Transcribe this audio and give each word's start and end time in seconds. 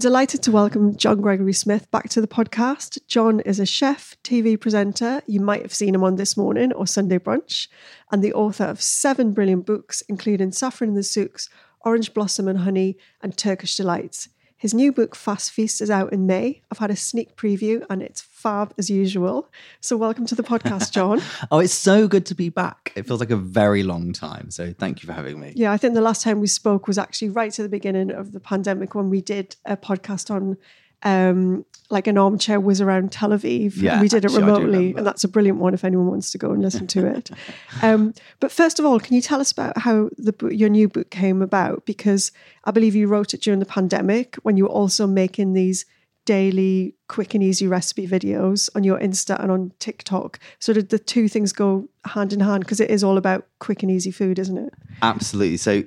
Delighted 0.00 0.42
to 0.42 0.50
welcome 0.50 0.96
John 0.96 1.20
Gregory 1.20 1.52
Smith 1.52 1.90
back 1.90 2.08
to 2.08 2.22
the 2.22 2.26
podcast. 2.26 2.98
John 3.06 3.40
is 3.40 3.60
a 3.60 3.66
chef, 3.66 4.16
TV 4.24 4.58
presenter. 4.58 5.20
You 5.26 5.40
might 5.40 5.60
have 5.60 5.74
seen 5.74 5.94
him 5.94 6.02
on 6.02 6.16
This 6.16 6.38
Morning 6.38 6.72
or 6.72 6.86
Sunday 6.86 7.18
Brunch, 7.18 7.68
and 8.10 8.24
the 8.24 8.32
author 8.32 8.64
of 8.64 8.80
seven 8.80 9.32
brilliant 9.34 9.66
books, 9.66 10.02
including 10.08 10.52
Saffron 10.52 10.88
in 10.88 10.96
the 10.96 11.02
Souks, 11.02 11.50
Orange 11.82 12.14
Blossom 12.14 12.48
and 12.48 12.60
Honey, 12.60 12.96
and 13.20 13.36
Turkish 13.36 13.76
Delights. 13.76 14.30
His 14.60 14.74
new 14.74 14.92
book, 14.92 15.16
Fast 15.16 15.52
Feast, 15.52 15.80
is 15.80 15.90
out 15.90 16.12
in 16.12 16.26
May. 16.26 16.60
I've 16.70 16.76
had 16.76 16.90
a 16.90 16.96
sneak 16.96 17.34
preview 17.34 17.82
and 17.88 18.02
it's 18.02 18.20
fab 18.20 18.74
as 18.76 18.90
usual. 18.90 19.48
So, 19.80 19.96
welcome 19.96 20.26
to 20.26 20.34
the 20.34 20.42
podcast, 20.42 20.92
John. 20.92 21.22
oh, 21.50 21.60
it's 21.60 21.72
so 21.72 22.06
good 22.06 22.26
to 22.26 22.34
be 22.34 22.50
back. 22.50 22.92
It 22.94 23.06
feels 23.06 23.20
like 23.20 23.30
a 23.30 23.36
very 23.36 23.82
long 23.82 24.12
time. 24.12 24.50
So, 24.50 24.74
thank 24.78 25.02
you 25.02 25.06
for 25.06 25.14
having 25.14 25.40
me. 25.40 25.54
Yeah, 25.56 25.72
I 25.72 25.78
think 25.78 25.94
the 25.94 26.02
last 26.02 26.20
time 26.20 26.40
we 26.40 26.46
spoke 26.46 26.86
was 26.86 26.98
actually 26.98 27.30
right 27.30 27.50
to 27.54 27.62
the 27.62 27.70
beginning 27.70 28.10
of 28.10 28.32
the 28.32 28.40
pandemic 28.40 28.94
when 28.94 29.08
we 29.08 29.22
did 29.22 29.56
a 29.64 29.78
podcast 29.78 30.30
on 30.30 30.58
um, 31.04 31.64
like 31.90 32.06
an 32.06 32.16
armchair 32.16 32.60
whiz 32.60 32.80
around 32.80 33.12
Tel 33.12 33.30
Aviv. 33.30 33.76
Yeah, 33.76 34.00
we 34.00 34.08
did 34.08 34.24
it 34.24 34.30
remotely, 34.32 34.94
and 34.94 35.06
that's 35.06 35.24
a 35.24 35.28
brilliant 35.28 35.58
one 35.58 35.74
if 35.74 35.84
anyone 35.84 36.06
wants 36.06 36.30
to 36.32 36.38
go 36.38 36.52
and 36.52 36.62
listen 36.62 36.86
to 36.88 37.06
it. 37.06 37.30
um, 37.82 38.14
but 38.38 38.52
first 38.52 38.78
of 38.78 38.84
all, 38.84 39.00
can 39.00 39.14
you 39.14 39.22
tell 39.22 39.40
us 39.40 39.52
about 39.52 39.76
how 39.78 40.10
the 40.16 40.34
your 40.50 40.68
new 40.68 40.88
book 40.88 41.10
came 41.10 41.42
about? 41.42 41.84
Because 41.86 42.32
I 42.64 42.70
believe 42.70 42.94
you 42.94 43.08
wrote 43.08 43.34
it 43.34 43.42
during 43.42 43.60
the 43.60 43.66
pandemic 43.66 44.36
when 44.42 44.56
you 44.56 44.64
were 44.64 44.70
also 44.70 45.06
making 45.06 45.52
these 45.52 45.84
daily 46.26 46.94
quick 47.08 47.34
and 47.34 47.42
easy 47.42 47.66
recipe 47.66 48.06
videos 48.06 48.68
on 48.76 48.84
your 48.84 48.98
Insta 49.00 49.42
and 49.42 49.50
on 49.50 49.72
TikTok. 49.78 50.38
So 50.58 50.72
did 50.72 50.90
the 50.90 50.98
two 50.98 51.28
things 51.28 51.52
go 51.52 51.88
hand 52.04 52.32
in 52.32 52.40
hand? 52.40 52.64
Because 52.64 52.78
it 52.78 52.90
is 52.90 53.02
all 53.02 53.16
about 53.16 53.46
quick 53.58 53.82
and 53.82 53.90
easy 53.90 54.10
food, 54.10 54.38
isn't 54.38 54.58
it? 54.58 54.72
Absolutely. 55.02 55.56
So, 55.56 55.82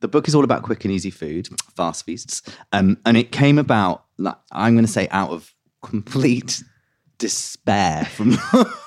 the 0.00 0.08
book 0.08 0.28
is 0.28 0.34
all 0.34 0.44
about 0.44 0.62
quick 0.62 0.84
and 0.84 0.92
easy 0.92 1.10
food, 1.10 1.48
fast 1.74 2.04
feasts. 2.04 2.42
Um, 2.72 2.98
and 3.04 3.16
it 3.16 3.32
came 3.32 3.58
about, 3.58 4.04
like, 4.18 4.36
I'm 4.52 4.74
going 4.74 4.84
to 4.86 4.92
say, 4.92 5.08
out 5.10 5.30
of 5.30 5.54
complete 5.82 6.62
despair 7.18 8.04
from 8.04 8.32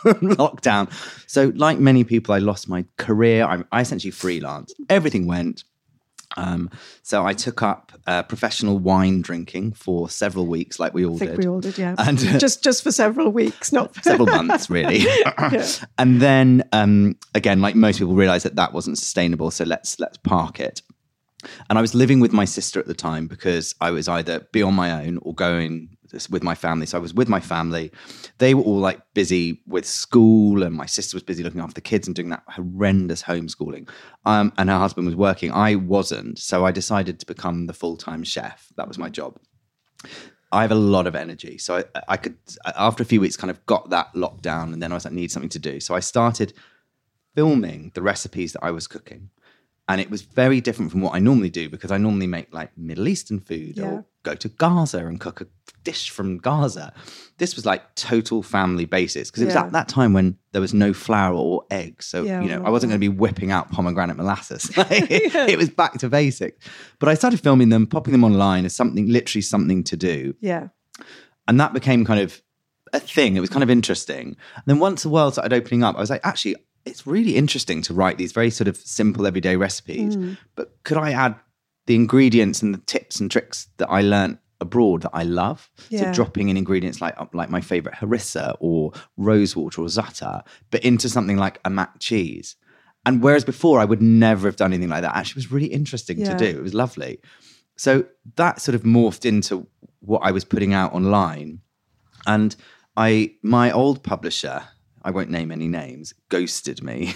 lockdown. 0.05 0.91
So, 1.27 1.51
like 1.55 1.79
many 1.79 2.03
people, 2.03 2.33
I 2.33 2.39
lost 2.39 2.69
my 2.69 2.85
career. 2.97 3.45
I, 3.45 3.63
I 3.71 3.81
essentially 3.81 4.11
freelance. 4.11 4.73
Everything 4.89 5.27
went. 5.27 5.63
Um, 6.37 6.69
so 7.01 7.25
I 7.25 7.33
took 7.33 7.61
up 7.61 7.91
uh, 8.07 8.23
professional 8.23 8.79
wine 8.79 9.21
drinking 9.21 9.73
for 9.73 10.09
several 10.09 10.47
weeks, 10.47 10.79
like 10.79 10.93
we 10.93 11.05
all 11.05 11.17
did. 11.17 11.37
we 11.37 11.47
all 11.47 11.59
did, 11.59 11.77
yeah. 11.77 11.95
And, 11.97 12.17
uh, 12.19 12.37
just 12.37 12.63
just 12.63 12.83
for 12.83 12.91
several 12.91 13.31
weeks, 13.31 13.71
not 13.71 13.93
for 13.95 14.01
several 14.01 14.27
months 14.27 14.69
really 14.69 15.05
and 15.97 16.21
then 16.21 16.63
um, 16.71 17.17
again 17.35 17.61
like 17.61 17.75
most 17.75 17.99
people 17.99 18.15
realized 18.15 18.45
that 18.45 18.55
that 18.55 18.73
wasn't 18.73 18.97
sustainable 18.97 19.51
so 19.51 19.65
let's 19.65 19.99
let's 19.99 20.17
park 20.17 20.59
it 20.59 20.81
and 21.69 21.77
i 21.77 21.81
was 21.81 21.95
living 21.95 22.19
with 22.19 22.31
my 22.33 22.45
sister 22.45 22.79
at 22.79 22.87
the 22.87 22.93
time 22.93 23.27
because 23.27 23.75
i 23.81 23.91
was 23.91 24.07
either 24.07 24.39
be 24.51 24.61
on 24.61 24.73
my 24.73 25.05
own 25.05 25.17
or 25.21 25.33
going 25.33 25.89
with 26.29 26.43
my 26.43 26.55
family 26.55 26.85
so 26.85 26.97
i 26.97 27.01
was 27.01 27.13
with 27.13 27.29
my 27.29 27.39
family 27.39 27.91
they 28.37 28.53
were 28.53 28.63
all 28.63 28.79
like 28.79 29.01
busy 29.13 29.61
with 29.65 29.85
school 29.85 30.63
and 30.63 30.75
my 30.75 30.85
sister 30.85 31.15
was 31.15 31.23
busy 31.23 31.43
looking 31.43 31.61
after 31.61 31.73
the 31.73 31.81
kids 31.81 32.07
and 32.07 32.15
doing 32.15 32.29
that 32.29 32.43
horrendous 32.47 33.23
homeschooling 33.23 33.87
um, 34.25 34.51
and 34.57 34.69
her 34.69 34.77
husband 34.77 35.05
was 35.05 35.15
working 35.15 35.51
i 35.51 35.75
wasn't 35.75 36.37
so 36.37 36.65
i 36.65 36.71
decided 36.71 37.19
to 37.19 37.25
become 37.25 37.67
the 37.67 37.73
full-time 37.73 38.23
chef 38.23 38.67
that 38.75 38.87
was 38.87 38.97
my 38.97 39.09
job 39.09 39.39
I 40.51 40.63
have 40.63 40.71
a 40.71 40.75
lot 40.75 41.07
of 41.07 41.15
energy. 41.15 41.57
So 41.57 41.77
I, 41.77 42.01
I 42.09 42.17
could, 42.17 42.35
after 42.65 43.03
a 43.03 43.05
few 43.05 43.21
weeks, 43.21 43.37
kind 43.37 43.51
of 43.51 43.65
got 43.65 43.89
that 43.91 44.13
locked 44.13 44.41
down. 44.41 44.73
And 44.73 44.83
then 44.83 44.91
I 44.91 44.95
was 44.95 45.05
like, 45.05 45.13
need 45.13 45.31
something 45.31 45.49
to 45.49 45.59
do. 45.59 45.79
So 45.79 45.95
I 45.95 46.01
started 46.01 46.53
filming 47.35 47.91
the 47.93 48.01
recipes 48.01 48.53
that 48.53 48.63
I 48.63 48.71
was 48.71 48.87
cooking. 48.87 49.29
And 49.91 50.01
it 50.01 50.09
was 50.09 50.21
very 50.21 50.61
different 50.61 50.91
from 50.91 51.01
what 51.01 51.13
I 51.13 51.19
normally 51.19 51.49
do 51.49 51.69
because 51.69 51.91
I 51.91 51.97
normally 51.97 52.27
make 52.27 52.53
like 52.53 52.75
Middle 52.77 53.07
Eastern 53.07 53.39
food 53.39 53.77
Yeah. 53.77 53.85
or 53.85 54.05
go 54.23 54.35
to 54.35 54.49
Gaza 54.49 55.05
and 55.05 55.19
cook 55.19 55.41
a 55.41 55.47
dish 55.83 56.09
from 56.11 56.37
Gaza. 56.37 56.93
This 57.39 57.55
was 57.55 57.65
like 57.65 57.95
total 57.95 58.43
family 58.43 58.85
basis 58.85 59.29
because 59.29 59.43
it 59.43 59.47
was 59.47 59.55
Yeah. 59.55 59.65
at 59.65 59.71
that 59.71 59.87
time 59.87 60.13
when 60.13 60.37
there 60.51 60.61
was 60.61 60.73
no 60.73 60.93
flour 60.93 61.33
or 61.35 61.63
eggs. 61.71 62.05
So, 62.05 62.23
Yeah, 62.23 62.41
you 62.41 62.49
know, 62.49 62.61
I 62.63 62.67
I 62.67 62.69
wasn't 62.69 62.91
going 62.91 63.01
to 63.01 63.09
be 63.09 63.15
whipping 63.23 63.51
out 63.51 63.71
pomegranate 63.71 64.15
molasses. 64.17 64.69
it 64.77 65.57
was 65.57 65.69
back 65.69 65.93
to 65.99 66.09
basics. 66.09 66.57
But 66.99 67.09
I 67.09 67.15
started 67.15 67.39
filming 67.41 67.69
them, 67.69 67.87
popping 67.87 68.11
them 68.13 68.23
online 68.23 68.65
as 68.65 68.75
something, 68.75 69.07
literally 69.07 69.41
something 69.41 69.83
to 69.85 69.97
do 69.97 70.35
yeah. 70.39 70.67
and 71.47 71.59
that 71.59 71.73
became 71.73 72.05
kind 72.05 72.19
of 72.19 72.41
a 72.93 72.99
thing. 72.99 73.35
It 73.37 73.39
was 73.39 73.49
kind 73.49 73.63
of 73.63 73.69
interesting. 73.69 74.27
And 74.55 74.63
then 74.65 74.79
once 74.79 75.03
the 75.03 75.09
world 75.09 75.33
started 75.33 75.53
opening 75.53 75.83
up, 75.83 75.95
I 75.95 75.99
was 75.99 76.09
like, 76.09 76.21
actually, 76.25 76.55
it's 76.85 77.05
really 77.07 77.35
interesting 77.35 77.81
to 77.83 77.93
write 77.93 78.17
these 78.17 78.31
very 78.31 78.49
sort 78.49 78.67
of 78.67 78.77
simple 78.77 79.27
everyday 79.27 79.55
recipes. 79.55 80.15
Mm. 80.15 80.37
But 80.55 80.75
could 80.83 80.97
I 80.97 81.11
add 81.11 81.35
the 81.87 81.95
ingredients 81.95 82.61
and 82.61 82.73
the 82.73 82.79
tips 82.79 83.19
and 83.19 83.29
tricks 83.29 83.67
that 83.77 83.89
I 83.89 84.01
learnt 84.01 84.39
abroad 84.59 85.03
that 85.03 85.11
I 85.13 85.23
love? 85.23 85.69
Yeah. 85.89 85.99
So 86.01 86.13
dropping 86.13 86.49
in 86.49 86.57
ingredients 86.57 87.01
like 87.01 87.15
like 87.33 87.49
my 87.49 87.61
favorite 87.61 87.95
harissa 87.95 88.55
or 88.59 88.91
rosewater 89.17 89.81
or 89.81 89.85
za'atar, 89.87 90.43
but 90.69 90.83
into 90.83 91.09
something 91.09 91.37
like 91.37 91.59
a 91.65 91.69
mac 91.69 91.99
cheese. 91.99 92.55
And 93.05 93.23
whereas 93.23 93.43
before 93.43 93.79
I 93.79 93.85
would 93.85 94.01
never 94.01 94.47
have 94.47 94.55
done 94.57 94.73
anything 94.73 94.89
like 94.89 95.01
that, 95.01 95.15
actually 95.15 95.39
it 95.39 95.45
was 95.45 95.51
really 95.51 95.67
interesting 95.73 96.19
Yeah. 96.19 96.35
to 96.35 96.37
do. 96.37 96.57
It 96.59 96.61
was 96.61 96.73
lovely. 96.73 97.19
So 97.77 98.05
that 98.35 98.61
sort 98.61 98.75
of 98.75 98.83
morphed 98.83 99.25
into 99.25 99.67
what 100.01 100.19
I 100.19 100.31
was 100.31 100.43
putting 100.45 100.73
out 100.73 100.93
online. 100.93 101.61
And 102.27 102.55
I 102.95 103.33
my 103.41 103.71
old 103.71 104.03
publisher, 104.03 104.63
I 105.03 105.11
won't 105.11 105.29
name 105.29 105.51
any 105.51 105.67
names, 105.67 106.13
ghosted 106.29 106.83
me. 106.83 107.13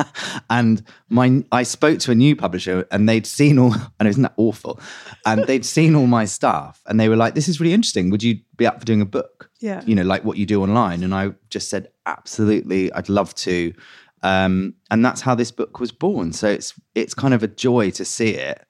and 0.50 0.82
my 1.08 1.44
I 1.52 1.62
spoke 1.62 1.98
to 2.00 2.12
a 2.12 2.14
new 2.14 2.36
publisher 2.36 2.86
and 2.90 3.08
they'd 3.08 3.26
seen 3.26 3.58
all 3.58 3.74
and 4.00 4.08
isn't 4.08 4.22
that 4.22 4.34
awful? 4.36 4.80
And 5.24 5.44
they'd 5.44 5.64
seen 5.64 5.94
all 5.94 6.06
my 6.06 6.24
stuff 6.24 6.82
and 6.86 6.98
they 6.98 7.08
were 7.08 7.16
like, 7.16 7.34
This 7.34 7.48
is 7.48 7.60
really 7.60 7.74
interesting. 7.74 8.10
Would 8.10 8.22
you 8.22 8.40
be 8.56 8.66
up 8.66 8.80
for 8.80 8.86
doing 8.86 9.00
a 9.00 9.06
book? 9.06 9.50
Yeah. 9.60 9.82
You 9.86 9.94
know, 9.94 10.02
like 10.02 10.24
what 10.24 10.36
you 10.36 10.46
do 10.46 10.62
online. 10.62 11.02
And 11.02 11.14
I 11.14 11.32
just 11.50 11.68
said, 11.68 11.88
Absolutely, 12.06 12.92
I'd 12.92 13.08
love 13.08 13.34
to. 13.36 13.72
Um, 14.22 14.74
and 14.90 15.04
that's 15.04 15.20
how 15.20 15.34
this 15.34 15.50
book 15.50 15.78
was 15.78 15.92
born. 15.92 16.32
So 16.32 16.48
it's 16.48 16.74
it's 16.94 17.14
kind 17.14 17.34
of 17.34 17.42
a 17.42 17.48
joy 17.48 17.90
to 17.92 18.04
see 18.04 18.30
it 18.30 18.66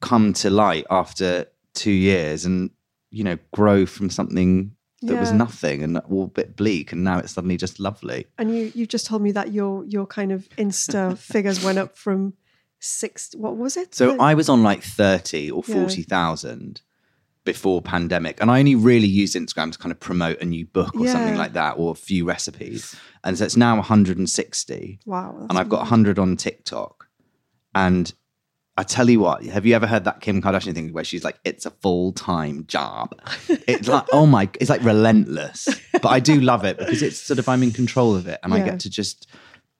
come 0.00 0.32
to 0.34 0.50
light 0.50 0.84
after 0.90 1.46
two 1.74 1.90
years 1.90 2.44
and 2.44 2.70
you 3.10 3.24
know 3.24 3.38
grow 3.52 3.86
from 3.86 4.10
something 4.10 4.75
that 5.02 5.20
was 5.20 5.30
nothing 5.32 5.82
and 5.82 5.98
all 6.10 6.24
a 6.24 6.28
bit 6.28 6.56
bleak 6.56 6.90
and 6.92 7.04
now 7.04 7.18
it's 7.18 7.32
suddenly 7.32 7.56
just 7.56 7.78
lovely 7.78 8.26
And 8.38 8.56
you 8.56 8.72
you 8.74 8.86
just 8.86 9.06
told 9.06 9.20
me 9.22 9.32
that 9.32 9.52
your 9.52 9.84
your 9.84 10.06
kind 10.06 10.32
of 10.32 10.48
Insta 10.56 11.16
figures 11.32 11.62
went 11.62 11.78
up 11.78 11.96
from 11.98 12.32
six. 12.78 13.34
What 13.36 13.56
was 13.56 13.76
it? 13.76 13.94
So 13.94 14.12
The- 14.16 14.22
I 14.22 14.34
was 14.34 14.48
on 14.48 14.62
like 14.62 14.82
30 14.82 15.50
or 15.50 15.62
Yeah. 15.66 15.74
40,000 15.74 16.80
before 17.44 17.80
pandemic. 17.80 18.40
And 18.40 18.50
I 18.50 18.58
only 18.58 18.74
really 18.74 19.06
used 19.06 19.36
Instagram 19.36 19.70
to 19.72 19.78
kind 19.78 19.92
of 19.92 20.00
promote 20.00 20.40
a 20.40 20.44
new 20.44 20.66
book 20.66 20.94
or 20.96 21.06
something 21.06 21.36
like 21.36 21.52
that 21.52 21.74
or 21.78 21.92
a 21.92 21.94
few 21.94 22.24
recipes. 22.24 22.94
And 23.22 23.38
so 23.38 23.44
it's 23.44 23.56
now 23.56 23.76
160. 23.76 24.98
wow. 25.06 25.46
and 25.48 25.58
I've 25.58 25.68
got 25.68 25.82
amazing. 25.82 25.90
100 25.90 26.18
on 26.18 26.36
TikTok. 26.36 27.08
And 27.74 28.12
I 28.78 28.82
tell 28.82 29.08
you 29.08 29.20
what, 29.20 29.42
have 29.46 29.64
you 29.64 29.74
ever 29.74 29.86
heard 29.86 30.04
that 30.04 30.20
Kim 30.20 30.42
Kardashian 30.42 30.74
thing 30.74 30.92
where 30.92 31.04
she's 31.04 31.24
like, 31.24 31.38
it's 31.44 31.64
a 31.64 31.70
full 31.70 32.12
time 32.12 32.64
job? 32.66 33.18
It's 33.48 33.88
like, 33.88 34.04
oh 34.12 34.26
my, 34.26 34.48
it's 34.60 34.68
like 34.68 34.84
relentless. 34.84 35.68
But 35.92 36.06
I 36.06 36.20
do 36.20 36.40
love 36.40 36.64
it 36.64 36.76
because 36.78 37.02
it's 37.02 37.16
sort 37.18 37.38
of, 37.38 37.48
I'm 37.48 37.62
in 37.62 37.72
control 37.72 38.14
of 38.14 38.26
it 38.26 38.38
and 38.42 38.52
I 38.52 38.60
get 38.60 38.80
to 38.80 38.90
just 38.90 39.28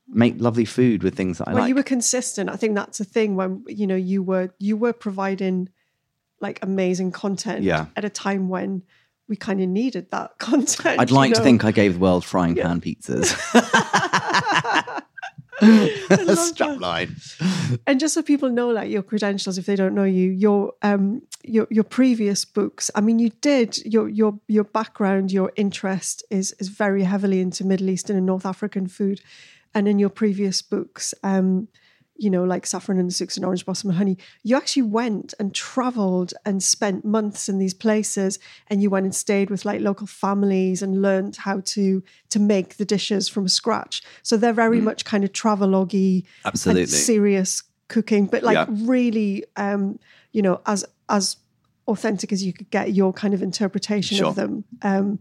make 0.08 0.36
lovely 0.40 0.64
food 0.64 1.02
with 1.02 1.14
things 1.16 1.38
that 1.38 1.48
I 1.48 1.50
like. 1.50 1.54
well, 1.54 1.62
like. 1.64 1.68
you 1.68 1.74
were 1.74 1.82
consistent. 1.82 2.48
I 2.48 2.56
think 2.56 2.74
that's 2.74 2.98
the 2.98 3.04
thing 3.04 3.36
when 3.36 3.64
you 3.66 3.86
know 3.86 3.96
you 3.96 4.22
were 4.22 4.50
you 4.58 4.76
were 4.76 4.92
providing 4.92 5.68
like 6.40 6.58
amazing 6.62 7.10
content 7.12 7.64
Yeah. 7.64 7.86
at 7.96 8.04
a 8.04 8.08
time 8.10 8.48
when 8.48 8.82
we 9.28 9.34
kind 9.36 9.60
of 9.60 9.68
needed 9.68 10.10
that 10.12 10.38
content. 10.38 11.00
I'd 11.00 11.10
you 11.10 11.16
like 11.16 11.34
to 11.34 11.42
think 11.42 11.64
I 11.64 11.72
gave 11.72 11.94
the 11.94 11.98
world 12.00 12.24
frying 12.24 12.54
pan 12.54 12.80
pizzas. 12.80 13.34
love 16.10 16.38
Strap 16.38 16.68
that. 16.70 16.80
line. 16.80 17.16
And 17.86 17.98
just 17.98 18.14
so 18.14 18.22
people 18.22 18.50
know, 18.50 18.68
like 18.68 18.90
your 18.90 19.02
credentials, 19.02 19.58
if 19.58 19.66
they 19.66 19.76
don't 19.76 19.94
know 19.94 20.04
you, 20.04 20.30
your 20.30 20.72
um 20.82 21.22
your 21.44 21.66
your 21.70 21.84
previous 21.84 22.44
books. 22.44 22.90
I 22.94 23.00
mean, 23.00 23.18
you 23.18 23.30
did 23.40 23.78
your 23.84 24.08
your 24.08 24.38
your 24.48 24.64
background, 24.64 25.32
your 25.32 25.52
interest 25.56 26.24
is 26.30 26.52
is 26.58 26.68
very 26.68 27.04
heavily 27.04 27.40
into 27.40 27.64
Middle 27.64 27.88
Eastern 27.88 28.16
and 28.16 28.26
North 28.26 28.44
African 28.46 28.86
food, 28.86 29.20
and 29.74 29.88
in 29.88 29.98
your 29.98 30.10
previous 30.10 30.62
books, 30.62 31.14
um, 31.22 31.68
you 32.18 32.30
know, 32.30 32.44
like 32.44 32.66
Saffron 32.66 32.98
and 32.98 33.12
Souks 33.12 33.36
and 33.36 33.44
Orange 33.44 33.64
Blossom 33.64 33.90
and 33.90 33.98
Honey, 33.98 34.18
you 34.42 34.56
actually 34.56 34.82
went 34.82 35.34
and 35.38 35.54
travelled 35.54 36.32
and 36.44 36.62
spent 36.62 37.04
months 37.04 37.48
in 37.48 37.58
these 37.58 37.74
places, 37.74 38.38
and 38.68 38.82
you 38.82 38.90
went 38.90 39.04
and 39.04 39.14
stayed 39.14 39.50
with 39.50 39.64
like 39.64 39.80
local 39.80 40.06
families 40.06 40.82
and 40.82 41.02
learned 41.02 41.36
how 41.36 41.60
to 41.60 42.02
to 42.30 42.38
make 42.38 42.76
the 42.76 42.84
dishes 42.84 43.28
from 43.28 43.48
scratch. 43.48 44.02
So 44.22 44.36
they're 44.36 44.52
very 44.52 44.80
much 44.80 45.04
kind 45.04 45.24
of 45.24 45.32
travelogue 45.32 45.94
Absolutely. 46.44 46.86
serious 46.86 47.62
cooking, 47.88 48.26
but 48.26 48.42
like 48.42 48.54
Yeah. 48.54 48.66
really, 48.68 49.44
um, 49.56 49.98
you 50.32 50.42
know, 50.42 50.60
as 50.66 50.84
as 51.08 51.36
authentic 51.86 52.32
as 52.32 52.42
you 52.44 52.52
could 52.52 52.70
get 52.70 52.94
your 52.94 53.12
kind 53.12 53.32
of 53.32 53.42
interpretation 53.42 54.16
Sure. 54.16 54.28
of 54.28 54.34
them. 54.34 54.64
Um, 54.82 55.18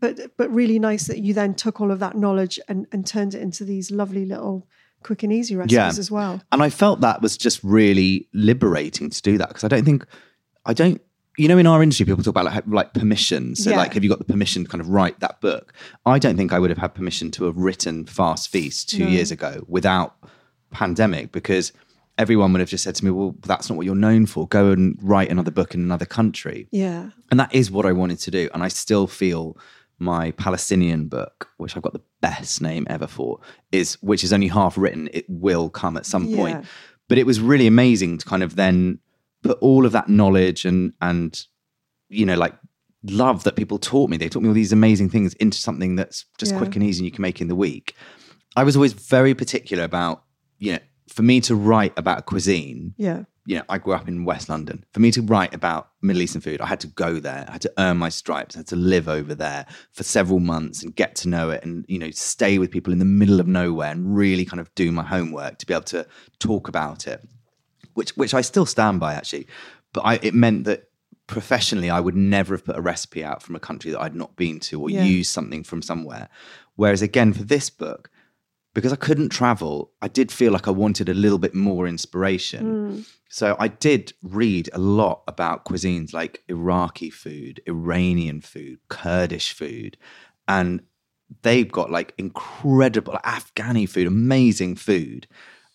but 0.00 0.36
but 0.36 0.52
really 0.52 0.78
nice 0.78 1.06
that 1.06 1.18
you 1.18 1.34
then 1.34 1.54
took 1.54 1.80
all 1.80 1.90
of 1.92 1.98
that 2.00 2.16
knowledge 2.16 2.58
and 2.68 2.86
and 2.92 3.06
turned 3.06 3.34
it 3.34 3.42
into 3.42 3.64
these 3.64 3.90
lovely 3.90 4.24
little 4.24 4.66
quick 5.02 5.22
and 5.22 5.32
easy 5.32 5.56
recipes 5.56 5.72
Yeah. 5.74 5.88
as 5.88 6.10
well. 6.10 6.40
And 6.52 6.62
I 6.62 6.70
felt 6.70 7.00
that 7.00 7.22
was 7.22 7.36
just 7.36 7.62
really 7.64 8.28
liberating 8.32 9.10
to 9.10 9.22
do 9.22 9.38
that 9.38 9.48
because 9.48 9.64
I 9.64 9.68
don't 9.68 9.84
think, 9.84 10.04
I 10.66 10.72
don't, 10.74 11.00
you 11.38 11.48
know, 11.48 11.56
in 11.58 11.66
our 11.66 11.82
industry, 11.82 12.04
people 12.04 12.22
talk 12.22 12.32
about 12.32 12.44
like, 12.44 12.64
like 12.66 12.92
permission. 12.92 13.54
So, 13.56 13.70
Yeah. 13.70 13.76
like, 13.78 13.94
have 13.94 14.02
you 14.04 14.10
got 14.10 14.18
the 14.18 14.24
permission 14.24 14.64
to 14.64 14.68
kind 14.68 14.80
of 14.80 14.88
write 14.88 15.20
that 15.20 15.40
book? 15.40 15.72
I 16.04 16.18
don't 16.18 16.36
think 16.36 16.52
I 16.52 16.58
would 16.58 16.70
have 16.70 16.78
had 16.78 16.94
permission 16.94 17.30
to 17.32 17.44
have 17.44 17.56
written 17.56 18.04
Fast 18.04 18.48
Feast 18.50 18.90
two 18.90 19.04
No. 19.04 19.08
years 19.08 19.30
ago 19.30 19.64
without 19.68 20.16
pandemic 20.70 21.32
because 21.32 21.72
everyone 22.18 22.52
would 22.52 22.60
have 22.60 22.68
just 22.68 22.84
said 22.84 22.94
to 22.96 23.04
me, 23.04 23.10
well, 23.10 23.34
that's 23.46 23.70
not 23.70 23.76
what 23.76 23.86
you're 23.86 23.94
known 23.94 24.26
for. 24.26 24.46
Go 24.48 24.70
and 24.72 24.98
write 25.00 25.30
another 25.30 25.50
book 25.50 25.74
in 25.74 25.80
another 25.80 26.04
country. 26.04 26.68
Yeah. 26.70 27.10
And 27.30 27.40
that 27.40 27.54
is 27.54 27.70
what 27.70 27.86
I 27.86 27.92
wanted 27.92 28.18
to 28.20 28.30
do. 28.30 28.50
And 28.52 28.62
I 28.62 28.68
still 28.68 29.06
feel 29.06 29.56
my 30.00 30.30
Palestinian 30.32 31.06
book, 31.06 31.48
which 31.58 31.76
I've 31.76 31.82
got 31.82 31.92
the 31.92 32.02
best 32.20 32.60
name 32.60 32.86
ever 32.90 33.06
for, 33.06 33.38
is 33.70 33.94
which 34.02 34.24
is 34.24 34.32
only 34.32 34.48
half 34.48 34.76
written. 34.76 35.08
It 35.12 35.26
will 35.28 35.68
come 35.70 35.96
at 35.96 36.06
some 36.06 36.24
Yeah. 36.24 36.36
point. 36.36 36.64
But 37.08 37.18
it 37.18 37.26
was 37.26 37.40
really 37.40 37.66
amazing 37.66 38.18
to 38.18 38.26
kind 38.26 38.42
of 38.42 38.56
then 38.56 38.98
put 39.42 39.58
all 39.60 39.86
of 39.86 39.92
that 39.92 40.08
knowledge 40.08 40.64
and 40.64 40.92
and 41.00 41.46
you 42.08 42.26
know 42.26 42.34
like 42.36 42.54
love 43.04 43.44
that 43.44 43.56
people 43.56 43.78
taught 43.78 44.10
me. 44.10 44.16
They 44.16 44.28
taught 44.28 44.42
me 44.42 44.48
all 44.48 44.54
these 44.54 44.72
amazing 44.72 45.08
things 45.10 45.32
into 45.34 45.58
something 45.58 45.96
that's 45.96 46.24
just 46.38 46.52
Yeah. 46.52 46.58
quick 46.58 46.76
and 46.76 46.84
easy 46.84 47.00
and 47.00 47.06
you 47.06 47.10
can 47.12 47.22
make 47.22 47.40
in 47.40 47.48
the 47.48 47.54
week. 47.56 47.94
I 48.56 48.64
was 48.64 48.76
always 48.76 48.92
very 48.92 49.34
particular 49.34 49.84
about, 49.84 50.24
you 50.58 50.72
know, 50.72 50.78
for 51.08 51.22
me 51.22 51.40
to 51.42 51.54
write 51.54 51.92
about 51.96 52.18
a 52.18 52.22
cuisine, 52.22 52.94
Yeah. 52.98 53.24
You 53.50 53.56
know, 53.56 53.64
I 53.68 53.78
grew 53.78 53.94
up 53.94 54.06
in 54.06 54.24
West 54.24 54.48
London. 54.48 54.84
For 54.92 55.00
me 55.00 55.10
to 55.10 55.22
write 55.22 55.52
about 55.52 55.90
Middle 56.02 56.22
Eastern 56.22 56.40
food, 56.40 56.60
I 56.60 56.66
had 56.66 56.78
to 56.80 56.86
go 56.86 57.18
there. 57.18 57.44
I 57.48 57.50
had 57.50 57.62
to 57.62 57.72
earn 57.78 57.96
my 57.96 58.08
stripes. 58.08 58.54
I 58.54 58.60
had 58.60 58.68
to 58.68 58.76
live 58.76 59.08
over 59.08 59.34
there 59.34 59.66
for 59.90 60.04
several 60.04 60.38
months 60.38 60.84
and 60.84 60.94
get 60.94 61.16
to 61.16 61.28
know 61.28 61.50
it 61.50 61.64
and, 61.64 61.84
you 61.88 61.98
know, 61.98 62.12
stay 62.12 62.60
with 62.60 62.70
people 62.70 62.92
in 62.92 63.00
the 63.00 63.04
middle 63.04 63.40
of 63.40 63.48
nowhere 63.48 63.90
and 63.90 64.14
really 64.16 64.44
kind 64.44 64.60
of 64.60 64.72
do 64.76 64.92
my 64.92 65.02
homework 65.02 65.58
to 65.58 65.66
be 65.66 65.74
able 65.74 65.82
to 65.86 66.06
talk 66.38 66.68
about 66.68 67.08
it, 67.08 67.26
which 67.94 68.16
which 68.16 68.34
I 68.34 68.40
still 68.40 68.66
stand 68.66 69.00
by 69.00 69.14
actually. 69.14 69.48
But 69.92 70.02
I, 70.02 70.20
it 70.22 70.32
meant 70.32 70.62
that 70.66 70.84
professionally, 71.26 71.90
I 71.90 71.98
would 71.98 72.14
never 72.14 72.54
have 72.54 72.64
put 72.64 72.76
a 72.76 72.80
recipe 72.80 73.24
out 73.24 73.42
from 73.42 73.56
a 73.56 73.60
country 73.60 73.90
that 73.90 74.00
I'd 74.00 74.14
not 74.14 74.36
been 74.36 74.60
to 74.60 74.80
or 74.80 74.90
Yeah. 74.90 75.02
used 75.02 75.32
something 75.32 75.64
from 75.64 75.82
somewhere. 75.82 76.28
Whereas 76.76 77.02
again, 77.02 77.32
for 77.32 77.42
this 77.42 77.68
book, 77.68 78.10
because 78.74 78.92
I 78.92 78.96
couldn't 78.96 79.30
travel, 79.30 79.92
I 80.00 80.08
did 80.08 80.30
feel 80.30 80.52
like 80.52 80.68
I 80.68 80.70
wanted 80.70 81.08
a 81.08 81.14
little 81.14 81.38
bit 81.38 81.54
more 81.54 81.86
inspiration. 81.86 83.04
So 83.28 83.56
I 83.58 83.68
did 83.68 84.12
read 84.22 84.70
a 84.72 84.78
lot 84.78 85.22
about 85.26 85.64
cuisines 85.64 86.12
like 86.12 86.42
Iraqi 86.48 87.10
food, 87.10 87.60
Iranian 87.66 88.40
food, 88.40 88.78
Kurdish 88.88 89.52
food, 89.52 89.96
and 90.46 90.82
they've 91.42 91.70
got 91.70 91.90
like 91.90 92.14
incredible 92.18 93.18
Afghani 93.24 93.88
food, 93.88 94.06
amazing 94.06 94.76
food. 94.76 95.26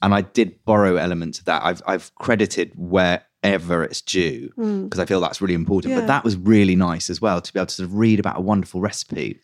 And 0.02 0.14
I 0.14 0.22
did 0.22 0.64
borrow 0.66 0.98
elements 0.98 1.40
of 1.40 1.46
that. 1.46 1.64
I've 1.64 1.82
I've 1.88 2.14
credited 2.16 2.74
wherever 2.76 3.84
it's 3.84 4.02
due 4.02 4.52
because 4.56 5.00
I 5.00 5.06
feel 5.06 5.20
that's 5.22 5.42
really 5.42 5.54
important. 5.54 5.94
Yeah. 5.94 6.02
But 6.02 6.08
that 6.08 6.24
was 6.24 6.36
really 6.38 6.76
nice 6.76 7.10
as 7.10 7.22
well 7.22 7.42
to 7.42 7.54
be 7.54 7.60
able 7.60 7.68
to 7.68 7.74
sort 7.74 7.90
of 7.90 7.96
read 7.96 8.20
about 8.20 8.38
a 8.38 8.42
wonderful 8.42 8.82
recipe 8.82 9.40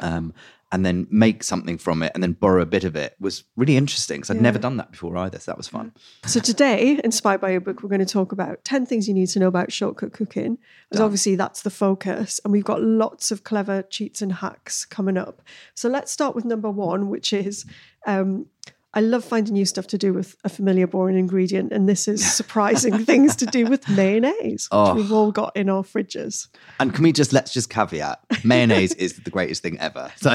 um, 0.00 0.32
and 0.72 0.86
then 0.86 1.06
make 1.10 1.42
something 1.42 1.76
from 1.78 2.02
it 2.02 2.12
and 2.14 2.22
then 2.22 2.32
borrow 2.32 2.62
a 2.62 2.66
bit 2.66 2.84
of 2.84 2.94
it 2.94 3.16
was 3.18 3.42
really 3.56 3.76
interesting 3.76 4.18
because 4.18 4.30
I'd 4.30 4.36
Yeah. 4.36 4.42
never 4.42 4.58
done 4.58 4.76
that 4.76 4.92
before 4.92 5.16
either. 5.16 5.38
So 5.38 5.50
that 5.50 5.56
was 5.56 5.66
fun. 5.68 5.92
So 6.26 6.38
today, 6.38 7.00
inspired 7.02 7.40
by 7.40 7.50
your 7.50 7.60
book, 7.60 7.82
we're 7.82 7.88
going 7.88 7.98
to 7.98 8.06
talk 8.06 8.30
about 8.32 8.64
10 8.64 8.86
things 8.86 9.08
you 9.08 9.14
need 9.14 9.26
to 9.28 9.38
know 9.40 9.48
about 9.48 9.72
shortcut 9.72 10.12
cooking. 10.12 10.58
Because 10.88 11.00
obviously 11.00 11.34
that's 11.36 11.62
the 11.62 11.70
focus. 11.70 12.40
And 12.44 12.52
we've 12.52 12.64
got 12.64 12.82
lots 12.82 13.30
of 13.30 13.42
clever 13.42 13.82
cheats 13.82 14.22
and 14.22 14.32
hacks 14.32 14.84
coming 14.84 15.16
up. 15.16 15.42
So 15.74 15.88
let's 15.88 16.12
start 16.12 16.34
with 16.36 16.44
number 16.44 16.70
one, 16.70 17.08
which 17.08 17.32
is 17.32 17.64
um, 18.06 18.46
I 18.92 19.00
love 19.00 19.24
finding 19.24 19.54
new 19.54 19.64
stuff 19.64 19.86
to 19.88 19.98
do 19.98 20.12
with 20.12 20.34
a 20.44 20.48
familiar, 20.48 20.86
boring 20.88 21.16
ingredient. 21.16 21.72
And 21.72 21.88
this 21.88 22.08
is 22.08 22.24
surprising 22.36 23.04
things 23.04 23.36
to 23.36 23.46
do 23.46 23.66
with 23.66 23.88
mayonnaise, 23.88 24.64
which 24.64 24.68
Oh. 24.72 24.94
we've 24.94 25.12
all 25.12 25.30
got 25.30 25.56
in 25.56 25.68
our 25.68 25.82
fridges. 25.84 26.48
And 26.80 26.92
can 26.92 27.04
we 27.04 27.12
just 27.12 27.32
let's 27.32 27.52
just 27.52 27.70
caveat 27.70 28.18
mayonnaise 28.44 28.92
is 28.94 29.20
the 29.20 29.30
greatest 29.30 29.62
thing 29.62 29.78
ever. 29.78 30.10
So 30.20 30.34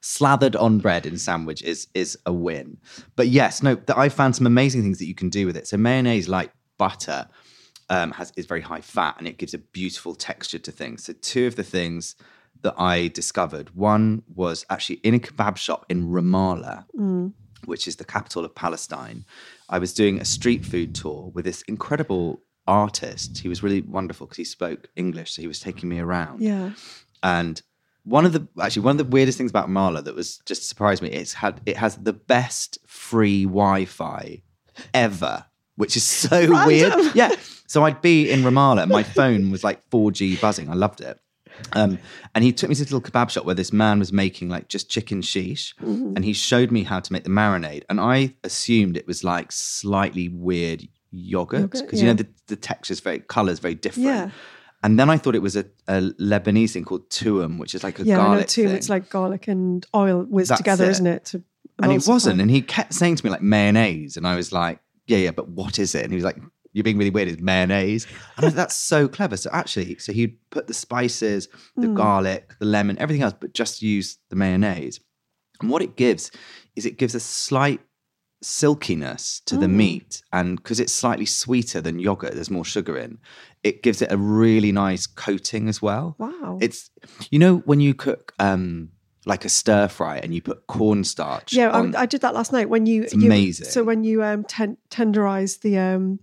slathered 0.00 0.56
on 0.56 0.78
bread 0.78 1.06
in 1.06 1.16
sandwich 1.18 1.62
is 1.62 1.86
is 1.94 2.18
a 2.26 2.32
win. 2.32 2.78
But 3.16 3.28
yes, 3.28 3.62
no, 3.62 3.78
I 3.96 4.08
found 4.08 4.34
some 4.36 4.46
amazing 4.46 4.82
things 4.82 4.98
that 4.98 5.06
you 5.06 5.14
can 5.14 5.28
do 5.30 5.46
with 5.46 5.56
it. 5.56 5.66
So 5.68 5.76
mayonnaise, 5.76 6.28
like 6.28 6.50
butter, 6.78 7.28
um, 7.88 8.10
has 8.12 8.32
is 8.36 8.46
very 8.46 8.60
high 8.62 8.80
fat 8.80 9.14
and 9.18 9.28
it 9.28 9.38
gives 9.38 9.54
a 9.54 9.58
beautiful 9.58 10.14
texture 10.14 10.58
to 10.58 10.72
things. 10.72 11.04
So 11.04 11.12
two 11.20 11.46
of 11.46 11.54
the 11.56 11.62
things 11.64 12.16
that 12.62 12.74
I 12.78 13.08
discovered, 13.08 13.74
one 13.74 14.22
was 14.34 14.64
actually 14.70 14.96
in 15.02 15.14
a 15.14 15.18
kebab 15.18 15.56
shop 15.56 15.86
in 15.88 16.08
Ramallah, 16.08 16.84
which 17.64 17.86
is 17.88 17.96
the 17.96 18.04
capital 18.04 18.44
of 18.44 18.54
Palestine. 18.54 19.24
I 19.68 19.78
was 19.78 19.94
doing 19.94 20.20
a 20.20 20.24
street 20.24 20.64
food 20.64 20.94
tour 20.94 21.30
with 21.34 21.44
this 21.44 21.62
incredible 21.62 22.42
artist. 22.66 23.38
He 23.38 23.48
was 23.48 23.62
really 23.62 23.80
wonderful 23.80 24.26
because 24.26 24.36
he 24.36 24.44
spoke 24.44 24.88
English, 24.96 25.34
so 25.34 25.42
he 25.42 25.48
was 25.48 25.60
taking 25.60 25.88
me 25.88 25.98
around. 25.98 26.40
Yeah. 26.40 26.72
And 27.22 27.60
one 28.04 28.24
of 28.24 28.32
the 28.32 28.46
actually 28.60 28.82
one 28.82 28.92
of 28.92 28.98
the 28.98 29.12
weirdest 29.12 29.38
things 29.38 29.50
about 29.50 29.70
Mala 29.70 30.02
that 30.02 30.14
was 30.14 30.38
just 30.44 30.68
surprised 30.68 31.02
me. 31.02 31.10
It's 31.10 31.34
had 31.34 31.60
it 31.66 31.76
has 31.76 31.96
the 31.96 32.12
best 32.12 32.78
free 32.86 33.44
Wi-Fi 33.44 34.42
ever, 34.92 35.44
which 35.76 35.96
is 35.96 36.04
so 36.04 36.66
weird. 36.66 36.94
Yeah. 37.14 37.30
So 37.68 37.84
I'd 37.84 38.02
be 38.02 38.30
in 38.30 38.42
Ramallah, 38.42 38.82
and 38.82 38.92
my 38.92 39.02
phone 39.02 39.50
was 39.50 39.64
like 39.64 39.88
4G 39.88 40.38
buzzing. 40.42 40.68
I 40.68 40.74
loved 40.74 41.00
it. 41.00 41.18
Um, 41.72 41.98
and 42.34 42.44
he 42.44 42.52
took 42.52 42.68
me 42.68 42.74
to 42.74 42.84
this 42.84 42.92
little 42.92 43.08
kebab 43.08 43.30
shop 43.30 43.44
where 43.44 43.54
this 43.54 43.72
man 43.72 43.98
was 43.98 44.12
making 44.12 44.48
like 44.48 44.68
just 44.68 44.90
chicken 44.90 45.22
sheesh, 45.22 45.74
and 45.80 46.24
he 46.24 46.32
showed 46.32 46.70
me 46.70 46.82
how 46.84 47.00
to 47.00 47.12
make 47.12 47.24
the 47.24 47.30
marinade. 47.30 47.84
And 47.88 48.00
I 48.00 48.34
assumed 48.44 48.96
it 48.96 49.06
was 49.06 49.24
like 49.24 49.52
slightly 49.52 50.28
weird 50.28 50.86
yogurt 51.10 51.70
because 51.70 52.00
you 52.00 52.06
know 52.06 52.16
yeah. 52.18 52.26
the, 52.46 52.56
texture 52.56 52.92
is 52.92 53.00
very 53.00 53.20
color's 53.20 53.58
very 53.58 53.74
different. 53.74 54.06
Yeah. 54.06 54.30
And 54.84 54.98
then 54.98 55.10
I 55.10 55.16
thought 55.16 55.36
it 55.36 55.42
was 55.42 55.54
a, 55.54 55.64
a 55.86 56.00
Lebanese 56.20 56.72
thing 56.72 56.84
called 56.84 57.08
toum, 57.08 57.58
which 57.58 57.74
is 57.74 57.84
like 57.84 58.00
a 58.00 58.04
Yeah, 58.04 58.18
I 58.18 58.22
know 58.22 58.28
garlic 58.30 58.50
thing. 58.50 58.68
It's 58.68 58.88
like 58.88 59.10
garlic 59.10 59.46
and 59.46 59.86
oil 59.94 60.22
whizzed 60.22 60.50
That's 60.50 60.58
together, 60.58 60.90
isn't 60.90 61.06
it? 61.06 61.24
To 61.26 61.44
and 61.80 61.92
it 61.92 62.06
wasn't. 62.06 62.40
And 62.40 62.50
he 62.50 62.62
kept 62.62 62.94
saying 62.94 63.16
to 63.16 63.24
me 63.24 63.30
like 63.30 63.42
mayonnaise, 63.42 64.16
and 64.16 64.26
I 64.26 64.36
was 64.36 64.52
like, 64.52 64.80
yeah, 65.06 65.18
yeah, 65.18 65.30
but 65.30 65.48
what 65.48 65.78
is 65.78 65.94
it? 65.94 66.02
And 66.02 66.12
he 66.12 66.16
was 66.16 66.24
like, 66.24 66.38
you're 66.72 66.84
being 66.84 66.98
really 66.98 67.10
weird. 67.10 67.28
It's 67.28 67.40
mayonnaise. 67.42 68.06
And 68.38 68.52
that's 68.54 68.74
so 68.76 69.06
clever. 69.08 69.36
So 69.36 69.50
actually, 69.52 69.98
so 69.98 70.12
he'd 70.12 70.36
put 70.50 70.66
the 70.66 70.74
spices, 70.74 71.48
the 71.76 71.86
Mm. 71.88 71.94
garlic, 71.96 72.54
the 72.58 72.66
lemon, 72.66 72.98
everything 72.98 73.22
else, 73.22 73.34
but 73.38 73.52
just 73.54 73.82
use 73.82 74.18
the 74.30 74.36
mayonnaise. 74.36 74.98
And 75.60 75.70
what 75.70 75.82
it 75.82 75.96
gives 75.96 76.30
is 76.74 76.86
it 76.86 76.98
gives 76.98 77.14
a 77.14 77.20
slight 77.20 77.80
silkiness 78.42 79.40
to 79.46 79.56
Mm. 79.56 79.60
the 79.60 79.68
meat, 79.68 80.22
and 80.32 80.56
because 80.56 80.80
it's 80.80 80.92
slightly 80.92 81.26
sweeter 81.26 81.80
than 81.80 81.98
yogurt, 81.98 82.34
there's 82.34 82.50
more 82.50 82.64
sugar 82.64 82.96
in. 82.96 83.18
It 83.62 83.82
gives 83.82 84.02
it 84.02 84.10
a 84.10 84.16
really 84.16 84.72
nice 84.72 85.06
coating 85.06 85.68
as 85.68 85.80
well. 85.80 86.16
Wow. 86.18 86.58
It's 86.60 86.90
you 87.30 87.38
know 87.38 87.58
when 87.58 87.80
you 87.80 87.94
cook 87.94 88.34
um 88.38 88.90
like 89.24 89.44
a 89.44 89.48
stir 89.48 89.86
fry 89.86 90.16
and 90.18 90.34
you 90.34 90.42
put 90.42 90.66
cornstarch. 90.66 91.52
yeah, 91.52 91.70
I, 91.70 92.02
I 92.02 92.06
did 92.06 92.22
that 92.22 92.34
last 92.34 92.52
night 92.52 92.68
when 92.68 92.86
you. 92.86 93.04
It's 93.04 93.14
you- 93.14 93.26
amazing. 93.26 93.66
So 93.68 93.84
when 93.84 94.02
you 94.02 94.24
um 94.24 94.42
ten, 94.44 94.76
tenderize 94.90 95.60
the 95.60 95.78
um 95.78 96.18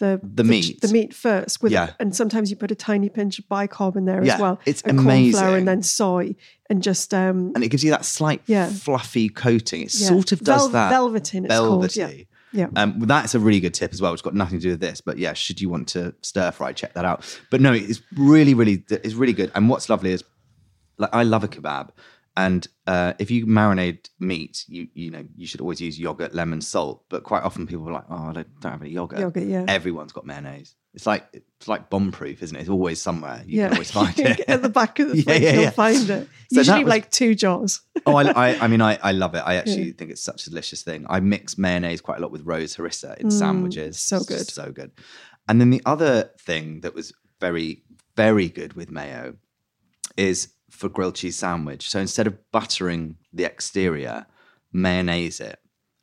the 0.00 0.20
The 0.22 0.42
meat. 0.44 0.80
the 0.80 0.88
meat 0.88 1.14
first 1.14 1.62
with 1.62 1.70
Yeah. 1.72 1.90
and 2.00 2.14
sometimes 2.16 2.50
you 2.50 2.56
put 2.56 2.72
a 2.72 2.74
tiny 2.74 3.08
pinch 3.08 3.38
of 3.38 3.46
bicarb 3.48 3.94
in 3.96 4.04
there 4.06 4.24
Yeah, 4.24 4.34
as 4.34 4.40
well. 4.40 4.60
it's 4.66 4.82
and 4.82 4.98
amazing. 4.98 5.44
and 5.44 5.68
then 5.68 5.82
soy 5.84 6.34
and 6.68 6.82
just 6.82 7.14
um 7.14 7.52
and 7.54 7.62
it 7.62 7.68
gives 7.68 7.84
you 7.84 7.90
that 7.92 8.04
slight 8.04 8.42
Yeah. 8.46 8.68
fluffy 8.68 9.28
coating. 9.28 9.82
It 9.82 9.94
yeah. 9.94 10.08
sort 10.08 10.32
of 10.32 10.40
does 10.40 10.62
Vel- 10.62 10.68
that. 10.70 10.90
velveting. 10.90 11.44
It's 11.44 11.54
called. 11.54 11.94
Yeah. 11.94 12.10
Yeah. 12.52 12.66
Um, 12.74 12.98
that's 13.06 13.36
a 13.36 13.38
really 13.38 13.60
good 13.60 13.74
tip 13.74 13.92
as 13.92 14.02
well. 14.02 14.12
It's 14.12 14.22
got 14.22 14.34
nothing 14.34 14.58
to 14.58 14.62
do 14.64 14.70
with 14.70 14.80
this, 14.80 15.00
but 15.00 15.18
yeah, 15.18 15.34
should 15.34 15.60
you 15.60 15.68
want 15.68 15.86
to 15.90 16.12
stir 16.22 16.50
fry, 16.50 16.72
check 16.72 16.94
that 16.94 17.04
out. 17.04 17.22
But 17.48 17.60
no, 17.60 17.72
it's 17.72 18.02
really, 18.16 18.54
really, 18.54 18.82
it's 18.90 19.14
really 19.14 19.32
good. 19.32 19.52
And 19.54 19.68
what's 19.68 19.88
lovely 19.88 20.10
is, 20.10 20.24
like, 20.98 21.10
I 21.12 21.22
love 21.22 21.44
a 21.44 21.48
kebab, 21.48 21.90
and 22.40 22.66
uh, 22.86 23.12
if 23.18 23.30
you 23.30 23.46
marinate 23.46 24.08
meat, 24.18 24.64
you 24.66 24.88
you 24.94 25.10
know 25.10 25.24
you 25.36 25.46
should 25.46 25.60
always 25.60 25.80
use 25.80 25.98
yogurt, 25.98 26.34
lemon, 26.34 26.62
salt. 26.62 27.04
But 27.10 27.22
quite 27.22 27.42
often 27.42 27.66
people 27.66 27.86
are 27.88 27.92
like, 27.92 28.04
oh, 28.08 28.28
I 28.30 28.32
don't, 28.32 28.60
don't 28.60 28.72
have 28.72 28.80
any 28.80 28.90
yogurt. 28.90 29.18
Yogurt, 29.18 29.44
yeah. 29.44 29.64
Everyone's 29.68 30.12
got 30.12 30.24
mayonnaise. 30.24 30.74
It's 30.94 31.06
like 31.06 31.28
it's 31.34 31.68
like 31.68 31.90
bomb 31.90 32.12
proof, 32.12 32.42
isn't 32.42 32.56
it? 32.56 32.60
It's 32.60 32.70
always 32.70 33.00
somewhere. 33.00 33.42
You 33.46 33.58
yeah. 33.58 33.68
can 33.68 33.74
always 33.76 33.90
find 33.90 34.18
it 34.18 34.40
At 34.48 34.62
the 34.62 34.70
back 34.70 34.98
of 35.00 35.10
the 35.10 35.16
Yeah, 35.18 35.22
fridge, 35.24 35.42
yeah, 35.42 35.52
you'll 35.52 35.62
yeah. 35.64 35.70
find 35.70 36.10
it. 36.10 36.28
So 36.52 36.60
Usually 36.60 36.84
was- 36.84 36.90
like 36.90 37.10
two 37.10 37.34
jars. 37.34 37.82
oh, 38.06 38.16
I, 38.16 38.30
I, 38.30 38.64
I 38.64 38.66
mean, 38.68 38.80
I, 38.80 38.98
I 39.02 39.12
love 39.12 39.34
it. 39.34 39.42
I 39.44 39.56
actually 39.56 39.92
think 39.92 40.10
it's 40.10 40.22
such 40.22 40.46
a 40.46 40.50
delicious 40.50 40.82
thing. 40.82 41.04
I 41.10 41.20
mix 41.20 41.58
mayonnaise 41.58 42.00
quite 42.00 42.18
a 42.18 42.22
lot 42.22 42.32
with 42.32 42.42
rose 42.46 42.74
harissa 42.76 43.18
in 43.18 43.30
sandwiches. 43.30 43.96
Mm, 43.96 44.00
so 44.00 44.24
good. 44.24 44.48
so 44.48 44.72
good. 44.72 44.92
And 45.46 45.60
then 45.60 45.68
the 45.70 45.82
other 45.84 46.30
thing 46.40 46.80
that 46.80 46.94
was 46.94 47.12
very, 47.38 47.82
very 48.16 48.48
good 48.48 48.72
with 48.72 48.90
mayo 48.90 49.36
is 50.16 50.48
for 50.70 50.88
grilled 50.88 51.16
cheese 51.16 51.36
sandwich. 51.36 51.88
So 51.90 52.00
instead 52.00 52.26
of 52.26 52.38
buttering 52.52 53.16
the 53.32 53.44
exterior, 53.44 54.26
mayonnaise 54.72 55.40
it. 55.40 55.58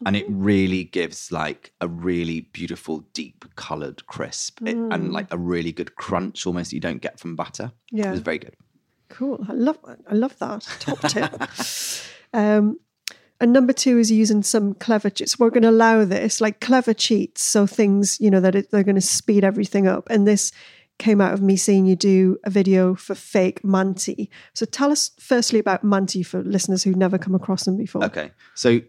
And 0.06 0.16
it 0.16 0.26
Mm-hmm. 0.30 0.44
really 0.44 0.84
gives 0.84 1.32
like 1.32 1.72
a 1.82 1.88
really 1.88 2.42
beautiful, 2.54 3.00
deep 3.14 3.46
colored 3.56 4.06
crisp 4.06 4.62
it- 4.62 4.76
Mm. 4.78 4.94
and 4.94 5.12
like 5.12 5.28
a 5.34 5.38
really 5.40 5.72
good 5.72 5.96
crunch 5.96 6.46
almost 6.46 6.72
you 6.72 6.80
don't 6.80 7.02
get 7.02 7.20
from 7.20 7.36
butter. 7.36 7.72
Yeah. 7.92 8.10
It 8.10 8.12
was 8.12 8.20
very 8.20 8.38
good. 8.38 8.56
Cool. 9.10 9.44
I 9.50 9.54
love 9.54 9.80
I 10.08 10.14
love 10.14 10.38
that. 10.40 10.68
Top 10.82 11.00
tip. 11.02 11.32
um, 12.34 12.80
and 13.40 13.54
number 13.54 13.74
two 13.74 13.98
is 13.98 14.12
using 14.12 14.44
some 14.44 14.74
clever 14.76 15.10
cheats. 15.10 15.40
We're 15.40 15.50
going 15.52 15.64
to 15.64 15.70
allow 15.70 16.06
this, 16.06 16.42
like 16.42 16.60
clever 16.60 16.94
cheats, 16.94 17.42
so 17.44 17.66
things 17.68 18.20
you 18.20 18.30
know 18.30 18.40
that 18.42 18.56
it, 18.56 18.70
they're 18.72 18.84
going 18.84 18.96
to 18.96 19.02
speed 19.02 19.44
everything 19.44 19.88
up. 19.88 20.08
And 20.10 20.28
this 20.28 20.52
came 21.00 21.22
out 21.22 21.34
of 21.34 21.42
me 21.42 21.56
seeing 21.56 21.86
you 21.86 21.96
do 21.96 22.38
a 22.44 22.50
video 22.50 22.96
for 22.96 23.14
fake 23.16 23.64
manti. 23.64 24.30
So 24.54 24.66
tell 24.66 24.92
us 24.92 25.12
firstly 25.20 25.60
about 25.60 25.84
manti 25.84 26.24
for 26.24 26.42
listeners 26.44 26.84
who've 26.84 26.96
never 26.96 27.18
come 27.18 27.36
across 27.36 27.66
them 27.66 27.78
before. 27.78 28.04
Okay, 28.06 28.32
so 28.56 28.82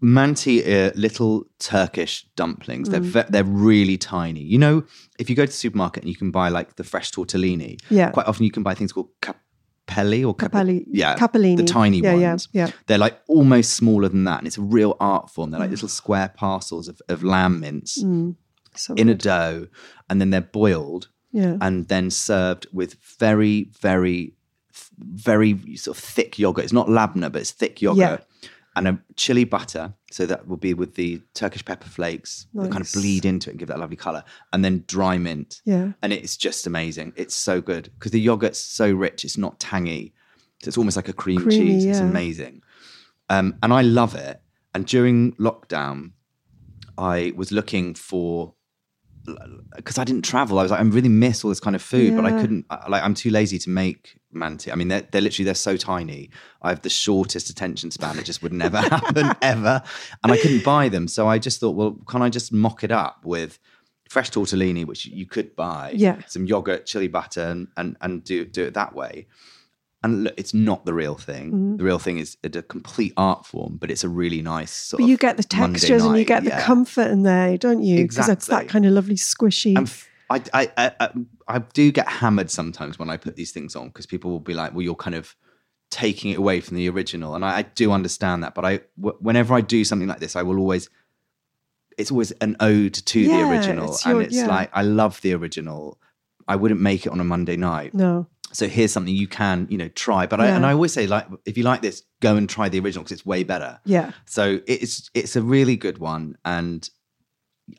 manti 0.00 0.64
are 0.64 0.90
little 0.94 1.44
Turkish 1.58 2.26
dumplings. 2.36 2.88
Mm. 2.88 2.92
They're 2.92 3.00
ve- 3.00 3.28
they're 3.30 3.44
really 3.44 3.96
tiny. 3.96 4.40
You 4.42 4.58
know, 4.58 4.84
if 5.18 5.30
you 5.30 5.36
go 5.36 5.44
to 5.44 5.50
the 5.50 5.56
supermarket 5.56 6.02
and 6.02 6.10
you 6.10 6.16
can 6.16 6.30
buy 6.30 6.48
like 6.48 6.76
the 6.76 6.84
fresh 6.84 7.10
tortellini, 7.12 7.78
Yeah. 7.90 8.10
quite 8.10 8.26
often 8.26 8.44
you 8.44 8.50
can 8.50 8.62
buy 8.62 8.74
things 8.74 8.92
called 8.92 9.08
capelli 9.22 10.26
or 10.26 10.34
cape- 10.34 10.50
Capelli- 10.50 10.84
yeah, 10.90 11.16
capellini. 11.16 11.56
the 11.56 11.64
tiny 11.64 12.00
Yeah, 12.00 12.14
yeah, 12.16 12.28
ones. 12.30 12.48
yeah. 12.52 12.70
They're 12.86 12.98
like 12.98 13.20
almost 13.28 13.74
smaller 13.74 14.08
than 14.08 14.24
that, 14.24 14.38
and 14.38 14.46
it's 14.46 14.58
a 14.58 14.62
real 14.62 14.96
art 15.00 15.30
form. 15.30 15.50
They're 15.50 15.60
like 15.60 15.70
little 15.70 15.88
square 15.88 16.32
parcels 16.36 16.88
of, 16.88 17.00
of 17.08 17.22
lamb 17.22 17.60
mince 17.60 18.02
So 18.76 18.94
in 18.94 19.08
a 19.08 19.14
dough, 19.14 19.68
and 20.10 20.20
then 20.20 20.30
they're 20.30 20.40
boiled 20.40 21.08
yeah. 21.34 21.56
and 21.60 21.88
then 21.88 22.10
served 22.10 22.66
with 22.72 22.94
very, 23.18 23.64
very, 23.80 24.32
very 24.98 25.76
sort 25.76 25.98
of 25.98 26.02
thick 26.02 26.38
yogurt. 26.38 26.64
It's 26.64 26.72
not 26.72 26.86
labna, 26.86 27.30
but 27.30 27.42
it's 27.42 27.50
thick 27.50 27.82
yogurt. 27.82 28.24
And 28.76 28.88
a 28.88 28.98
chili 29.14 29.44
butter, 29.44 29.94
so 30.10 30.26
that 30.26 30.48
will 30.48 30.56
be 30.56 30.74
with 30.74 30.96
the 30.96 31.20
Turkish 31.34 31.64
pepper 31.64 31.88
flakes 31.88 32.48
that 32.54 32.72
kind 32.72 32.84
of 32.84 32.92
bleed 32.92 33.24
into 33.24 33.48
it 33.48 33.52
and 33.52 33.58
give 33.60 33.68
that 33.68 33.78
lovely 33.78 33.96
color, 33.96 34.24
and 34.52 34.64
then 34.64 34.82
dry 34.88 35.16
mint. 35.16 35.62
Yeah. 35.64 35.92
and 36.02 36.12
it's 36.12 36.36
just 36.36 36.66
amazing. 36.66 37.12
It's 37.14 37.36
so 37.36 37.60
good 37.60 37.90
because 37.94 38.10
the 38.10 38.20
yogurt's 38.20 38.58
so 38.58 38.90
rich; 38.90 39.24
it's 39.24 39.38
not 39.38 39.60
tangy. 39.60 40.12
So 40.60 40.68
it's 40.68 40.78
almost 40.78 40.96
like 40.96 41.08
a 41.08 41.12
cream 41.12 41.42
Creamy, 41.42 41.56
cheese. 41.56 41.84
It's 41.84 42.00
amazing, 42.00 42.62
um, 43.28 43.56
and 43.62 43.72
I 43.72 43.82
love 43.82 44.16
it. 44.16 44.40
And 44.74 44.86
during 44.86 45.34
lockdown, 45.34 46.10
I 46.98 47.32
was 47.36 47.52
looking 47.52 47.94
for 47.94 48.54
because 49.76 49.98
I 49.98 50.04
didn't 50.04 50.22
travel. 50.24 50.58
I 50.58 50.62
was 50.62 50.70
like, 50.70 50.80
I 50.80 50.82
really 50.84 51.08
miss 51.08 51.44
all 51.44 51.48
this 51.50 51.60
kind 51.60 51.74
of 51.74 51.82
food, 51.82 52.16
but 52.16 52.24
I 52.24 52.40
couldn't. 52.40 52.66
Like, 52.88 53.02
I'm 53.02 53.14
too 53.14 53.30
lazy 53.30 53.58
to 53.60 53.70
make 53.70 54.18
manti. 54.32 54.70
I 54.70 54.74
mean, 54.74 54.88
they're, 54.88 55.02
they're 55.10 55.20
literally 55.20 55.44
they're 55.44 55.54
so 55.54 55.76
tiny. 55.76 56.30
I 56.62 56.68
have 56.70 56.82
the 56.82 56.90
shortest 56.90 57.50
attention 57.50 57.90
span. 57.90 58.18
It 58.18 58.24
just 58.24 58.42
would 58.42 58.52
never 58.52 58.78
happen 58.96 59.32
ever, 59.42 59.82
and 60.22 60.32
I 60.32 60.36
couldn't 60.36 60.64
buy 60.64 60.88
them. 60.88 61.08
So 61.08 61.26
I 61.28 61.38
just 61.38 61.60
thought, 61.60 61.76
well, 61.76 61.92
can 62.06 62.22
I 62.22 62.28
just 62.28 62.52
mock 62.52 62.84
it 62.84 62.92
up 62.92 63.24
with 63.24 63.58
fresh 64.08 64.30
tortellini, 64.30 64.84
which 64.84 65.06
you 65.06 65.26
could 65.26 65.56
buy, 65.56 65.92
Yeah. 65.94 66.20
some 66.26 66.44
yogurt, 66.46 66.86
chili 66.86 67.08
butter, 67.08 67.42
and 67.42 67.68
and, 67.76 67.96
and 68.00 68.22
do 68.22 68.44
do 68.44 68.64
it 68.64 68.74
that 68.74 68.94
way. 68.94 69.26
And 70.04 70.24
look, 70.24 70.34
it's 70.36 70.52
not 70.52 70.84
the 70.84 70.92
real 70.92 71.14
thing. 71.14 71.46
Mm-hmm. 71.46 71.76
The 71.78 71.84
real 71.84 71.98
thing 71.98 72.18
is 72.18 72.36
a 72.44 72.50
complete 72.60 73.14
art 73.16 73.46
form, 73.46 73.78
but 73.78 73.90
it's 73.90 74.04
a 74.04 74.08
really 74.08 74.42
nice 74.42 74.70
sort 74.70 74.98
But 74.98 75.04
of 75.04 75.10
you 75.10 75.16
get 75.16 75.38
the 75.38 75.42
textures 75.42 76.04
and 76.04 76.12
you 76.12 76.18
night, 76.18 76.26
get 76.26 76.44
the 76.44 76.50
comfort 76.50 77.10
in 77.10 77.22
there, 77.22 77.56
don't 77.56 77.82
you? 77.82 78.02
Because 78.02 78.28
it's 78.28 78.46
that 78.48 78.68
kind 78.68 78.84
of 78.84 78.92
lovely 78.92 79.16
squishy. 79.16 79.80
F- 79.80 80.06
I, 80.28 80.42
I, 80.52 80.92
I, 81.00 81.10
I, 81.48 81.58
do 81.58 81.90
get 81.90 82.06
hammered 82.06 82.50
sometimes 82.50 82.98
when 82.98 83.08
I 83.08 83.16
put 83.16 83.36
these 83.36 83.50
things 83.50 83.74
on 83.74 83.88
because 83.88 84.04
people 84.04 84.30
will 84.30 84.40
be 84.40 84.52
like, 84.52 84.72
"Well, 84.72 84.82
you're 84.82 84.94
kind 84.94 85.14
of 85.14 85.34
taking 85.90 86.32
it 86.32 86.38
away 86.38 86.60
from 86.60 86.76
the 86.76 86.88
original," 86.90 87.34
and 87.34 87.42
I, 87.42 87.58
I 87.58 87.62
do 87.62 87.90
understand 87.90 88.42
that. 88.42 88.54
But 88.54 88.64
I, 88.66 88.80
w- 89.00 89.16
whenever 89.20 89.54
I 89.54 89.62
do 89.62 89.84
something 89.84 90.08
like 90.08 90.20
this, 90.20 90.36
I 90.36 90.42
will 90.42 90.58
always. 90.58 90.90
It's 91.96 92.10
always 92.10 92.32
an 92.32 92.56
ode 92.60 92.94
to 92.94 93.20
Yeah, 93.20 93.36
the 93.36 93.50
original, 93.50 93.92
it's 93.92 94.04
and 94.04 94.20
it's 94.20 94.34
yeah. 94.34 94.48
like 94.48 94.70
I 94.74 94.82
love 94.82 95.20
the 95.22 95.32
original. 95.32 95.98
I 96.46 96.56
wouldn't 96.56 96.80
make 96.80 97.06
it 97.06 97.12
on 97.12 97.20
a 97.20 97.24
Monday 97.24 97.56
night, 97.56 97.94
no. 97.94 98.26
So 98.54 98.68
here's 98.68 98.92
something 98.92 99.14
you 99.14 99.26
can, 99.26 99.66
you 99.68 99.76
know, 99.76 99.88
try. 99.88 100.26
But 100.26 100.40
I, 100.40 100.46
and 100.46 100.64
I 100.64 100.72
always 100.72 100.92
say, 100.92 101.06
like, 101.06 101.26
if 101.44 101.58
you 101.58 101.64
like 101.64 101.82
this, 101.82 102.02
go 102.20 102.36
and 102.36 102.48
try 102.48 102.68
the 102.68 102.78
original 102.78 103.02
because 103.02 103.12
it's 103.18 103.26
way 103.26 103.42
better. 103.42 103.80
Yeah. 103.84 104.12
So 104.26 104.60
it's 104.66 105.10
it's 105.12 105.36
a 105.36 105.42
really 105.42 105.76
good 105.76 105.98
one, 105.98 106.36
and 106.44 106.88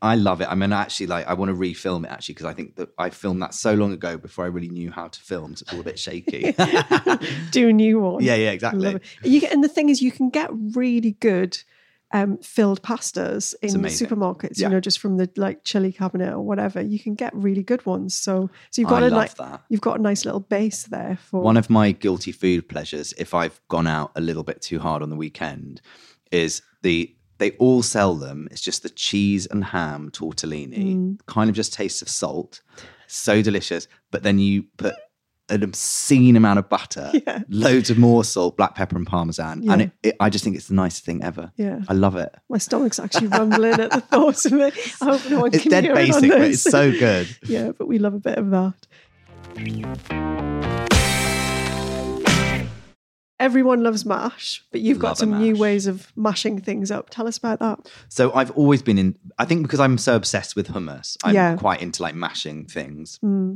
I 0.01 0.15
love 0.15 0.41
it. 0.41 0.50
I 0.50 0.55
mean, 0.55 0.74
actually, 0.74 1.08
like 1.08 1.27
I 1.27 1.34
want 1.34 1.50
to 1.50 1.55
refilm 1.55 2.05
it 2.05 2.12
actually 2.12 2.34
because 2.34 2.46
I 2.46 2.53
think 2.53 2.75
that 2.75 2.89
I 2.98 3.10
filmed 3.10 3.41
that 3.41 3.53
so 3.53 3.74
long 3.74 3.94
ago 3.94 4.17
before 4.17 4.44
I 4.46 4.50
really 4.50 4.70
knew 4.70 4.91
how 4.91 5.08
to 5.08 5.20
film, 5.20 5.55
so 5.55 5.63
it's 5.63 5.74
all 5.74 5.79
a 5.79 5.84
bit 5.84 5.98
shaky. 5.98 6.51
Do 7.51 7.70
a 7.70 7.74
new 7.74 8.00
one. 8.01 8.24
yeah, 8.24 8.36
yeah, 8.36 8.51
exactly. 8.51 9.00
You 9.24 9.41
get, 9.41 9.53
and 9.53 9.63
the 9.63 9.70
thing 9.70 9.89
is, 9.89 10.01
you 10.01 10.12
can 10.12 10.29
get 10.29 10.50
really 10.51 11.12
good 11.12 11.58
um, 12.13 12.38
filled 12.38 12.81
pastas 12.81 13.53
in 13.62 13.75
amazing. 13.75 14.07
supermarkets. 14.07 14.59
Yeah. 14.59 14.67
You 14.67 14.74
know, 14.75 14.79
just 14.79 15.00
from 15.00 15.17
the 15.17 15.29
like 15.35 15.63
chili 15.63 15.91
cabinet 15.91 16.31
or 16.33 16.41
whatever. 16.41 16.81
You 16.81 17.00
can 17.00 17.15
get 17.15 17.35
really 17.35 17.63
good 17.63 17.85
ones. 17.85 18.15
So, 18.15 18.50
so 18.71 18.81
you've 18.81 18.89
got 18.89 19.03
I 19.03 19.07
a 19.07 19.09
nice, 19.09 19.33
that. 19.33 19.63
you've 19.69 19.81
got 19.81 20.00
a 20.00 20.01
nice 20.01 20.24
little 20.25 20.39
base 20.39 20.83
there 20.83 21.17
for 21.29 21.41
One 21.41 21.57
of 21.57 21.69
my 21.69 21.91
guilty 21.91 22.31
food 22.31 22.69
pleasures, 22.69 23.13
if 23.17 23.33
I've 23.33 23.59
gone 23.67 23.88
out 23.88 24.12
a 24.15 24.21
little 24.21 24.43
bit 24.43 24.62
too 24.62 24.79
hard 24.79 25.01
on 25.01 25.09
the 25.09 25.15
weekend, 25.15 25.81
is 26.31 26.62
the 26.83 27.13
they 27.38 27.51
all 27.51 27.83
sell 27.83 28.15
them. 28.15 28.47
It's 28.50 28.62
just 28.62 28.83
the 28.83 28.89
cheese 28.89 29.45
and 29.47 29.63
ham 29.63 30.09
tortellini, 30.12 30.95
Mm. 30.95 31.19
kind 31.25 31.50
of 31.50 31.55
just 31.55 31.74
tastes 31.74 32.01
of 32.01 32.07
salt, 32.07 32.62
so 33.07 33.41
delicious. 33.41 33.88
But 34.12 34.24
then 34.24 34.39
you 34.39 34.65
put 34.77 34.95
an 35.50 35.62
obscene 35.64 36.36
amount 36.36 36.60
of 36.60 36.68
butter, 36.70 37.12
Yeah. 37.28 37.44
loads 37.50 37.90
of 37.90 37.98
more 37.98 38.24
salt, 38.24 38.58
black 38.58 38.75
pepper, 38.75 38.96
and 38.98 39.06
parmesan, 39.06 39.70
and 39.70 39.82
it, 39.84 39.92
it, 40.04 40.16
I 40.20 40.30
just 40.30 40.44
think 40.44 40.56
it's 40.56 40.68
the 40.68 40.74
nicest 40.74 41.06
thing 41.06 41.24
ever. 41.24 41.52
Yeah. 41.56 41.82
I 41.88 41.94
love 41.94 42.16
it. 42.16 42.34
My 42.50 42.58
stomach's 42.58 43.00
actually 43.00 43.28
rumbling 43.28 43.74
at 43.80 43.92
the 43.92 44.02
thought 44.02 44.44
of 44.46 44.54
it. 44.54 44.74
I 45.02 45.06
hope 45.18 45.30
no 45.30 45.42
one 45.42 45.54
It's 45.54 45.64
can 45.64 45.72
dead 45.72 45.84
hear 45.84 45.94
it 45.94 45.98
on 46.00 46.06
basic, 46.22 46.30
but 46.32 46.42
it's 46.42 46.62
so 46.64 46.92
good. 46.92 47.28
yeah, 47.44 47.72
but 47.78 47.88
we 47.88 48.00
love 48.00 48.14
a 48.16 48.20
bit 48.20 48.38
of 48.38 48.50
that. 48.52 48.74
Everyone 53.38 53.84
loves 53.84 54.06
mash, 54.06 54.63
but 54.72 54.80
you've 54.80 55.00
got 55.00 55.10
Love 55.10 55.18
some 55.18 55.42
new 55.42 55.58
ways 55.58 55.88
of 55.88 56.10
mashing 56.15 56.62
things 56.62 56.89
up. 56.89 57.10
Tell 57.10 57.27
us 57.27 57.38
about 57.38 57.60
that. 57.60 57.92
So 58.08 58.32
I've 58.34 58.51
always 58.51 58.82
been 58.82 58.98
in. 58.98 59.18
I 59.38 59.44
think 59.44 59.63
because 59.63 59.82
I'm 59.82 59.98
so 59.98 60.15
obsessed 60.15 60.56
with 60.56 60.70
hummus, 60.70 61.18
I'm 61.24 61.36
Yeah. 61.36 61.58
quite 61.58 61.82
into 61.82 62.01
like 62.01 62.15
mashing 62.15 62.65
things. 62.65 63.18
Hmm. 63.22 63.56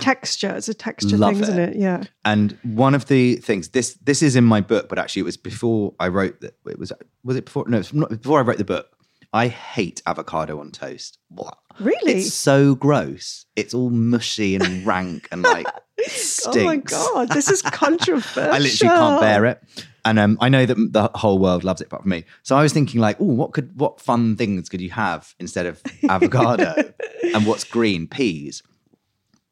Texture, 0.00 0.54
it's 0.56 0.68
a 0.68 0.74
texture 0.74 1.16
Love 1.16 1.34
thing, 1.34 1.42
isn't 1.42 1.58
it. 1.58 1.76
Yeah. 1.76 2.04
And 2.24 2.56
one 2.62 2.94
of 2.94 3.06
the 3.06 3.36
things 3.36 3.70
this 3.70 3.94
this 4.04 4.22
is 4.22 4.36
in 4.36 4.44
my 4.44 4.60
book, 4.60 4.88
but 4.88 4.98
actually 4.98 5.20
it 5.20 5.24
was 5.24 5.36
before 5.36 5.94
I 5.98 6.08
wrote 6.08 6.40
that. 6.40 6.54
It 6.66 6.78
was 6.78 6.92
was 7.24 7.36
it 7.36 7.46
before? 7.46 7.64
No, 7.68 7.78
it's 7.78 7.92
not 7.92 8.08
before 8.10 8.38
I 8.38 8.42
wrote 8.42 8.58
the 8.58 8.64
book. 8.64 8.88
I 9.34 9.48
hate 9.48 10.02
avocado 10.06 10.60
on 10.60 10.70
toast. 10.72 11.18
Blah. 11.30 11.52
Really? 11.80 12.12
It's 12.20 12.34
so 12.34 12.74
gross. 12.74 13.46
It's 13.56 13.72
all 13.72 13.88
mushy 13.88 14.56
and 14.56 14.86
rank 14.86 15.26
and 15.32 15.42
like 15.42 15.66
Oh 16.46 16.64
my 16.64 16.76
god, 16.76 17.28
this 17.30 17.48
is 17.50 17.62
controversial. 17.62 18.42
I 18.52 18.58
literally 18.58 18.88
can't 18.96 19.20
bear 19.20 19.44
it. 19.46 19.62
and 20.04 20.18
um, 20.18 20.38
I 20.40 20.48
know 20.48 20.66
that 20.66 20.74
the 20.74 21.10
whole 21.14 21.38
world 21.38 21.62
loves 21.64 21.80
it, 21.80 21.86
apart 21.86 22.02
from 22.02 22.10
me. 22.10 22.24
So 22.42 22.56
I 22.56 22.62
was 22.62 22.72
thinking, 22.72 23.00
like, 23.00 23.20
oh, 23.20 23.24
what 23.24 23.52
could 23.52 23.78
what 23.78 24.00
fun 24.00 24.36
things 24.36 24.68
could 24.68 24.80
you 24.80 24.90
have 24.90 25.34
instead 25.38 25.66
of 25.66 25.80
avocado? 26.08 26.92
and 27.34 27.46
what's 27.46 27.64
green? 27.64 28.06
Peas. 28.08 28.62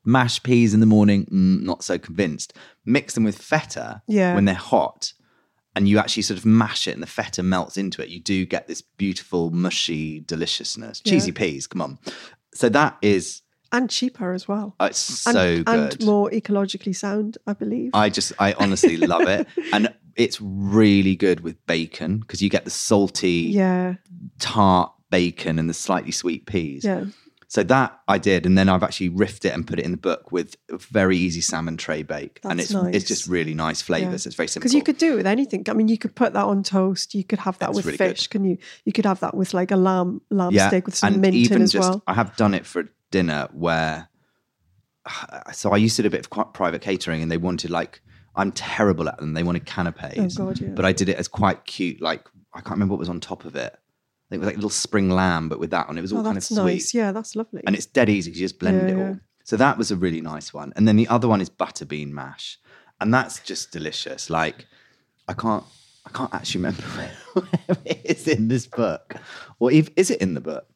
Mashed 0.05 0.43
peas 0.45 0.73
in 0.75 0.81
the 0.81 0.87
morning, 0.87 1.27
mm, 1.27 1.63
not 1.63 1.85
so 1.85 1.99
convinced. 1.99 2.55
Mix 2.87 3.15
them 3.15 3.23
with 3.25 3.37
feta 3.39 4.03
Yeah. 4.09 4.35
when 4.35 4.47
they're 4.47 4.55
hot, 4.55 5.13
and 5.77 5.87
you 5.89 5.99
actually 5.99 6.23
sort 6.23 6.39
of 6.39 6.47
mash 6.47 6.89
it, 6.89 6.93
and 6.93 7.03
the 7.03 7.07
feta 7.07 7.43
melts 7.43 7.77
into 7.77 8.03
it. 8.03 8.09
You 8.09 8.19
do 8.19 8.47
get 8.47 8.67
this 8.67 8.81
beautiful 8.83 9.51
mushy 9.51 10.21
deliciousness. 10.21 11.01
Cheesy 11.01 11.33
peas, 11.33 11.67
come 11.67 11.83
on. 11.83 11.99
So 12.55 12.69
that 12.71 12.97
is 13.03 13.43
and 13.73 13.89
cheaper 13.91 14.33
as 14.33 14.49
well. 14.49 14.75
uh, 14.81 14.87
it's 14.91 14.99
so 14.99 15.31
and, 15.31 15.65
good. 15.65 16.01
and 16.01 16.05
more 16.05 16.31
ecologically 16.31 16.95
sound, 16.95 17.39
I 17.47 17.53
believe. 17.53 17.91
I 17.95 18.09
just, 18.09 18.33
I 18.39 18.53
honestly 18.55 18.97
love 19.15 19.29
it. 19.29 19.47
And 19.73 19.93
it's 20.17 20.41
really 20.41 21.17
good 21.17 21.41
with 21.41 21.65
bacon 21.67 22.19
because 22.19 22.43
you 22.43 22.49
get 22.51 22.65
the 22.65 22.71
salty, 22.71 23.49
yeah, 23.51 23.95
tart 24.39 24.93
bacon 25.11 25.59
and 25.59 25.69
the 25.69 25.75
slightly 25.75 26.13
sweet 26.13 26.47
peas. 26.47 26.85
yeah. 26.85 27.05
So 27.51 27.65
that 27.65 28.01
I 28.07 28.19
did. 28.19 28.47
And 28.47 28.57
then 28.57 28.69
I've 28.69 28.85
actually 28.85 29.11
riffed 29.11 29.45
it 29.45 29.53
and 29.53 29.67
put 29.67 29.81
it 29.81 29.85
in 29.85 29.91
the 29.91 29.97
book 29.97 30.31
with 30.31 30.57
a 30.71 30.79
very 30.79 31.17
easy 31.17 31.41
salmon 31.41 31.77
tray 31.77 32.05
bake. 32.05 32.39
and 32.45 32.61
it's 32.61 32.71
nice. 32.71 32.95
it's 32.95 33.05
just 33.05 33.27
really 33.27 33.55
nice 33.55 33.83
flavors. 33.83 34.25
It's 34.25 34.37
very 34.37 34.47
simple. 34.47 34.67
Because 34.67 34.75
you 34.75 34.85
could 34.85 34.99
do 34.99 35.15
it 35.15 35.17
with 35.17 35.27
anything. 35.27 35.65
I 35.69 35.73
mean, 35.73 35.89
you 35.89 35.99
could 35.99 36.15
put 36.15 36.33
that 36.35 36.45
on 36.45 36.63
toast. 36.63 37.13
You 37.13 37.25
could 37.25 37.41
have 37.41 37.59
that 37.59 37.67
That's 37.67 37.77
with 37.79 37.87
really 37.87 37.99
good. 37.99 38.19
fish. 38.19 38.29
Can 38.29 38.45
you? 38.45 38.57
You 38.85 38.93
could 38.93 39.05
have 39.05 39.19
that 39.19 39.35
with 39.37 39.53
like 39.53 39.73
a 39.73 39.77
lamb 39.77 40.21
lamb 40.31 40.53
yeah. 40.53 40.69
steak 40.69 40.87
with 40.87 40.95
some 40.95 41.15
and 41.15 41.23
mint 41.23 41.35
even 41.35 41.57
in 41.57 41.63
as 41.63 41.73
just, 41.73 41.91
well. 41.91 42.05
I 42.07 42.15
have 42.15 42.37
done 42.37 42.55
it 42.55 42.67
for 42.67 42.89
dinner 43.11 43.49
where, 43.53 44.09
so 45.53 45.73
I 45.73 45.77
used 45.77 45.97
to 45.97 46.03
do 46.03 46.09
a 46.09 46.11
bit 46.11 46.27
of 46.31 46.53
private 46.53 46.81
catering 46.83 47.23
and 47.23 47.31
they 47.31 47.37
wanted 47.37 47.71
like, 47.71 48.01
I'm 48.37 48.53
terrible 48.53 49.09
at 49.09 49.19
them. 49.19 49.35
They 49.35 49.43
wanted 49.43 49.67
canapes. 49.67 50.39
Oh, 50.39 50.47
God, 50.47 50.61
yeah. 50.61 50.69
But 50.69 50.85
I 50.85 50.93
did 50.93 51.09
it 51.09 51.17
as 51.17 51.29
quite 51.29 51.65
cute. 51.65 52.01
Like, 52.01 52.27
I 52.55 52.61
can't 52.61 52.73
remember 52.73 52.93
what 52.93 53.01
was 53.01 53.09
on 53.09 53.21
top 53.21 53.45
of 53.45 53.57
it. 53.57 53.73
I 53.75 54.29
think 54.31 54.37
it 54.37 54.39
was 54.39 54.47
like 54.47 54.55
little 54.57 54.71
spring 54.71 55.11
lamb, 55.11 55.49
but 55.49 55.59
with 55.59 55.71
that 55.71 55.89
one, 55.89 55.99
it 55.99 56.03
was 56.03 56.13
oh, 56.13 56.17
all 56.17 56.23
Oh, 56.23 56.25
kind 56.27 56.37
of 56.39 56.45
sweet. 56.45 56.57
nice. 56.57 56.95
Yeah, 56.95 57.11
that's 57.11 57.35
lovely. 57.35 57.63
and 57.67 57.75
it's 57.75 57.87
dead 57.87 58.09
easy. 58.09 58.31
You 58.31 58.37
just 58.37 58.61
blend 58.61 58.83
Yeah, 58.83 58.95
it 58.95 58.99
yeah. 58.99 59.05
all. 59.09 59.19
So 59.43 59.57
that 59.57 59.77
was 59.77 59.91
a 59.91 59.97
really 59.97 60.21
nice 60.21 60.55
one. 60.55 60.73
And 60.77 60.87
then 60.87 60.95
the 60.95 61.09
other 61.09 61.27
one 61.27 61.41
is 61.41 61.51
butterbean 61.51 62.11
mash, 62.11 62.59
and 63.01 63.13
that's 63.13 63.41
just 63.41 63.73
delicious. 63.73 64.31
Like 64.31 64.67
I 65.27 65.33
can't, 65.33 65.65
I 66.07 66.11
can't 66.11 66.33
actually 66.33 66.59
remember 66.63 66.83
where, 66.83 67.13
where 67.67 67.77
it 67.85 68.01
is 68.05 68.29
in 68.29 68.47
this 68.47 68.69
book, 68.69 69.17
or 69.59 69.73
if 69.73 69.91
is 69.97 70.13
it 70.13 70.21
in 70.21 70.35
the 70.35 70.41
book? 70.41 70.70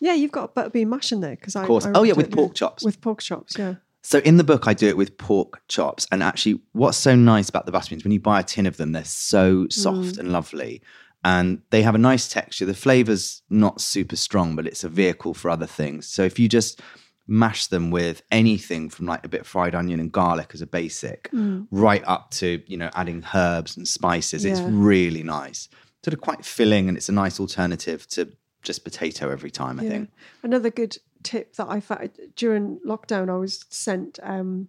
Yeah, 0.00 0.14
you've 0.14 0.32
got 0.32 0.54
butterbean 0.54 0.88
mash 0.88 1.12
in 1.12 1.20
there 1.20 1.36
because 1.36 1.56
I. 1.56 1.62
Of 1.62 1.66
course. 1.66 1.86
I 1.86 1.92
Oh, 1.94 2.02
yeah, 2.02 2.12
with 2.14 2.26
it, 2.26 2.32
pork 2.32 2.54
chops. 2.54 2.84
With 2.84 3.00
pork 3.00 3.20
chops, 3.22 3.56
yeah. 3.58 3.74
So 4.02 4.18
in 4.20 4.36
the 4.36 4.44
book, 4.44 4.68
I 4.68 4.74
do 4.74 4.86
it 4.88 4.96
with 4.96 5.18
pork 5.18 5.60
chops, 5.68 6.06
and 6.12 6.22
actually, 6.22 6.60
what's 6.72 6.96
so 6.98 7.16
nice 7.16 7.48
about 7.48 7.66
the 7.66 7.72
butterbeans 7.72 8.04
when 8.04 8.12
you 8.12 8.20
buy 8.20 8.40
a 8.40 8.44
tin 8.44 8.66
of 8.66 8.76
them, 8.76 8.92
they're 8.92 9.04
so 9.04 9.66
soft 9.68 10.14
Mm. 10.14 10.18
and 10.20 10.32
lovely, 10.32 10.80
and 11.24 11.60
they 11.70 11.82
have 11.82 11.96
a 11.96 11.98
nice 11.98 12.28
texture. 12.28 12.64
The 12.66 12.74
flavor's 12.74 13.42
not 13.50 13.80
super 13.80 14.14
strong, 14.16 14.54
but 14.54 14.66
it's 14.66 14.84
a 14.84 14.88
vehicle 14.88 15.34
for 15.34 15.50
other 15.50 15.66
things. 15.66 16.06
So 16.06 16.22
if 16.22 16.38
you 16.38 16.48
just 16.48 16.80
mash 17.26 17.66
them 17.66 17.90
with 17.90 18.22
anything 18.30 18.88
from 18.88 19.06
like 19.06 19.26
a 19.26 19.28
bit 19.28 19.40
of 19.40 19.46
fried 19.48 19.74
onion 19.74 19.98
and 19.98 20.12
garlic 20.12 20.52
as 20.54 20.62
a 20.62 20.66
basic, 20.68 21.28
right 21.72 22.04
up 22.06 22.30
to 22.30 22.62
you 22.68 22.76
know 22.76 22.90
adding 22.94 23.24
herbs 23.34 23.76
and 23.76 23.88
spices, 23.88 24.44
it's 24.44 24.60
really 24.60 25.24
nice. 25.24 25.68
Sort 26.04 26.14
of 26.14 26.20
quite 26.20 26.44
filling, 26.44 26.86
and 26.88 26.96
it's 26.96 27.08
a 27.08 27.12
nice 27.12 27.40
alternative 27.40 28.06
to 28.10 28.28
just 28.66 28.84
potato 28.84 29.30
every 29.30 29.50
time. 29.50 29.80
I 29.80 29.84
Yeah. 29.84 29.88
think. 29.90 30.10
Another 30.42 30.70
good 30.70 30.98
tip 31.22 31.54
that 31.56 31.68
I 31.68 31.80
found 31.80 32.10
during 32.36 32.78
lockdown, 32.86 33.30
I 33.30 33.36
was 33.36 33.64
sent 33.70 34.18
um, 34.22 34.68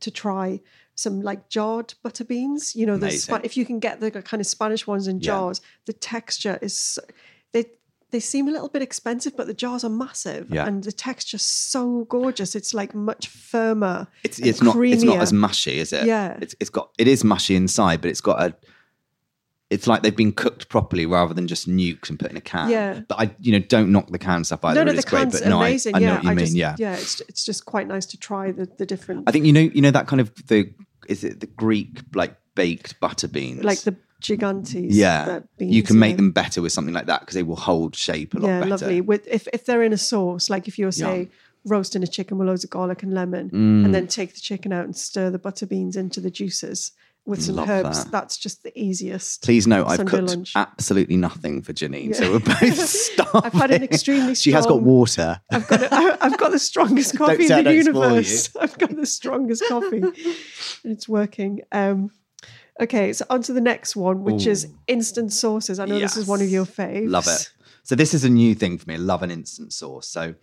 to 0.00 0.10
try 0.10 0.60
some 0.94 1.22
like 1.22 1.48
jarred 1.48 1.94
butter 2.02 2.24
beans. 2.24 2.76
You 2.76 2.86
know, 2.86 2.96
the. 2.98 3.10
Spa- 3.10 3.40
if 3.42 3.56
you 3.56 3.64
can 3.64 3.78
get 3.78 4.00
the 4.00 4.10
kind 4.10 4.40
of 4.40 4.46
Spanish 4.46 4.86
ones 4.86 5.06
in 5.08 5.16
Yeah. 5.16 5.26
jars, 5.26 5.60
the 5.86 5.92
texture 5.94 6.58
is 6.60 6.76
so- 6.76 7.02
they 7.52 7.64
they 8.10 8.20
seem 8.20 8.46
a 8.46 8.50
little 8.50 8.68
bit 8.68 8.82
expensive, 8.82 9.34
but 9.38 9.46
the 9.46 9.54
jars 9.54 9.84
are 9.84 9.88
massive, 9.90 10.48
Yeah. 10.50 10.66
and 10.66 10.84
the 10.84 10.92
texture's 10.92 11.40
so 11.42 12.04
gorgeous. 12.10 12.54
It's 12.54 12.74
like 12.74 12.94
much 12.94 13.28
firmer. 13.28 14.06
It's 14.22 14.38
it's 14.38 14.60
not 14.60 14.76
it's 14.84 15.02
not 15.02 15.18
as 15.20 15.32
mushy, 15.32 15.78
is 15.78 15.92
it? 15.94 16.04
Yeah. 16.06 16.36
It's 16.42 16.54
it's 16.60 16.68
got 16.70 16.90
it 16.98 17.08
is 17.08 17.24
mushy 17.24 17.54
inside, 17.56 18.02
but 18.02 18.10
it's 18.10 18.20
got 18.20 18.42
a 18.42 18.54
it's 19.72 19.86
like 19.86 20.02
they've 20.02 20.14
been 20.24 20.32
cooked 20.32 20.68
properly 20.68 21.06
rather 21.06 21.32
than 21.34 21.46
just 21.48 21.68
nuked 21.68 22.10
and 22.10 22.18
put 22.18 22.30
in 22.30 22.36
a 22.36 22.40
can. 22.40 22.68
Yeah. 22.70 23.00
But 23.08 23.18
I 23.20 23.34
you 23.40 23.52
know 23.52 23.58
don't 23.58 23.90
knock 23.90 24.08
the 24.10 24.18
can 24.18 24.44
stuff 24.44 24.64
either. 24.64 24.84
no, 24.84 24.92
no, 24.92 24.96
the 24.96 25.02
great, 25.08 25.22
can's 25.22 25.44
no, 25.44 25.58
I- 25.60 25.68
amazing. 25.68 25.94
I, 25.96 25.98
know 25.98 26.06
yeah, 26.06 26.14
what 26.16 26.24
you 26.24 26.30
I 26.30 26.34
mean. 26.34 26.44
just, 26.46 26.56
yeah. 26.56 26.76
yeah. 26.78 26.92
It's 26.94 27.20
it's 27.22 27.44
just 27.44 27.64
quite 27.64 27.88
nice 27.88 28.06
to 28.06 28.16
try 28.18 28.52
the 28.52 28.66
the 28.78 28.86
different, 28.86 29.28
I 29.28 29.32
think 29.32 29.44
you 29.46 29.52
know 29.52 29.60
you 29.60 29.80
know 29.80 29.90
that 29.90 30.06
kind 30.06 30.20
of 30.20 30.30
the 30.46 30.72
is 31.08 31.24
it 31.24 31.40
the 31.40 31.46
Greek 31.46 32.00
like 32.14 32.36
baked 32.54 33.00
butter 33.00 33.28
beans? 33.28 33.64
like 33.64 33.80
the 33.80 33.96
gigantes. 34.22 34.86
yeah. 34.90 35.40
beans, 35.58 35.74
you 35.74 35.82
can 35.82 35.98
make 35.98 36.12
yeah. 36.12 36.16
them 36.16 36.30
better 36.32 36.62
with 36.62 36.72
something 36.72 36.94
like 36.94 37.06
that 37.06 37.20
because 37.20 37.34
they 37.34 37.42
will 37.42 37.56
hold 37.56 37.96
shape 37.96 38.34
a 38.34 38.38
lot 38.38 38.48
yeah, 38.48 38.58
better. 38.60 38.70
lovely. 38.70 39.00
With 39.00 39.26
if 39.26 39.48
if 39.52 39.64
they're 39.66 39.82
in 39.82 39.92
a 39.92 39.98
sauce, 39.98 40.48
like 40.50 40.68
if 40.68 40.78
you're 40.78 40.92
say 40.92 41.18
Yum. 41.20 41.28
roasting 41.64 42.02
a 42.02 42.06
chicken 42.06 42.38
with 42.38 42.46
loads 42.46 42.62
of 42.64 42.70
garlic 42.70 43.02
and 43.02 43.12
lemon, 43.12 43.48
Mm. 43.50 43.84
and 43.84 43.94
then 43.94 44.06
take 44.06 44.34
the 44.34 44.40
chicken 44.40 44.72
out 44.72 44.84
and 44.84 44.96
stir 44.96 45.30
the 45.30 45.38
butter 45.38 45.66
beans 45.66 45.96
into 45.96 46.20
the 46.20 46.30
juices 46.30 46.92
with 47.24 47.40
some 47.42 47.54
Love 47.56 47.70
herbs. 47.70 48.04
that. 48.04 48.10
That's 48.12 48.36
just 48.36 48.62
the 48.64 48.76
easiest. 48.78 49.42
Please 49.42 49.66
note, 49.66 49.86
I've 49.86 50.04
cooked 50.06 50.28
lunch. 50.28 50.52
absolutely 50.56 51.16
nothing 51.16 51.62
for 51.62 51.72
Janine, 51.72 52.08
Yeah. 52.08 52.14
so 52.14 52.32
we're 52.32 52.38
both 52.40 52.78
starving. 52.88 53.40
I've 53.44 53.52
had 53.52 53.70
an 53.70 53.82
extremely 53.84 54.34
strong. 54.34 54.42
She 54.42 54.52
has 54.52 54.66
got 54.66 54.82
water. 54.82 55.40
I've 55.50 55.68
got 55.68 55.82
a, 55.82 55.88
I've 56.20 56.36
got 56.38 56.50
the 56.50 56.58
strongest 56.58 57.16
coffee 57.16 57.44
in 57.50 57.64
the 57.64 57.74
universe. 57.74 58.54
I've 58.56 58.76
got 58.78 58.94
the 58.96 59.06
strongest 59.06 59.62
coffee. 59.68 59.98
and 60.02 60.14
It's 60.84 61.08
working. 61.08 61.60
Um, 61.70 62.10
okay, 62.80 63.12
so 63.12 63.24
on 63.30 63.42
to 63.42 63.52
the 63.52 63.60
next 63.60 63.94
one, 63.94 64.24
which 64.24 64.46
is 64.46 64.66
instant 64.88 65.32
sauces. 65.32 65.78
I 65.78 65.84
know 65.84 65.98
this 66.00 66.16
is 66.16 66.26
one 66.26 66.42
of 66.42 66.48
your 66.48 66.64
faves. 66.66 67.08
Love 67.08 67.26
it. 67.28 67.50
So 67.84 67.94
this 67.94 68.14
is 68.14 68.24
a 68.24 68.30
new 68.30 68.54
thing 68.54 68.78
for 68.78 68.88
me. 68.88 68.94
I 68.94 68.98
love 68.98 69.22
an 69.22 69.30
instant 69.30 69.72
sauce. 69.72 70.08
So 70.08 70.34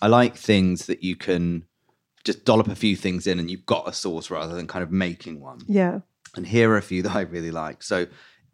I 0.00 0.06
like 0.06 0.36
things 0.36 0.86
that 0.86 1.02
you 1.02 1.16
can 1.16 1.64
just 2.24 2.44
dollop 2.46 2.68
a 2.68 2.74
few 2.74 2.96
things 2.96 3.26
in 3.26 3.38
and 3.38 3.50
you've 3.50 3.66
got 3.66 3.86
a 3.86 3.92
sauce 3.92 4.30
rather 4.30 4.54
than 4.54 4.66
kind 4.66 4.82
of 4.82 4.90
making 4.90 5.40
one. 5.40 5.60
Yeah. 5.68 6.00
And 6.36 6.46
here 6.46 6.70
are 6.70 6.76
a 6.76 6.82
few 6.82 7.02
that 7.04 7.14
I 7.14 7.22
really 7.22 7.50
like. 7.50 7.82
So 7.82 8.06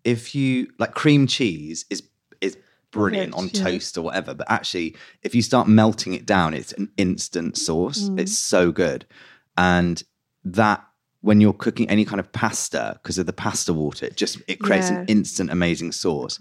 if 0.05 0.35
you 0.35 0.69
like 0.79 0.95
cream 0.95 1.27
cheese 1.27 1.85
is 1.91 2.03
is 2.41 2.57
brilliant 2.91 3.35
on 3.35 3.49
yeah. 3.53 3.63
toast 3.65 3.97
or 3.99 4.03
whatever, 4.03 4.35
but 4.35 4.51
actually 4.51 4.97
if 5.23 5.35
you 5.35 5.43
start 5.43 5.69
melting 5.69 6.15
it 6.15 6.27
down, 6.27 6.55
it's 6.55 6.73
an 6.73 6.91
instant 6.97 7.57
sauce. 7.57 8.09
Mm. 8.09 8.21
It's 8.21 8.37
so 8.37 8.73
good. 8.73 9.07
And 9.57 10.03
that 10.45 10.85
when 11.21 11.41
you're 11.41 11.53
cooking 11.53 11.89
any 11.91 12.05
kind 12.05 12.19
of 12.19 12.33
pasta, 12.33 12.99
because 13.03 13.19
of 13.19 13.27
the 13.27 13.33
pasta 13.33 13.75
water, 13.75 14.07
it 14.07 14.17
just 14.17 14.41
it 14.49 14.59
creates 14.61 14.91
Yeah. 14.91 15.01
an 15.01 15.07
instant 15.07 15.51
amazing 15.51 15.93
sauce. 15.93 16.41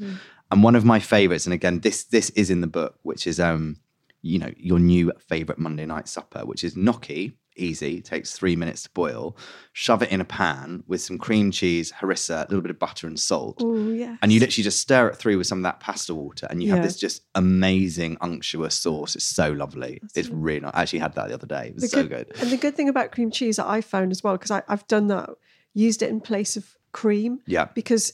And 0.52 0.64
one 0.64 0.76
of 0.76 0.84
my 0.86 1.00
favorites, 1.00 1.46
and 1.46 1.54
again, 1.54 1.82
this 1.82 2.06
this 2.06 2.30
is 2.32 2.50
in 2.50 2.62
the 2.62 2.68
book, 2.68 2.98
which 3.04 3.28
is 3.28 3.40
um, 3.40 3.78
you 4.22 4.40
know, 4.40 4.52
your 4.58 4.80
new 4.80 5.12
favorite 5.28 5.60
Monday 5.60 5.86
night 5.86 6.08
supper, 6.08 6.46
which 6.46 6.64
is 6.64 6.76
gnocchi. 6.76 7.38
Easy, 7.60 8.02
takes 8.02 8.32
three 8.34 8.56
minutes 8.56 8.84
to 8.84 8.90
boil. 8.92 9.36
Shove 9.74 10.02
it 10.02 10.12
in 10.12 10.22
a 10.22 10.26
pan 10.26 10.84
with 10.88 11.02
some 11.02 11.18
cream 11.18 11.52
cheese, 11.52 11.92
harissa, 11.92 12.38
a 12.40 12.48
little 12.50 12.62
bit 12.62 12.72
of 12.72 12.80
butter 12.80 13.08
and 13.08 13.20
salt. 13.20 13.58
Oh 13.62 13.90
yeah. 13.90 14.18
And 14.22 14.32
you 14.32 14.40
literally 14.40 14.64
just 14.64 14.80
stir 14.80 15.08
it 15.10 15.16
through 15.18 15.38
with 15.38 15.48
some 15.48 15.60
of 15.60 15.64
that 15.64 15.80
pasta 15.80 16.16
water, 16.16 16.48
and 16.50 16.62
you 16.64 16.70
Yeah. 16.70 16.76
have 16.76 16.84
this 16.84 16.98
just 16.98 17.24
amazing 17.36 18.18
unctuous 18.22 18.76
sauce. 18.76 19.16
It's 19.16 19.26
so 19.26 19.52
lovely. 19.52 20.02
it's 20.16 20.30
really 20.30 20.62
nice. 20.62 20.72
I 20.74 20.82
actually 20.84 21.00
had 21.00 21.16
that 21.16 21.28
the 21.28 21.34
other 21.34 21.48
day. 21.48 21.68
It 21.70 21.76
was 21.76 21.92
so 21.92 22.06
good. 22.08 22.32
And 22.40 22.50
the 22.52 22.58
good 22.58 22.76
thing 22.76 22.90
about 22.90 23.12
cream 23.12 23.32
cheese 23.32 23.58
that 23.58 23.68
I 23.68 23.82
found 23.82 24.12
as 24.12 24.24
well, 24.24 24.34
because 24.38 24.52
I've 24.52 24.88
done 24.88 25.08
that, 25.08 25.30
used 25.74 26.02
it 26.02 26.10
in 26.10 26.20
place 26.22 26.58
of 26.58 26.76
cream. 26.92 27.40
Yeah. 27.46 27.66
Because 27.76 28.14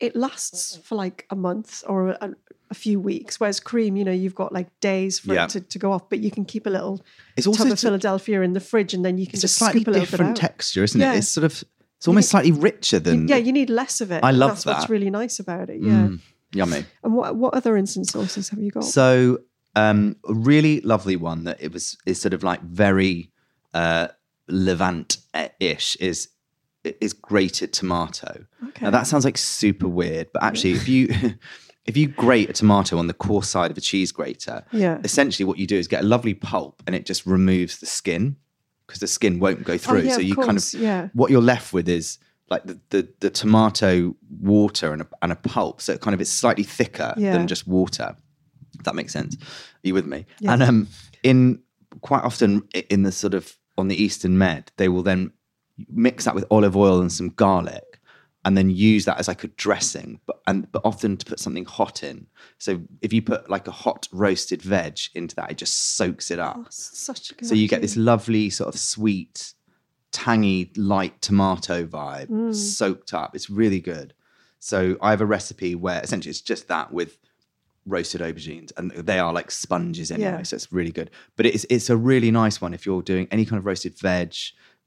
it 0.00 0.14
lasts 0.16 0.76
for 0.84 0.94
like 0.94 1.26
a 1.30 1.36
month 1.36 1.82
or 1.88 2.10
a, 2.10 2.30
a 2.70 2.74
few 2.74 3.00
weeks. 3.00 3.40
Whereas 3.40 3.58
cream, 3.60 3.96
you 3.96 4.04
know, 4.04 4.12
you've 4.12 4.34
got 4.34 4.52
like 4.52 4.68
days 4.80 5.18
for 5.18 5.34
Yeah. 5.34 5.44
it 5.44 5.50
to, 5.50 5.60
to 5.60 5.78
go 5.78 5.92
off, 5.92 6.08
but 6.08 6.20
you 6.20 6.30
can 6.30 6.44
keep 6.44 6.66
a 6.66 6.70
little 6.70 7.02
It's 7.36 7.46
also 7.46 7.64
tub 7.64 7.72
of 7.72 7.80
Philadelphia 7.80 8.42
in 8.42 8.52
the 8.52 8.60
fridge 8.60 8.94
and 8.94 9.04
then 9.04 9.18
you 9.18 9.26
can 9.26 9.34
It's 9.34 9.40
a 9.44 9.46
just 9.46 9.56
slightly 9.56 9.80
scoop 9.80 9.88
a 9.88 9.90
little 9.98 10.06
different 10.06 10.36
texture, 10.36 10.84
isn't 10.84 11.00
Yeah. 11.00 11.14
it? 11.14 11.18
It's 11.18 11.28
sort 11.28 11.44
of 11.44 11.64
it's 11.96 12.06
almost 12.06 12.28
slightly 12.30 12.52
richer 12.52 13.00
than 13.00 13.26
yeah, 13.26 13.36
you 13.36 13.52
need 13.52 13.70
less 13.70 14.00
of 14.00 14.12
it. 14.12 14.22
I 14.22 14.30
love 14.30 14.50
That's 14.50 14.66
what's 14.66 14.80
that. 14.86 14.90
really 14.92 15.10
nice 15.10 15.40
about 15.40 15.68
it. 15.68 15.80
Yeah. 15.82 16.06
Mm, 16.08 16.20
yummy. 16.54 16.84
And 17.02 17.14
what 17.14 17.34
what 17.34 17.54
other 17.54 17.76
instant 17.76 18.06
sauces 18.08 18.50
have 18.50 18.60
you 18.60 18.70
got? 18.70 18.84
So 18.84 19.38
um, 19.74 20.14
a 20.28 20.34
really 20.34 20.80
lovely 20.82 21.16
one 21.16 21.42
that 21.44 21.60
it 21.60 21.72
was 21.72 21.96
is 22.06 22.20
sort 22.20 22.34
of 22.34 22.44
like 22.44 22.60
very 22.62 23.32
uh, 23.74 24.08
Levant-ish 24.48 25.96
is 25.96 26.28
is 27.00 27.12
grated 27.12 27.72
tomato. 27.72 28.44
Okay. 28.68 28.84
Now 28.84 28.90
that 28.90 29.06
sounds 29.06 29.24
like 29.24 29.38
super 29.38 29.88
weird, 29.88 30.28
but 30.32 30.42
actually, 30.42 30.72
if 30.72 30.88
you 30.88 31.08
if 31.86 31.96
you 31.96 32.06
grate 32.08 32.50
a 32.50 32.52
tomato 32.52 32.98
on 32.98 33.06
the 33.06 33.14
coarse 33.14 33.48
side 33.48 33.70
of 33.70 33.78
a 33.78 33.80
cheese 33.80 34.12
grater, 34.12 34.64
Yeah. 34.72 34.98
essentially 35.04 35.44
what 35.46 35.58
you 35.58 35.66
do 35.66 35.76
is 35.76 35.88
get 35.88 36.02
a 36.04 36.06
lovely 36.06 36.34
pulp, 36.34 36.82
and 36.86 36.94
it 36.94 37.06
just 37.06 37.24
removes 37.26 37.78
the 37.78 37.86
skin 37.86 38.36
because 38.86 39.00
the 39.00 39.06
skin 39.06 39.38
won't 39.40 39.64
go 39.64 39.76
through. 39.78 40.00
Oh, 40.00 40.02
yeah, 40.02 40.12
so 40.14 40.20
you 40.20 40.34
kind 40.36 40.56
of 40.58 40.74
yeah. 40.74 41.08
what 41.14 41.30
you're 41.30 41.42
left 41.42 41.72
with 41.72 41.88
is 41.88 42.18
like 42.50 42.64
the, 42.64 42.80
the, 42.90 43.08
the 43.20 43.28
tomato 43.30 44.14
water 44.40 44.92
and 44.94 45.02
a, 45.02 45.06
and 45.20 45.32
a 45.32 45.36
pulp. 45.36 45.82
So 45.82 45.92
it 45.92 46.00
kind 46.00 46.14
of 46.14 46.20
it's 46.20 46.30
slightly 46.30 46.64
thicker 46.64 47.12
Yeah. 47.16 47.32
than 47.34 47.46
just 47.46 47.66
water. 47.66 48.16
If 48.78 48.84
that 48.84 48.94
makes 48.94 49.12
sense. 49.12 49.34
Are 49.36 49.40
you 49.82 49.92
with 49.94 50.06
me? 50.06 50.24
Yeah. 50.40 50.52
And 50.54 50.62
um, 50.62 50.88
in 51.22 51.60
quite 52.00 52.22
often 52.22 52.62
in 52.90 53.02
the 53.02 53.12
sort 53.12 53.34
of 53.34 53.56
on 53.76 53.88
the 53.88 54.02
Eastern 54.02 54.38
Med, 54.38 54.72
they 54.78 54.88
will 54.88 55.02
then 55.02 55.32
mix 55.88 56.24
that 56.24 56.34
with 56.34 56.44
olive 56.50 56.76
oil 56.76 57.00
and 57.00 57.12
some 57.12 57.30
garlic 57.30 58.00
and 58.44 58.56
then 58.56 58.70
use 58.70 59.04
that 59.04 59.18
as 59.18 59.28
like 59.28 59.44
a 59.44 59.48
dressing, 59.48 60.20
but 60.26 60.40
and 60.46 60.70
but 60.72 60.82
often 60.84 61.16
to 61.16 61.26
put 61.26 61.40
something 61.40 61.64
hot 61.64 62.02
in. 62.02 62.26
So 62.58 62.80
if 63.02 63.12
you 63.12 63.20
put 63.20 63.50
like 63.50 63.66
a 63.68 63.72
hot 63.72 64.08
roasted 64.12 64.62
veg 64.62 64.98
into 65.14 65.34
that, 65.36 65.50
it 65.50 65.58
just 65.58 65.96
soaks 65.96 66.30
it 66.30 66.38
up. 66.38 66.56
Oh, 66.60 66.66
such 66.70 67.30
a 67.30 67.34
good 67.34 67.46
so 67.48 67.54
you 67.54 67.68
get 67.68 67.82
this 67.82 67.96
lovely 67.96 68.48
sort 68.48 68.72
of 68.74 68.80
sweet, 68.80 69.52
tangy, 70.12 70.72
light 70.76 71.20
tomato 71.20 71.84
vibe 71.84 72.28
Mm. 72.28 72.54
soaked 72.54 73.12
up. 73.12 73.34
It's 73.34 73.50
really 73.50 73.80
good. 73.80 74.14
So 74.60 74.96
I 75.02 75.10
have 75.10 75.20
a 75.20 75.26
recipe 75.26 75.74
where 75.74 76.00
essentially 76.02 76.30
it's 76.30 76.40
just 76.40 76.68
that 76.68 76.92
with 76.92 77.18
roasted 77.86 78.20
aubergines, 78.20 78.70
and 78.76 78.90
they 78.92 79.18
are 79.18 79.32
like 79.32 79.50
sponges 79.50 80.10
anyway. 80.10 80.30
Yeah. 80.30 80.42
So 80.42 80.56
it's 80.56 80.72
really 80.72 80.92
good. 80.92 81.10
But 81.36 81.46
it's 81.46 81.66
it's 81.70 81.90
a 81.90 81.96
really 81.96 82.30
nice 82.30 82.60
one 82.60 82.72
if 82.72 82.86
you're 82.86 83.02
doing 83.02 83.28
any 83.30 83.44
kind 83.44 83.58
of 83.58 83.66
roasted 83.66 83.98
veg, 83.98 84.34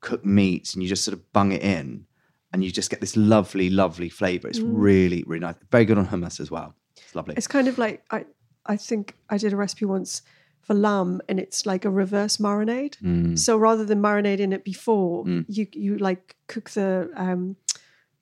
cooked 0.02 0.26
meats, 0.26 0.74
and 0.74 0.84
you 0.84 0.90
just 0.90 1.04
sort 1.06 1.14
of 1.18 1.32
bung 1.34 1.52
it 1.52 1.62
in, 1.62 2.06
and 2.52 2.64
you 2.64 2.72
just 2.72 2.90
get 2.90 3.00
this 3.02 3.16
lovely, 3.16 3.70
lovely 3.70 4.10
flavor. 4.10 4.48
It's 4.48 4.60
really, 4.60 5.24
really 5.26 5.40
nice. 5.42 5.56
Very 5.72 5.86
good 5.86 5.98
on 5.98 6.08
hummus 6.08 6.40
as 6.40 6.52
well. 6.52 6.76
It's 6.98 7.16
lovely. 7.16 7.34
Mm. 7.36 7.38
It's 7.38 7.48
kind 7.48 7.68
of 7.68 7.78
like 7.78 8.04
I 8.12 8.26
I 8.66 8.78
think 8.78 9.16
I 9.30 9.38
did 9.38 9.54
a 9.54 9.56
recipe 9.58 9.86
once 9.86 10.22
for 10.62 10.76
lamb 10.76 11.22
and 11.28 11.40
it's 11.40 11.66
like 11.66 11.86
a 11.86 11.90
reverse 11.90 12.38
marinade. 12.38 12.96
Mm. 13.02 13.38
So 13.40 13.58
rather 13.58 13.84
than 13.86 14.00
marinating 14.02 14.54
it 14.54 14.64
before, 14.64 15.26
you 15.48 15.68
you 15.74 15.98
like 15.98 16.36
cook 16.48 16.70
the 16.72 17.10
um 17.16 17.56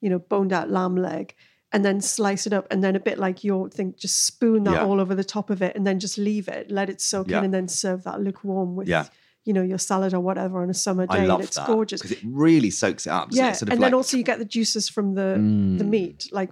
you 0.02 0.10
know 0.10 0.20
boned 0.20 0.54
out 0.54 0.70
lamb 0.70 0.96
leg 0.96 1.36
and 1.74 1.84
then 1.86 2.00
slice 2.02 2.48
it 2.48 2.54
up 2.54 2.65
and 2.72 2.82
then 2.84 2.96
a 2.96 3.00
bit 3.00 3.20
like 3.20 3.44
your 3.44 3.70
thing 3.70 3.94
just 3.98 4.26
spoon 4.26 4.63
that 4.63 4.74
Yeah. 4.76 4.86
all 4.86 5.00
over 5.02 5.13
the 5.13 5.24
top 5.26 5.50
of 5.50 5.62
it 5.62 5.76
and 5.76 5.86
then 5.86 6.00
just 6.00 6.18
leave 6.18 6.48
it, 6.48 6.72
let 6.72 6.89
it 6.89 7.00
soak 7.02 7.30
Yeah. 7.30 7.39
in 7.39 7.46
and 7.46 7.54
then 7.54 7.68
serve 7.68 8.04
that 8.06 8.22
lukewarm 8.22 8.76
with 8.76 8.88
Yeah. 8.88 9.06
You 9.50 9.54
know 9.58 9.66
your 9.74 9.80
salad 9.92 10.14
or 10.14 10.22
whatever 10.30 10.56
on 10.62 10.70
a 10.70 10.74
summer 10.86 11.06
day 11.08 11.22
I 11.22 11.26
love 11.26 11.40
and 11.40 11.48
it's 11.48 11.58
that 11.58 11.66
gorgeous. 11.68 12.00
because 12.02 12.16
it 12.18 12.24
really 12.24 12.70
soaks 12.82 13.04
it 13.08 13.14
up. 13.20 13.30
Yeah, 13.32 13.50
it? 13.52 13.56
Sort 13.56 13.70
of 13.70 13.74
and 13.74 13.80
like, 13.82 13.88
then 13.88 13.94
also 14.00 14.16
you 14.20 14.24
get 14.32 14.38
the 14.44 14.46
juices 14.56 14.86
from 14.96 15.08
the 15.20 15.30
the 15.80 15.86
Mm. 15.86 15.90
meat, 15.96 16.20
like 16.40 16.52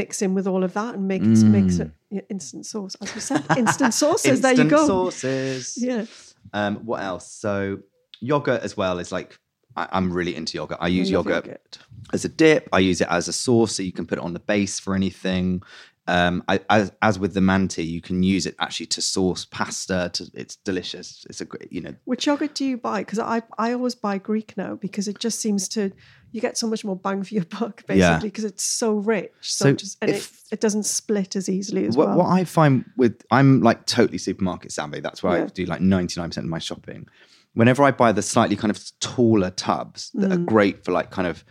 mix 0.00 0.20
in 0.24 0.34
with 0.34 0.46
all 0.52 0.62
of 0.68 0.72
that 0.74 0.94
and 0.96 1.08
make 1.08 1.22
it 1.22 1.42
makes 1.58 1.78
it 1.82 1.90
yeah, 2.10 2.20
instant 2.28 2.66
sauce. 2.66 2.94
As 3.02 3.14
we 3.14 3.20
said, 3.20 3.42
instant 3.56 3.94
sauces. 3.94 4.40
there 4.42 4.52
you 4.52 4.62
Instant 4.62 4.70
go. 4.70 4.86
Sauces. 4.86 5.78
Yeah, 5.88 6.04
Um, 6.52 6.72
what 6.90 7.00
else? 7.02 7.26
So 7.32 7.78
yogurt 8.20 8.62
as 8.62 8.76
well 8.76 8.98
is 8.98 9.10
like 9.18 9.38
I, 9.76 9.88
I'm 9.96 10.12
really 10.12 10.34
into 10.36 10.52
yogurt. 10.58 10.78
I 10.80 10.88
use 10.88 11.10
I 11.10 11.16
love 11.16 11.26
yogurt, 11.26 11.78
as 12.12 12.24
a 12.24 12.28
dip. 12.28 12.68
I 12.72 12.80
use 12.90 13.00
it 13.00 13.08
as 13.10 13.26
a 13.28 13.32
sauce, 13.32 13.72
so 13.76 13.82
you 13.82 13.92
can 13.92 14.06
put 14.06 14.18
it 14.18 14.24
on 14.24 14.32
the 14.34 14.44
base 14.54 14.78
for 14.84 14.94
anything. 14.94 15.62
Um, 16.06 16.44
I, 16.48 16.60
as, 16.68 16.92
as 17.00 17.18
with 17.18 17.32
the 17.32 17.40
manti, 17.40 17.82
you 17.82 18.00
can 18.02 18.22
use 18.22 18.44
it 18.44 18.54
actually 18.60 18.86
to 18.86 19.00
sauce 19.00 19.46
pasta. 19.46 20.10
To, 20.12 20.30
it's 20.34 20.56
delicious. 20.56 21.24
It's 21.30 21.40
a 21.40 21.46
great, 21.46 21.72
you 21.72 21.80
know, 21.80 21.94
Which 22.04 22.26
yogurt 22.26 22.54
do 22.54 22.64
you 22.64 22.76
buy? 22.76 23.00
Because 23.00 23.18
I 23.18 23.42
I 23.58 23.72
always 23.72 23.94
buy 23.94 24.18
Greek 24.18 24.54
now 24.56 24.74
because 24.74 25.08
it 25.08 25.18
just 25.18 25.40
seems 25.40 25.66
to 25.70 25.92
you 26.32 26.40
get 26.40 26.58
so 26.58 26.66
much 26.66 26.84
more 26.84 26.96
bang 26.96 27.22
for 27.22 27.32
your 27.32 27.44
buck 27.58 27.86
basically 27.86 28.28
because 28.28 28.44
it's 28.44 28.62
so 28.64 28.94
rich. 28.96 29.30
So, 29.40 29.64
So 29.70 29.72
just 29.76 29.98
and 30.02 30.10
if- 30.10 30.42
it, 30.50 30.54
it 30.54 30.60
doesn't 30.60 30.82
split 30.84 31.36
as 31.36 31.48
easily 31.48 31.86
as 31.86 31.96
what, 31.96 32.08
well. 32.08 32.18
what 32.18 32.26
I 32.28 32.44
find 32.44 32.84
with 32.98 33.22
I'm 33.30 33.60
like 33.62 33.86
totally 33.86 34.18
supermarket 34.18 34.72
savvy. 34.72 35.00
That's 35.00 35.22
where 35.22 35.38
Yeah. 35.38 35.44
I 35.44 35.46
do 35.46 35.64
like 35.64 35.80
99% 35.80 36.36
of 36.36 36.44
my 36.44 36.58
shopping. 36.58 37.06
Whenever 37.54 37.82
I 37.84 37.92
buy 37.92 38.10
the 38.12 38.20
slightly 38.20 38.56
kind 38.56 38.70
of 38.72 38.82
taller 39.00 39.50
tubs 39.50 40.10
that 40.14 40.30
Mm. 40.30 40.34
are 40.34 40.38
great 40.44 40.84
for 40.84 40.90
like 40.92 41.10
kind 41.12 41.28
of 41.28 41.44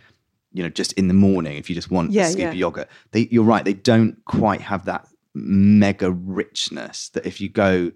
you 0.54 0.62
know 0.62 0.70
just 0.70 0.92
in 0.94 1.08
the 1.08 1.14
morning 1.14 1.56
if 1.58 1.68
you 1.68 1.74
just 1.74 1.90
want 1.90 2.12
Yeah, 2.12 2.28
a 2.28 2.30
scoop 2.30 2.40
yeah. 2.40 2.48
of 2.48 2.54
yogurt, 2.54 2.88
they 3.10 3.28
you're 3.30 3.44
right. 3.44 3.64
They 3.64 3.74
don't 3.74 4.24
quite 4.24 4.62
have 4.62 4.86
that 4.86 5.06
mega 5.34 6.10
richness 6.10 7.10
that 7.10 7.26
if 7.26 7.40
you 7.40 7.48
go 7.50 7.90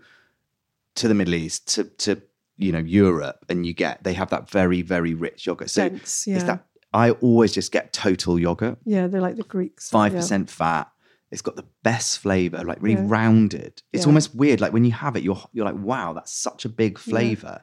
to 0.96 1.08
the 1.08 1.14
Middle 1.14 1.34
East 1.34 1.68
to 1.74 1.84
to 1.84 2.20
you 2.56 2.72
know 2.72 2.80
Europe 2.80 3.46
and 3.48 3.64
you 3.64 3.72
get 3.72 4.02
they 4.02 4.12
have 4.12 4.30
that 4.30 4.50
very 4.50 4.82
very 4.82 5.14
rich 5.14 5.46
yogurt. 5.46 5.70
So 5.70 5.88
Dense, 5.88 6.26
yeah. 6.26 6.34
it's 6.34 6.44
that 6.44 6.66
I 6.92 7.12
always 7.12 7.52
just 7.52 7.70
get 7.72 7.92
total 7.92 8.38
yogurt 8.38 8.78
yeah, 8.84 9.06
they're 9.06 9.20
like 9.20 9.36
the 9.36 9.44
Greeks. 9.44 9.88
five 9.88 10.12
yeah. 10.12 10.18
percent 10.18 10.50
fat. 10.50 10.90
It's 11.30 11.42
got 11.42 11.56
the 11.56 11.66
best 11.82 12.20
flavor, 12.20 12.64
like 12.64 12.78
really 12.80 13.02
rounded. 13.02 13.82
It's 13.92 14.06
almost 14.06 14.34
weird. 14.34 14.62
Like 14.62 14.72
when 14.72 14.84
you 14.84 14.92
have 14.92 15.14
it, 15.14 15.22
you're 15.22 15.38
you're 15.52 15.66
like, 15.66 15.76
wow, 15.76 16.14
that's 16.14 16.32
such 16.32 16.64
a 16.64 16.70
big 16.70 16.98
flavor. 16.98 17.60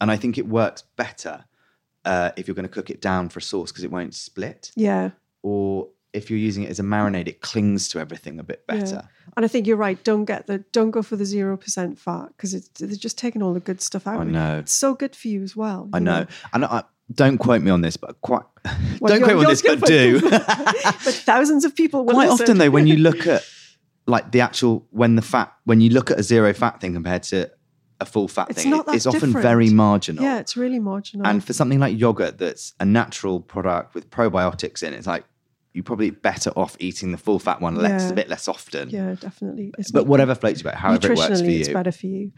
And 0.00 0.10
I 0.10 0.16
think 0.16 0.36
it 0.36 0.48
works 0.48 0.82
better 0.96 1.44
uh, 2.06 2.30
if 2.36 2.46
you're 2.48 2.54
going 2.54 2.68
to 2.68 2.72
cook 2.72 2.88
it 2.88 3.02
down 3.02 3.28
for 3.28 3.40
a 3.40 3.42
sauce 3.42 3.70
because 3.70 3.84
it 3.84 3.90
won't 3.90 4.14
split. 4.14 4.70
Yeah. 4.76 5.10
Or 5.42 5.88
if 6.12 6.30
you're 6.30 6.38
using 6.38 6.62
it 6.62 6.70
as 6.70 6.78
a 6.80 6.82
marinade, 6.82 7.28
it 7.28 7.42
clings 7.42 7.88
to 7.90 7.98
everything 7.98 8.40
a 8.40 8.42
bit 8.42 8.64
Yeah. 8.68 8.76
better. 8.78 9.08
And 9.36 9.44
I 9.44 9.48
think 9.48 9.66
you're 9.66 9.76
right. 9.76 10.02
Don't 10.02 10.24
get 10.24 10.46
the 10.46 10.64
don't 10.72 10.90
go 10.90 11.02
for 11.02 11.16
the 11.16 11.26
zero 11.26 11.58
percent 11.58 11.98
fat 11.98 12.28
because 12.36 12.70
they're 12.78 12.88
just 12.96 13.18
taking 13.18 13.42
all 13.42 13.52
the 13.52 13.60
good 13.60 13.82
stuff 13.82 14.06
out. 14.06 14.20
I 14.20 14.24
know. 14.24 14.58
It's 14.60 14.72
so 14.72 14.94
good 14.94 15.14
for 15.14 15.28
you 15.28 15.42
as 15.42 15.54
well. 15.54 15.90
I 15.92 15.98
you 15.98 16.04
know. 16.04 16.26
And 16.54 16.64
I, 16.64 16.84
don't 17.14 17.38
quote 17.38 17.62
me 17.62 17.70
on 17.70 17.82
this, 17.82 17.96
but 17.96 18.20
quite 18.22 18.42
Well, 19.00 19.12
don't 19.14 19.22
quote 19.22 19.36
me 19.38 19.44
on 19.44 19.50
this, 19.50 19.62
but 19.62 19.80
do. 19.84 20.20
but 20.30 20.40
thousands 21.30 21.64
of 21.64 21.76
people 21.76 22.04
will 22.04 22.14
quite 22.14 22.30
listen. 22.30 22.44
often 22.44 22.58
though 22.58 22.70
when 22.70 22.86
you 22.86 22.96
look 22.96 23.26
at 23.34 23.44
like 24.06 24.32
the 24.32 24.40
actual 24.40 24.86
when 24.90 25.16
the 25.16 25.22
fat 25.22 25.52
when 25.64 25.80
you 25.80 25.90
look 25.90 26.10
at 26.10 26.18
a 26.18 26.22
zero 26.22 26.52
fat 26.54 26.80
thing 26.80 26.94
compared 26.94 27.22
to 27.24 27.50
a 28.00 28.04
full 28.06 28.28
fat 28.28 28.50
It's 28.50 28.62
thing 28.62 28.70
not 28.70 28.86
that 28.86 28.94
it's 28.94 29.06
often 29.06 29.20
different. 29.30 29.42
very 29.42 29.70
marginal 29.70 30.22
yeah, 30.22 30.38
it's 30.38 30.56
really 30.56 30.78
marginal. 30.78 31.26
and 31.26 31.42
for 31.42 31.52
something 31.52 31.78
like 31.80 31.98
yogurt 31.98 32.38
that's 32.38 32.74
a 32.80 32.84
natural 32.84 33.40
product 33.40 33.94
with 33.94 34.10
probiotics 34.10 34.82
in 34.82 34.92
it, 34.92 34.96
it's 34.98 35.06
like 35.06 35.24
you're 35.72 35.82
probably 35.84 36.10
better 36.10 36.50
off 36.56 36.76
eating 36.78 37.12
the 37.12 37.18
full 37.18 37.38
fat 37.38 37.60
one 37.60 37.74
less 37.76 38.04
Yeah. 38.04 38.10
a 38.10 38.14
bit 38.14 38.28
less 38.28 38.48
often 38.48 38.90
yeah, 38.90 39.14
definitely. 39.18 39.72
It's 39.78 39.90
but 39.90 40.06
whatever 40.06 40.34
floats 40.34 40.62
your 40.62 40.72
boat 40.72 40.78
however 40.78 41.12
it 41.12 41.16
works 41.18 41.40
for 41.40 41.44
nutritionally, 41.46 41.58
it's 41.60 41.68
better 41.68 41.92
for 41.92 42.06
you. 42.06 42.32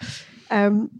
Um, 0.50 0.90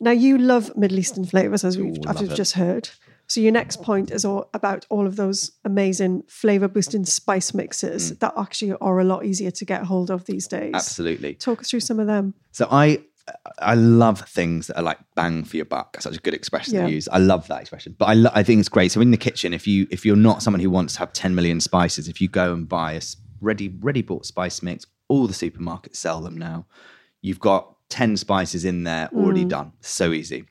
now 0.00 0.10
you 0.10 0.38
love 0.38 0.76
Middle 0.76 0.98
Eastern 0.98 1.24
flavors, 1.24 1.64
as 1.64 1.78
we've, 1.78 1.96
as 2.08 2.20
we've 2.20 2.34
just 2.34 2.54
heard. 2.54 2.88
So 3.26 3.40
your 3.40 3.52
next 3.52 3.80
point 3.82 4.10
is 4.10 4.24
all 4.24 4.50
about 4.52 4.86
all 4.90 5.06
of 5.06 5.16
those 5.16 5.52
amazing 5.64 6.24
flavor 6.28 6.68
boosting 6.68 7.04
spice 7.06 7.54
mixes 7.54 8.12
Mm. 8.12 8.18
that 8.18 8.34
actually 8.36 8.72
are 8.80 8.98
a 9.00 9.04
lot 9.04 9.24
easier 9.24 9.50
to 9.52 9.64
get 9.64 9.84
hold 9.84 10.10
of 10.10 10.26
these 10.26 10.46
days. 10.46 10.72
absolutely 10.74 11.34
Talk 11.34 11.60
us 11.62 11.70
through 11.70 11.80
some 11.80 12.00
of 12.00 12.06
them. 12.06 12.34
So 12.52 12.68
I 12.70 13.02
I 13.58 13.74
love 13.74 14.20
things 14.20 14.66
that 14.66 14.78
are 14.78 14.82
like 14.82 14.98
bang 15.14 15.44
for 15.44 15.56
your 15.56 15.64
buck. 15.64 15.94
That's 15.94 16.04
Such 16.04 16.16
a 16.16 16.20
good 16.20 16.34
expression 16.34 16.74
Yeah. 16.74 16.86
to 16.86 16.92
use. 16.92 17.08
I 17.08 17.18
love 17.18 17.46
that 17.48 17.60
expression. 17.60 17.94
But 17.98 18.06
I 18.06 18.14
lo- 18.14 18.30
I 18.34 18.42
think 18.42 18.60
it's 18.60 18.68
great. 18.68 18.92
So 18.92 19.00
in 19.00 19.10
the 19.10 19.16
kitchen, 19.16 19.54
if 19.54 19.66
you 19.66 19.86
if 19.90 20.04
you're 20.04 20.16
not 20.16 20.42
someone 20.42 20.60
who 20.60 20.70
wants 20.70 20.94
to 20.94 20.98
have 21.00 21.12
10 21.12 21.34
million 21.34 21.60
spices, 21.60 22.08
if 22.08 22.20
you 22.20 22.28
go 22.28 22.52
and 22.52 22.68
buy 22.68 22.92
a 22.92 23.00
ready 23.40 23.68
ready 23.80 24.02
bought 24.02 24.26
spice 24.26 24.62
mix, 24.62 24.86
all 25.08 25.26
the 25.26 25.32
supermarkets 25.32 25.96
sell 25.96 26.20
them 26.20 26.36
now. 26.36 26.66
You've 27.22 27.40
got 27.40 27.76
10 27.88 28.16
spices 28.16 28.64
in 28.64 28.84
there 28.84 29.08
already 29.14 29.44
mm. 29.44 29.50
done. 29.50 29.72
So 29.80 30.12
easy. 30.12 30.44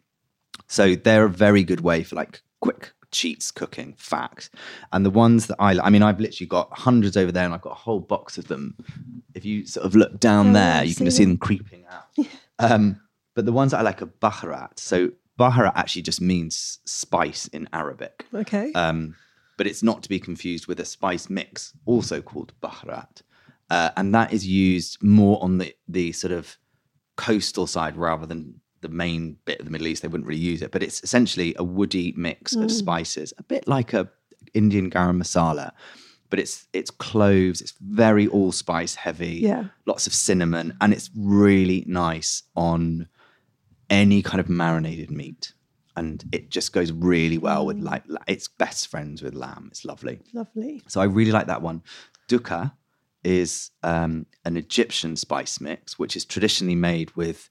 So 0.68 0.96
they're 0.96 1.26
a 1.26 1.30
very 1.30 1.64
good 1.64 1.82
way 1.82 2.04
for 2.04 2.16
like 2.16 2.42
quick 2.62 2.94
cheats 3.12 3.52
cooking 3.52 3.94
facts. 3.98 4.50
And 4.92 5.06
the 5.06 5.10
ones 5.10 5.48
that 5.48 5.58
I, 5.60 5.80
I 5.80 5.90
mean, 5.90 6.04
I've 6.04 6.20
literally 6.20 6.48
got 6.48 6.70
hundreds 6.78 7.16
over 7.16 7.32
there, 7.32 7.46
and 7.46 7.54
I've 7.54 7.62
got 7.62 7.72
a 7.74 7.76
whole 7.76 8.00
box 8.00 8.38
of 8.38 8.48
them. 8.48 8.76
If 9.34 9.46
you 9.46 9.66
sort 9.66 9.86
of 9.86 9.96
look 9.96 10.20
down 10.20 10.50
Oh, 10.50 10.54
there, 10.54 10.84
you 10.84 10.96
can 10.96 11.06
see 11.06 11.06
just 11.06 11.18
see 11.18 11.26
them 11.26 11.38
creeping 11.38 11.86
out. 11.90 12.06
um, 12.60 13.00
but 13.36 13.46
the 13.46 13.52
ones 13.54 13.72
that 13.72 13.80
I 13.80 13.82
like 13.82 14.02
are 14.02 14.08
baharat. 14.08 14.80
So 14.80 15.12
baharat 15.40 15.74
actually 15.76 16.04
just 16.04 16.22
means 16.22 16.80
spice 16.86 17.48
in 17.48 17.68
Arabic. 17.74 18.26
Okay. 18.34 18.72
Um, 18.74 19.16
but 19.58 19.68
it's 19.68 19.84
not 19.84 20.04
to 20.04 20.10
be 20.10 20.20
confused 20.20 20.68
with 20.68 20.80
a 20.80 20.86
spice 20.86 21.30
mix, 21.30 21.74
also 21.86 22.22
called 22.22 22.54
baharat. 22.62 23.22
Uh, 23.70 23.90
and 23.98 24.14
that 24.14 24.34
is 24.34 24.46
used 24.46 25.02
more 25.04 25.42
on 25.44 25.58
the, 25.58 25.74
the 25.88 26.12
sort 26.12 26.34
of 26.34 26.58
coastal 27.16 27.66
side 27.68 27.96
rather 27.96 28.26
than 28.26 28.60
the 28.82 28.90
main 28.90 29.38
bit 29.46 29.60
of 29.60 29.66
the 29.66 29.72
Middle 29.72 29.88
East. 29.88 30.02
They 30.02 30.08
wouldn't 30.08 30.28
really 30.28 30.42
use 30.42 30.62
it, 30.62 30.72
but 30.72 30.84
it's 30.84 31.02
essentially 31.04 31.56
a 31.58 31.64
woody 31.64 32.14
mix 32.18 32.56
Mm. 32.56 32.66
of 32.66 32.72
spices, 32.72 33.34
a 33.38 33.44
bit 33.44 33.68
like 33.68 33.94
a 33.94 34.10
Indian 34.54 34.90
garam 34.92 35.22
masala. 35.22 35.72
But 36.34 36.40
it's 36.40 36.68
it's 36.74 36.90
cloves. 36.90 37.62
It's 37.62 37.76
very 37.80 38.26
allspice 38.28 38.96
heavy. 38.96 39.36
Yeah. 39.44 39.66
lots 39.86 40.08
of 40.08 40.14
cinnamon, 40.16 40.76
and 40.82 40.92
it's 40.92 41.12
really 41.16 41.84
nice 41.86 42.42
on 42.56 43.08
any 43.88 44.24
kind 44.24 44.40
of 44.40 44.50
marinated 44.50 45.12
meat. 45.12 45.54
And 45.96 46.24
it 46.32 46.50
just 46.50 46.74
goes 46.74 46.92
really 46.92 47.38
well 47.38 47.64
Mm. 47.64 47.68
with 47.68 47.78
like 47.78 48.04
it's 48.28 48.48
best 48.48 48.88
friends 48.88 49.22
with 49.22 49.36
lamb. 49.36 49.68
It's 49.70 49.86
lovely. 49.86 50.22
Lovely. 50.34 50.82
So 50.88 51.02
I 51.02 51.04
really 51.06 51.32
like 51.32 51.46
that 51.46 51.62
one. 51.62 51.84
Dukkha 52.28 52.74
is 53.24 53.70
um, 53.84 54.26
an 54.44 54.58
Egyptian 54.58 55.16
spice 55.16 55.62
mix, 55.62 56.00
which 56.00 56.16
is 56.16 56.26
traditionally 56.26 56.76
made 56.76 57.16
with 57.16 57.48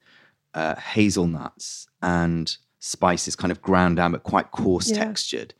uh, 0.55 0.75
hazelnuts 0.75 1.87
and 2.03 2.57
spices 2.81 3.37
kind 3.37 3.53
of 3.53 3.62
ground 3.62 3.97
down, 3.99 4.11
but 4.11 4.25
quite 4.25 4.51
coarse 4.51 4.90
Yeah. 4.90 5.05
textured. 5.05 5.55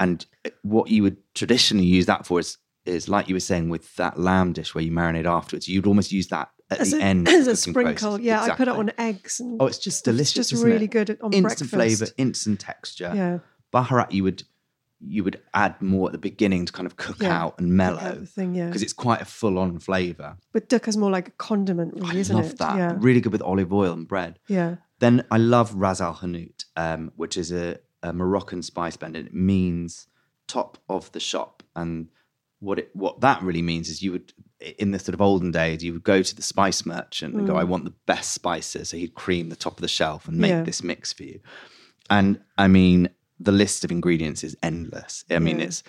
And 0.00 0.24
what 0.62 0.90
you 0.90 1.02
would 1.04 1.18
traditionally 1.34 1.86
use 1.86 2.06
that 2.06 2.26
for 2.26 2.40
is, 2.40 2.56
is 2.86 3.08
like 3.08 3.28
you 3.28 3.34
were 3.36 3.40
saying 3.40 3.68
with 3.68 3.94
that 3.96 4.18
lamb 4.18 4.52
dish 4.54 4.74
where 4.74 4.82
you 4.82 4.90
marinate 4.90 5.26
afterwards. 5.26 5.68
You'd 5.68 5.86
almost 5.86 6.10
use 6.10 6.26
that 6.28 6.48
at 6.70 6.80
As 6.80 6.90
the 6.92 6.98
a, 6.98 7.00
end 7.02 7.28
as 7.28 7.46
a 7.46 7.54
sprinkle. 7.56 8.12
process. 8.12 8.20
Yeah, 8.24 8.42
I 8.42 8.50
put 8.56 8.66
it 8.68 8.74
on 8.74 8.90
eggs. 8.98 9.38
And 9.40 9.60
Oh, 9.60 9.66
it's 9.66 9.78
just 9.78 10.04
delicious. 10.04 10.36
It's 10.38 10.50
just 10.50 10.64
really 10.64 10.86
it? 10.86 10.90
good 10.90 11.10
on 11.20 11.32
instant 11.34 11.70
breakfast. 11.70 11.70
flavor, 11.70 12.06
instant 12.16 12.60
texture. 12.60 13.12
Yeah. 13.14 13.38
Baharat, 13.72 14.10
you 14.12 14.24
would 14.24 14.42
you 15.02 15.24
would 15.24 15.40
add 15.54 15.80
more 15.80 16.08
at 16.08 16.12
the 16.12 16.18
beginning 16.18 16.66
to 16.66 16.72
kind 16.74 16.86
of 16.86 16.94
cook 16.96 17.16
Yeah, 17.22 17.34
out 17.44 17.58
and 17.58 17.72
mellow 17.72 18.16
the 18.16 18.26
thing, 18.26 18.54
yeah. 18.54 18.66
because 18.66 18.82
it's 18.82 18.92
quite 18.92 19.22
a 19.22 19.24
full-on 19.24 19.78
flavor. 19.78 20.36
But 20.52 20.68
dukkha's 20.68 20.98
more 20.98 21.10
like 21.10 21.28
a 21.28 21.30
condiment, 21.32 21.94
really, 21.94 22.16
I 22.18 22.20
isn't 22.20 22.36
love 22.36 22.50
it? 22.50 22.58
that. 22.58 22.76
Yeah. 22.76 22.96
Really 22.98 23.22
good 23.22 23.32
with 23.32 23.40
olive 23.40 23.72
oil 23.72 23.94
and 23.94 24.06
bread. 24.06 24.38
Yeah. 24.46 24.76
Then 24.98 25.24
I 25.30 25.38
love 25.38 25.74
Ras 25.74 26.02
Al 26.02 26.14
Hanout, 26.16 26.64
um, 26.76 27.12
which 27.16 27.38
is 27.38 27.50
a, 27.50 27.78
a 28.02 28.12
Moroccan 28.12 28.62
spice 28.62 28.96
blend, 28.96 29.16
and 29.16 29.26
it 29.26 29.34
means 29.34 30.06
top 30.46 30.78
of 30.88 31.10
the 31.12 31.20
shop. 31.20 31.62
And 31.76 32.08
what 32.60 32.78
it 32.78 32.90
what 32.94 33.20
that 33.20 33.42
really 33.42 33.62
means 33.62 33.88
is 33.88 34.02
you 34.02 34.12
would 34.12 34.32
in 34.78 34.90
the 34.90 34.98
sort 34.98 35.14
of 35.14 35.20
olden 35.22 35.50
days 35.50 35.82
you 35.82 35.92
would 35.94 36.04
go 36.04 36.22
to 36.22 36.36
the 36.36 36.42
spice 36.42 36.84
merchant 36.84 37.34
and 37.34 37.46
go 37.46 37.56
I 37.56 37.64
mm. 37.64 37.68
want 37.68 37.84
the 37.84 37.94
best 38.06 38.32
spices 38.32 38.90
so 38.90 38.96
he'd 38.98 39.14
cream 39.14 39.48
the 39.48 39.56
top 39.56 39.74
of 39.74 39.80
the 39.80 39.88
shelf 39.88 40.28
and 40.28 40.36
make 40.36 40.50
Yeah. 40.50 40.62
this 40.62 40.82
mix 40.82 41.12
for 41.12 41.24
you 41.24 41.40
and 42.10 42.40
I 42.58 42.68
mean 42.68 43.08
the 43.38 43.52
list 43.52 43.84
of 43.84 43.90
ingredients 43.90 44.44
is 44.44 44.56
endless 44.62 45.24
I 45.30 45.38
mean 45.38 45.58
Yeah. 45.58 45.66
it's 45.66 45.82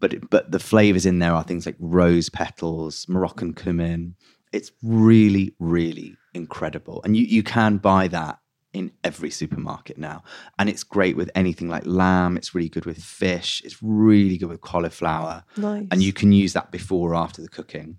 but 0.00 0.12
it, 0.12 0.28
but 0.30 0.50
the 0.50 0.58
flavors 0.58 1.06
in 1.06 1.20
there 1.20 1.32
are 1.32 1.44
things 1.44 1.66
like 1.66 1.76
rose 1.78 2.28
petals 2.28 3.06
Moroccan 3.08 3.54
cumin 3.54 4.16
it's 4.52 4.72
really 4.82 5.54
really 5.60 6.16
incredible 6.34 7.00
and 7.04 7.16
you 7.16 7.24
you 7.24 7.44
can 7.44 7.76
buy 7.76 8.08
that 8.08 8.40
in 8.74 8.92
every 9.02 9.30
supermarket 9.30 9.96
now 9.96 10.22
and 10.58 10.68
it's 10.68 10.84
great 10.84 11.16
with 11.16 11.30
anything 11.34 11.68
like 11.68 11.84
lamb 11.86 12.36
it's 12.36 12.54
really 12.54 12.68
good 12.68 12.84
with 12.84 13.02
fish 13.02 13.62
it's 13.64 13.82
really 13.82 14.36
good 14.36 14.48
with 14.50 14.60
cauliflower 14.60 15.42
Nice. 15.56 15.86
and 15.90 16.02
you 16.02 16.12
can 16.12 16.32
use 16.32 16.52
that 16.52 16.70
before 16.70 17.12
or 17.12 17.14
after 17.16 17.40
the 17.40 17.48
cooking. 17.48 17.98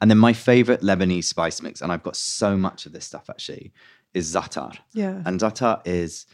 And 0.00 0.08
then 0.08 0.18
my 0.18 0.32
favorite 0.32 0.80
Lebanese 0.82 1.24
spice 1.24 1.60
mix, 1.60 1.80
and 1.82 1.90
I've 1.90 2.04
got 2.04 2.14
so 2.14 2.56
much 2.56 2.86
of 2.86 2.92
this 2.92 3.04
stuff 3.04 3.28
actually, 3.28 3.72
is 4.14 4.32
za'atar. 4.32 4.78
Yeah. 4.92 5.22
And 5.26 5.40
za'atar 5.40 5.80
is 5.84 6.24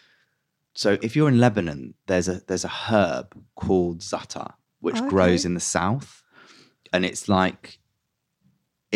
so 0.75 0.99
if 1.01 1.17
you're 1.17 1.29
in 1.31 1.41
Lebanon, 1.41 1.95
there's 2.07 2.29
a 2.29 2.43
there's 2.47 2.65
a 2.67 2.69
herb 2.69 3.35
called 3.55 4.01
za'atar 4.01 4.53
which 4.81 4.97
oh, 4.97 4.99
Okay. 4.99 5.09
grows 5.09 5.47
in 5.47 5.55
the 5.55 5.61
south, 5.61 6.23
and 6.93 7.07
it's 7.07 7.27
like 7.27 7.79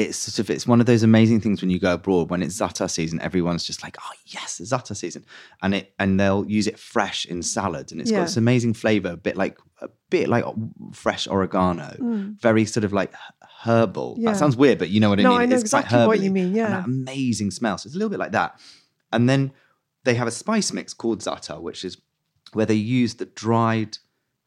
it's 0.03 0.17
sort 0.19 0.39
of 0.39 0.49
it's 0.55 0.67
one 0.73 0.81
of 0.81 0.87
those 0.87 1.03
amazing 1.03 1.41
things 1.41 1.61
when 1.61 1.71
you 1.71 1.79
go 1.89 1.93
abroad 1.95 2.31
when 2.31 2.43
it's 2.43 2.57
za'atar 2.61 2.89
season 2.99 3.21
everyone's 3.29 3.65
just 3.71 3.83
like 3.83 3.97
oh 4.05 4.13
yes 4.27 4.61
za'atar 4.71 4.97
season 4.97 5.23
and 5.63 5.75
it 5.75 5.93
and 5.99 6.11
they'll 6.21 6.45
use 6.59 6.67
it 6.73 6.79
fresh 6.79 7.21
in 7.33 7.43
salads 7.43 7.91
and 7.93 8.01
it's 8.01 8.11
Yeah. 8.11 8.19
got 8.19 8.25
this 8.29 8.37
amazing 8.37 8.75
flavor 8.75 9.11
a 9.13 9.17
bit 9.17 9.37
like 9.37 9.57
a 9.81 9.89
bit 10.11 10.29
like 10.29 10.45
fresh 10.93 11.27
oregano 11.35 11.89
very 12.49 12.65
sort 12.75 12.85
of 12.85 12.93
like 13.01 13.13
herbal 13.65 14.15
Mm. 14.17 14.23
Yeah. 14.23 14.31
that 14.33 14.39
sounds 14.39 14.57
weird 14.57 14.79
but 14.79 14.89
you 14.91 15.01
know 15.01 15.09
what 15.11 15.19
I 15.21 15.23
No, 15.25 15.31
mean 15.31 15.41
I 15.41 15.47
know 15.47 15.55
it's 15.57 15.63
exactly 15.65 16.07
what 16.07 16.21
you 16.21 16.31
mean, 16.31 16.47
And 16.47 16.57
yeah. 16.57 16.69
that 16.71 16.85
amazing 16.87 17.51
smell 17.51 17.77
so 17.79 17.87
it's 17.89 17.95
a 17.97 17.99
little 17.99 18.11
bit 18.15 18.21
like 18.21 18.33
that 18.33 18.51
and 19.13 19.29
then 19.29 19.53
they 20.05 20.15
have 20.15 20.29
a 20.29 20.31
spice 20.43 20.73
mix 20.73 20.95
called 20.95 21.21
za'atar 21.21 21.61
which 21.61 21.85
is 21.85 21.97
where 22.53 22.67
they 22.67 22.75
use 23.01 23.15
the 23.15 23.27
dried 23.27 23.99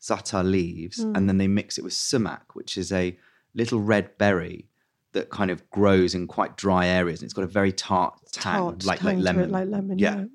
za'atar 0.02 0.44
leaves 0.50 0.98
Mm. 1.04 1.16
and 1.18 1.30
then 1.30 1.38
they 1.38 1.48
mix 1.48 1.78
it 1.78 1.84
with 1.84 1.94
sumac 1.94 2.56
which 2.56 2.78
is 2.78 2.92
a 2.92 3.18
little 3.54 3.80
red 3.82 4.18
berry 4.18 4.68
that 5.14 5.30
kind 5.30 5.52
of 5.52 5.70
grows 5.72 6.16
in 6.16 6.28
quite 6.28 6.56
dry 6.58 6.88
areas 6.88 7.20
and 7.22 7.26
it's 7.28 7.34
got 7.34 7.44
a 7.44 7.48
very 7.48 7.72
tart 7.72 8.14
tang 8.32 8.54
Tart 8.54 8.86
like 8.86 9.00
tang 9.00 9.08
like 9.08 9.18
it, 9.18 9.24
lemon 9.24 9.52
like 9.52 9.68
lemon, 9.68 10.00
yeah. 10.00 10.26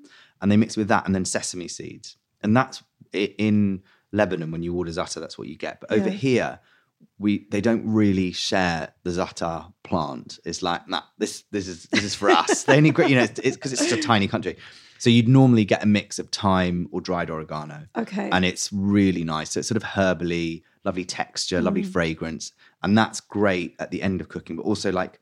and 0.41 0.51
they 0.51 0.57
mix 0.57 0.77
with 0.77 0.87
that 0.89 1.05
and 1.05 1.15
then 1.15 1.25
sesame 1.25 1.67
seeds 1.67 2.17
and 2.43 2.55
that's 2.55 2.83
in 3.13 3.81
Lebanon 4.11 4.51
when 4.51 4.61
you 4.63 4.75
order 4.75 4.91
za'atar 4.91 5.19
that's 5.19 5.37
what 5.37 5.47
you 5.47 5.57
get 5.57 5.79
but 5.81 5.91
over 5.91 6.09
Yeah. 6.09 6.13
here 6.15 6.59
we 7.19 7.45
they 7.51 7.61
don't 7.61 7.83
really 7.87 8.31
share 8.31 8.93
the 9.03 9.09
za'atar 9.11 9.73
plant 9.83 10.39
it's 10.45 10.61
like 10.61 10.87
nah 10.87 11.01
this 11.17 11.43
this 11.51 11.67
is 11.67 11.83
this 11.91 12.03
is 12.03 12.15
for 12.15 12.29
us 12.29 12.63
they 12.63 12.77
only 12.77 12.93
you 13.07 13.15
know 13.15 13.23
it's 13.23 13.39
because 13.55 13.73
it's, 13.73 13.87
such 13.87 13.97
a 13.97 14.01
tiny 14.01 14.27
country 14.27 14.55
so 14.99 15.09
you'd 15.09 15.27
normally 15.27 15.65
get 15.65 15.83
a 15.83 15.85
mix 15.85 16.17
of 16.19 16.29
thyme 16.29 16.87
or 16.91 17.01
dried 17.01 17.29
oregano 17.29 17.87
Okay. 17.95 18.29
and 18.31 18.43
it's 18.43 18.71
really 18.73 19.23
nice. 19.23 19.51
So 19.51 19.59
it's 19.59 19.67
sort 19.69 19.77
of 19.77 19.83
herbally, 19.83 20.63
lovely 20.83 21.05
texture, 21.05 21.61
lovely 21.61 21.83
Mm. 21.83 21.91
fragrance, 21.91 22.51
and 22.83 22.97
that's 22.97 23.19
great 23.19 23.75
at 23.79 23.91
the 23.91 24.01
end 24.01 24.21
of 24.21 24.29
cooking. 24.29 24.55
But 24.55 24.63
also, 24.63 24.91
like 24.91 25.19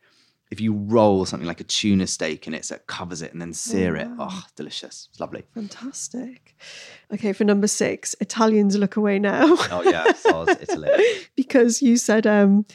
if 0.52 0.62
you 0.62 0.74
roll 0.74 1.26
something 1.26 1.48
like 1.48 1.60
a 1.60 1.64
tuna 1.64 2.06
steak 2.08 2.46
in 2.48 2.54
it, 2.54 2.66
so 2.66 2.76
it 2.76 2.86
covers 2.88 3.22
it, 3.22 3.34
and 3.34 3.42
then 3.42 3.52
sear 3.54 3.96
it. 3.96 4.08
wow. 4.10 4.28
Oh, 4.32 4.44
delicious! 4.56 5.08
It's 5.12 5.20
lovely. 5.20 5.44
Fantastic. 5.54 6.56
Okay, 7.12 7.34
for 7.34 7.44
number 7.44 7.68
six, 7.68 8.16
Italians 8.22 8.78
look 8.78 8.96
away 8.96 9.20
now 9.20 9.44
Oh 9.72 9.82
yeah, 9.84 10.12
Soz, 10.14 10.62
Italy. 10.62 10.92
because 11.36 11.82
you 11.82 11.98
said 11.98 12.28
um, 12.28 12.66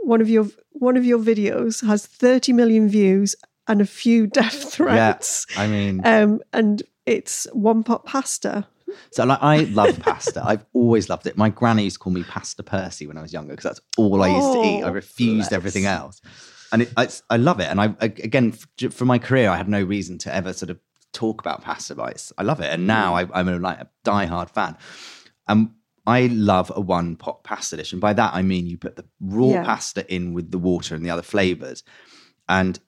one 0.00 0.20
of 0.20 0.30
your 0.30 0.46
one 0.70 0.96
of 0.96 1.04
your 1.04 1.18
videos 1.18 1.84
has 1.86 2.06
30 2.06 2.52
million 2.52 2.88
views 2.88 3.34
and 3.66 3.80
a 3.80 3.86
few 3.86 4.26
death 4.26 4.72
threats. 4.72 5.44
I 5.56 5.66
mean, 5.66 6.00
Um, 6.04 6.40
and 6.52 6.82
it's 7.04 7.46
one 7.52 7.82
pot 7.82 8.04
pasta. 8.06 8.66
So 9.10 9.24
like 9.24 9.38
I 9.42 9.58
love 9.64 9.98
pasta. 10.00 10.42
I've 10.44 10.64
always 10.72 11.08
loved 11.08 11.26
it. 11.26 11.36
My 11.36 11.50
granny 11.50 11.84
used 11.84 11.96
to 11.96 12.00
call 12.00 12.12
me 12.12 12.22
Pasta 12.24 12.62
Percy 12.62 13.06
when 13.06 13.16
I 13.18 13.22
was 13.22 13.32
younger 13.32 13.52
because 13.52 13.64
that's 13.64 13.80
all 13.96 14.22
I 14.22 14.28
used 14.28 14.52
to 14.52 14.66
eat. 14.66 14.82
I 14.82 14.88
Oh, 14.88 14.92
refused 14.92 15.50
bless. 15.50 15.52
everything 15.52 15.86
else, 15.86 16.20
and 16.72 16.82
it, 16.82 16.92
it's, 16.96 17.22
I 17.30 17.36
love 17.36 17.60
it. 17.60 17.68
And 17.70 17.80
I 17.80 17.94
again 18.00 18.54
f- 18.80 18.92
for 18.92 19.04
my 19.04 19.18
career, 19.18 19.50
I 19.50 19.56
had 19.56 19.68
no 19.68 19.82
reason 19.82 20.18
to 20.18 20.34
ever 20.34 20.52
sort 20.52 20.70
of 20.70 20.78
talk 21.12 21.40
about 21.40 21.62
pasta, 21.62 21.94
but 21.94 22.10
it's, 22.12 22.32
I 22.38 22.42
love 22.42 22.60
it. 22.60 22.72
And 22.72 22.86
now 22.86 23.14
mm. 23.14 23.30
I, 23.34 23.38
I'm 23.40 23.48
a, 23.48 23.58
like 23.58 23.78
a 23.80 23.88
diehard 24.04 24.50
fan. 24.50 24.76
And 25.48 25.70
I 26.06 26.26
love 26.26 26.70
a 26.74 26.80
one 26.80 27.16
pot 27.16 27.44
pasta 27.44 27.76
dish, 27.76 27.92
and 27.92 28.00
by 28.00 28.12
that 28.14 28.32
I 28.34 28.42
mean 28.42 28.66
you 28.66 28.78
put 28.78 28.96
the 28.96 29.04
raw 29.20 29.48
Yeah. 29.48 29.64
pasta 29.64 30.06
in 30.14 30.32
with 30.32 30.50
the 30.50 30.58
water 30.58 30.94
and 30.94 31.04
the 31.04 31.10
other 31.10 31.22
flavors, 31.22 31.82
and 32.48 32.78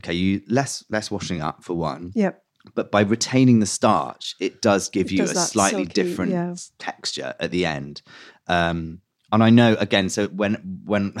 okay, 0.00 0.12
you 0.14 0.42
less 0.48 0.84
less 0.90 1.10
washing 1.10 1.40
up 1.42 1.62
for 1.64 1.74
one 1.74 2.12
Yep. 2.14 2.42
But 2.74 2.90
by 2.90 3.00
retaining 3.02 3.60
the 3.60 3.66
starch, 3.66 4.34
it 4.40 4.62
does 4.62 4.88
give 4.88 5.06
It 5.06 5.12
you 5.12 5.18
does 5.18 5.32
a 5.32 5.34
slightly 5.36 5.84
silky- 5.84 5.92
different 5.94 6.32
yeah. 6.32 6.54
texture 6.78 7.34
at 7.40 7.50
the 7.50 7.66
end. 7.66 8.02
Um, 8.46 9.00
and 9.32 9.42
I 9.42 9.50
know 9.50 9.74
again, 9.78 10.08
so 10.08 10.26
when 10.28 10.80
when 10.84 11.14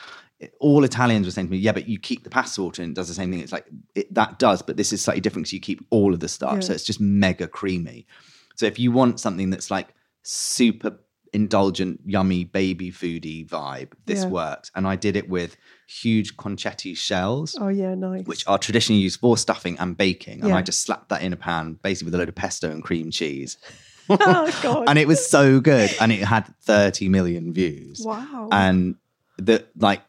all 0.60 0.84
Italians 0.84 1.26
were 1.26 1.30
saying 1.32 1.48
to 1.48 1.50
me, 1.50 1.58
"Yeah, 1.58 1.72
but 1.72 1.88
you 1.88 1.98
keep 1.98 2.24
the 2.24 2.30
pasta 2.30 2.62
water 2.62 2.82
and 2.82 2.92
it 2.92 2.94
does 2.94 3.08
the 3.08 3.14
same 3.14 3.30
thing." 3.30 3.40
It's 3.40 3.52
like 3.52 3.66
it, 3.94 4.12
that 4.14 4.38
does, 4.38 4.62
but 4.62 4.76
this 4.76 4.92
is 4.92 5.02
slightly 5.02 5.20
different 5.20 5.44
because 5.44 5.52
you 5.52 5.60
keep 5.60 5.84
all 5.90 6.14
of 6.14 6.20
the 6.20 6.28
starch, 6.28 6.64
so 6.64 6.72
it's 6.72 6.84
just 6.84 7.00
mega 7.00 7.46
creamy. 7.48 8.06
So 8.56 8.66
if 8.66 8.78
you 8.78 8.90
want 8.92 9.20
something 9.20 9.50
that's 9.50 9.70
like 9.70 9.88
super 10.22 10.98
indulgent, 11.32 12.00
yummy, 12.06 12.44
baby 12.44 12.90
foody 12.90 13.46
vibe, 13.46 13.92
this 14.06 14.22
Yeah. 14.22 14.28
works. 14.28 14.70
And 14.74 14.86
I 14.86 14.96
did 14.96 15.16
it 15.16 15.28
with 15.28 15.56
huge 15.88 16.36
conchetti 16.36 16.94
shells 16.94 17.56
Oh 17.60 17.68
yeah, 17.68 17.94
nice. 17.94 18.26
which 18.26 18.46
are 18.46 18.58
traditionally 18.58 19.00
used 19.02 19.20
for 19.20 19.36
stuffing 19.38 19.78
and 19.78 19.96
baking. 19.96 20.40
And 20.40 20.48
Yeah. 20.50 20.56
I 20.56 20.62
just 20.62 20.82
slapped 20.82 21.08
that 21.10 21.22
in 21.22 21.32
a 21.32 21.36
pan, 21.36 21.78
basically 21.82 22.06
with 22.06 22.14
a 22.14 22.18
load 22.18 22.28
of 22.28 22.34
pesto 22.34 22.70
and 22.70 22.82
cream 22.82 23.10
cheese. 23.10 23.56
oh 24.10 24.58
god. 24.62 24.84
and 24.88 24.98
it 24.98 25.06
was 25.08 25.26
so 25.28 25.60
good. 25.60 25.94
And 26.00 26.12
it 26.12 26.22
had 26.24 26.46
30 26.62 27.08
million 27.08 27.52
views. 27.52 28.00
wow. 28.04 28.48
And 28.52 28.96
the 29.38 29.64
like 29.76 30.02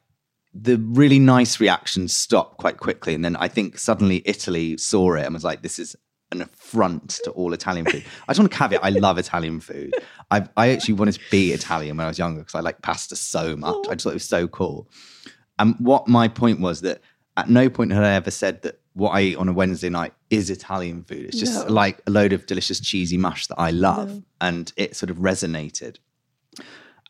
the 0.53 0.77
really 0.77 1.19
nice 1.19 1.59
reactions 1.59 2.13
stopped 2.15 2.57
quite 2.57 2.77
quickly. 2.77 3.13
And 3.13 3.23
then 3.23 3.35
I 3.35 3.47
think 3.47 3.77
suddenly 3.77 4.23
Italy 4.25 4.77
saw 4.77 5.13
it 5.13 5.23
and 5.25 5.33
was 5.33 5.43
like, 5.43 5.61
this 5.61 5.77
is 5.79 5.95
an 6.31 6.41
affront 6.41 7.19
to 7.23 7.31
all 7.31 7.53
Italian 7.53 7.85
food. 7.85 8.03
I 8.27 8.31
just 8.33 8.39
want 8.39 8.51
to 8.51 8.57
caveat, 8.57 8.83
I 8.83 8.89
love 8.89 9.17
Italian 9.17 9.59
food. 9.59 9.93
I 10.31 10.47
I 10.57 10.69
actually 10.69 10.93
wanted 10.95 11.13
to 11.15 11.21
be 11.31 11.51
Italian 11.53 11.97
when 11.97 12.05
I 12.05 12.07
was 12.09 12.19
younger 12.19 12.41
because 12.41 12.55
I 12.55 12.59
like 12.59 12.81
pasta 12.81 13.15
so 13.15 13.55
much. 13.55 13.87
I 13.89 13.93
just 13.95 14.03
thought 14.03 14.11
it 14.11 14.13
was 14.13 14.27
so 14.27 14.47
cool. 14.47 14.87
And 15.57 15.75
what 15.79 16.07
my 16.07 16.27
point 16.27 16.59
was 16.59 16.81
that 16.81 17.01
at 17.35 17.49
no 17.49 17.69
point 17.69 17.91
had 17.91 18.03
I 18.03 18.13
ever 18.13 18.31
said 18.31 18.61
that 18.63 18.79
what 18.93 19.11
I 19.11 19.21
eat 19.21 19.37
on 19.37 19.47
a 19.47 19.53
Wednesday 19.53 19.89
night 19.89 20.13
is 20.29 20.49
Italian 20.49 21.03
food. 21.03 21.25
It's 21.25 21.39
just 21.39 21.67
No. 21.67 21.73
like 21.73 22.01
a 22.05 22.11
load 22.11 22.33
of 22.33 22.45
delicious 22.45 22.79
cheesy 22.79 23.17
mush 23.17 23.47
that 23.47 23.59
I 23.59 23.71
love, 23.71 24.09
No. 24.09 24.23
and 24.41 24.71
it 24.77 24.95
sort 24.95 25.09
of 25.09 25.17
resonated. 25.17 25.97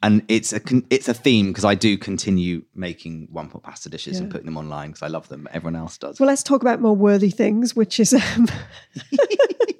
And 0.01 0.23
it's 0.29 0.53
a 0.53 0.61
it's 0.89 1.09
a 1.09 1.13
theme 1.13 1.47
because 1.47 1.65
I 1.65 1.75
do 1.75 1.97
continue 1.97 2.63
making 2.73 3.27
one 3.31 3.49
pot 3.49 3.63
pasta 3.63 3.89
dishes 3.89 4.17
and 4.19 4.31
putting 4.31 4.45
them 4.45 4.55
online 4.57 4.91
because 4.91 5.03
I 5.03 5.07
love 5.07 5.27
them. 5.27 5.47
Everyone 5.51 5.75
else 5.75 5.97
does. 5.97 6.19
well, 6.21 6.27
let's 6.27 6.41
talk 6.43 6.61
about 6.61 6.79
more 6.79 6.95
worthy 6.95 7.29
things, 7.29 7.75
which 7.75 7.99
is 7.99 8.13
um, 8.13 8.47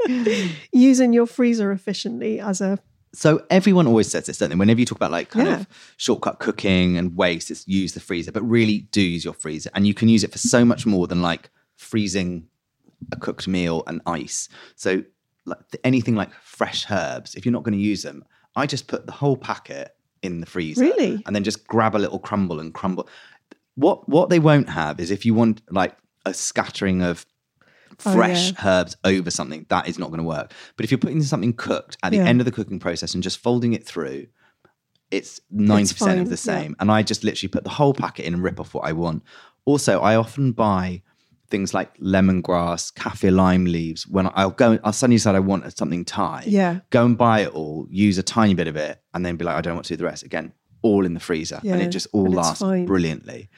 using 0.72 1.14
your 1.14 1.26
freezer 1.26 1.72
efficiently 1.72 2.40
as 2.40 2.62
a 2.62 2.80
So 3.14 3.44
everyone 3.50 3.88
always 3.88 4.12
says 4.12 4.26
this, 4.26 4.38
don't 4.38 4.50
they? 4.50 4.56
Whenever 4.56 4.80
you 4.80 4.86
talk 4.86 4.98
about 4.98 5.12
like 5.12 5.30
kind 5.30 5.48
Yeah. 5.48 5.60
of 5.62 5.68
shortcut 5.98 6.40
cooking 6.40 6.98
and 6.98 7.16
waste, 7.16 7.50
it's 7.50 7.68
use 7.68 7.94
the 7.94 8.00
freezer, 8.00 8.32
but 8.32 8.44
really 8.44 8.80
do 8.92 9.02
use 9.02 9.24
your 9.26 9.34
freezer. 9.34 9.70
And 9.74 9.88
you 9.88 9.94
can 9.94 10.10
use 10.10 10.24
it 10.24 10.32
for 10.32 10.38
so 10.38 10.66
much 10.66 10.86
more 10.86 11.08
than 11.08 11.22
like 11.22 11.50
freezing 11.78 12.48
a 13.12 13.16
cooked 13.16 13.48
meal 13.48 13.84
and 13.88 14.02
ice. 14.06 14.50
So 14.76 15.04
like 15.46 15.60
anything 15.84 16.16
like 16.16 16.34
fresh 16.44 16.86
herbs, 16.92 17.36
if 17.36 17.46
you're 17.46 17.54
not 17.54 17.64
going 17.64 17.78
to 17.78 17.84
use 17.84 18.04
them, 18.04 18.24
I 18.56 18.66
just 18.68 18.88
put 18.88 19.06
the 19.06 19.14
whole 19.14 19.38
packet 19.38 19.96
in 20.22 20.40
the 20.40 20.46
freezer. 20.46 20.82
Really? 20.82 21.22
And 21.26 21.36
then 21.36 21.44
just 21.44 21.68
grab 21.68 21.96
a 21.96 22.00
little 22.00 22.20
crumble 22.20 22.60
and 22.60 22.74
crumble. 22.74 23.08
What 23.76 24.08
what 24.10 24.30
they 24.30 24.40
won't 24.40 24.70
have 24.70 25.00
is 25.00 25.12
if 25.12 25.26
you 25.26 25.34
want 25.34 25.62
like 25.72 25.96
a 26.26 26.34
scattering 26.34 27.02
of 27.02 27.26
Oh, 28.06 28.14
fresh 28.14 28.54
yeah. 28.54 28.58
herbs 28.66 28.96
over 29.04 29.30
something, 29.30 29.66
that 29.68 29.90
is 29.90 30.00
not 30.00 30.08
going 30.08 30.20
to 30.20 30.24
work. 30.24 30.54
But 30.78 30.86
if 30.86 30.92
you're 30.92 30.98
putting 31.00 31.22
something 31.22 31.52
cooked 31.52 31.98
at 32.02 32.12
the 32.12 32.18
Yeah. 32.18 32.26
end 32.28 32.40
of 32.40 32.46
the 32.46 32.52
cooking 32.52 32.80
process 32.80 33.14
and 33.14 33.22
just 33.22 33.40
folding 33.40 33.74
it 33.74 33.86
through, 33.86 34.28
it's 35.12 35.42
90% 35.54 35.98
fine, 35.98 36.20
of 36.20 36.26
the 36.30 36.32
yeah. 36.32 36.36
same. 36.38 36.76
And 36.80 36.90
I 36.90 37.04
just 37.04 37.26
literally 37.26 37.50
put 37.50 37.66
the 37.66 37.70
whole 37.72 37.94
packet 37.94 38.24
in 38.26 38.34
and 38.36 38.42
rip 38.44 38.58
off 38.60 38.74
what 38.74 38.86
I 38.88 38.94
want. 38.94 39.24
Also, 39.66 40.00
I 40.00 40.16
often 40.16 40.54
buy 40.54 41.02
things 41.50 41.74
like 41.74 41.98
lemongrass, 41.98 42.94
kaffir 42.94 43.34
lime 43.34 43.66
leaves. 43.66 44.08
When 44.08 44.30
I'll 44.34 44.52
go, 44.52 44.80
I'll 44.84 44.94
suddenly 44.94 45.18
decide 45.18 45.36
I 45.36 45.40
want 45.40 45.78
something 45.78 46.06
Thai. 46.06 46.44
Yeah. 46.46 46.80
Go 46.90 47.06
and 47.06 47.18
buy 47.18 47.42
it 47.42 47.50
all, 47.50 47.88
use 47.90 48.18
a 48.18 48.24
tiny 48.24 48.54
bit 48.54 48.68
of 48.68 48.76
it, 48.76 49.02
and 49.14 49.26
then 49.26 49.36
be 49.36 49.46
like, 49.46 49.56
I 49.56 49.62
don't 49.62 49.76
want 49.76 49.86
to 49.88 49.94
do 49.94 49.98
the 49.98 50.06
rest. 50.06 50.24
Again, 50.24 50.54
all 50.82 51.06
in 51.06 51.14
the 51.14 51.20
freezer. 51.20 51.60
And 51.64 51.82
it 51.82 51.90
just 51.90 52.08
all 52.14 52.30
lasts 52.30 52.60
fine. 52.60 52.86
brilliantly. 52.86 53.50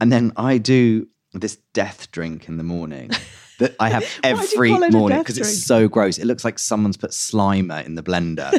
And 0.00 0.10
then 0.10 0.32
I 0.36 0.58
do 0.58 1.08
this 1.32 1.56
death 1.72 2.10
drink 2.10 2.48
in 2.48 2.56
the 2.56 2.64
morning 2.64 3.10
that 3.58 3.74
I 3.80 3.90
have 3.90 4.02
Why 4.02 4.08
do 4.08 4.28
you 4.28 4.42
every 4.42 4.70
call 4.70 4.82
it 4.82 4.94
a 4.94 4.96
morning 4.96 5.18
because 5.18 5.38
it's 5.38 5.64
so 5.64 5.88
gross. 5.88 6.18
It 6.18 6.26
looks 6.26 6.44
like 6.44 6.58
someone's 6.58 6.96
put 6.96 7.10
Slimer 7.10 7.84
in 7.84 7.94
the 7.94 8.02
blender. 8.02 8.52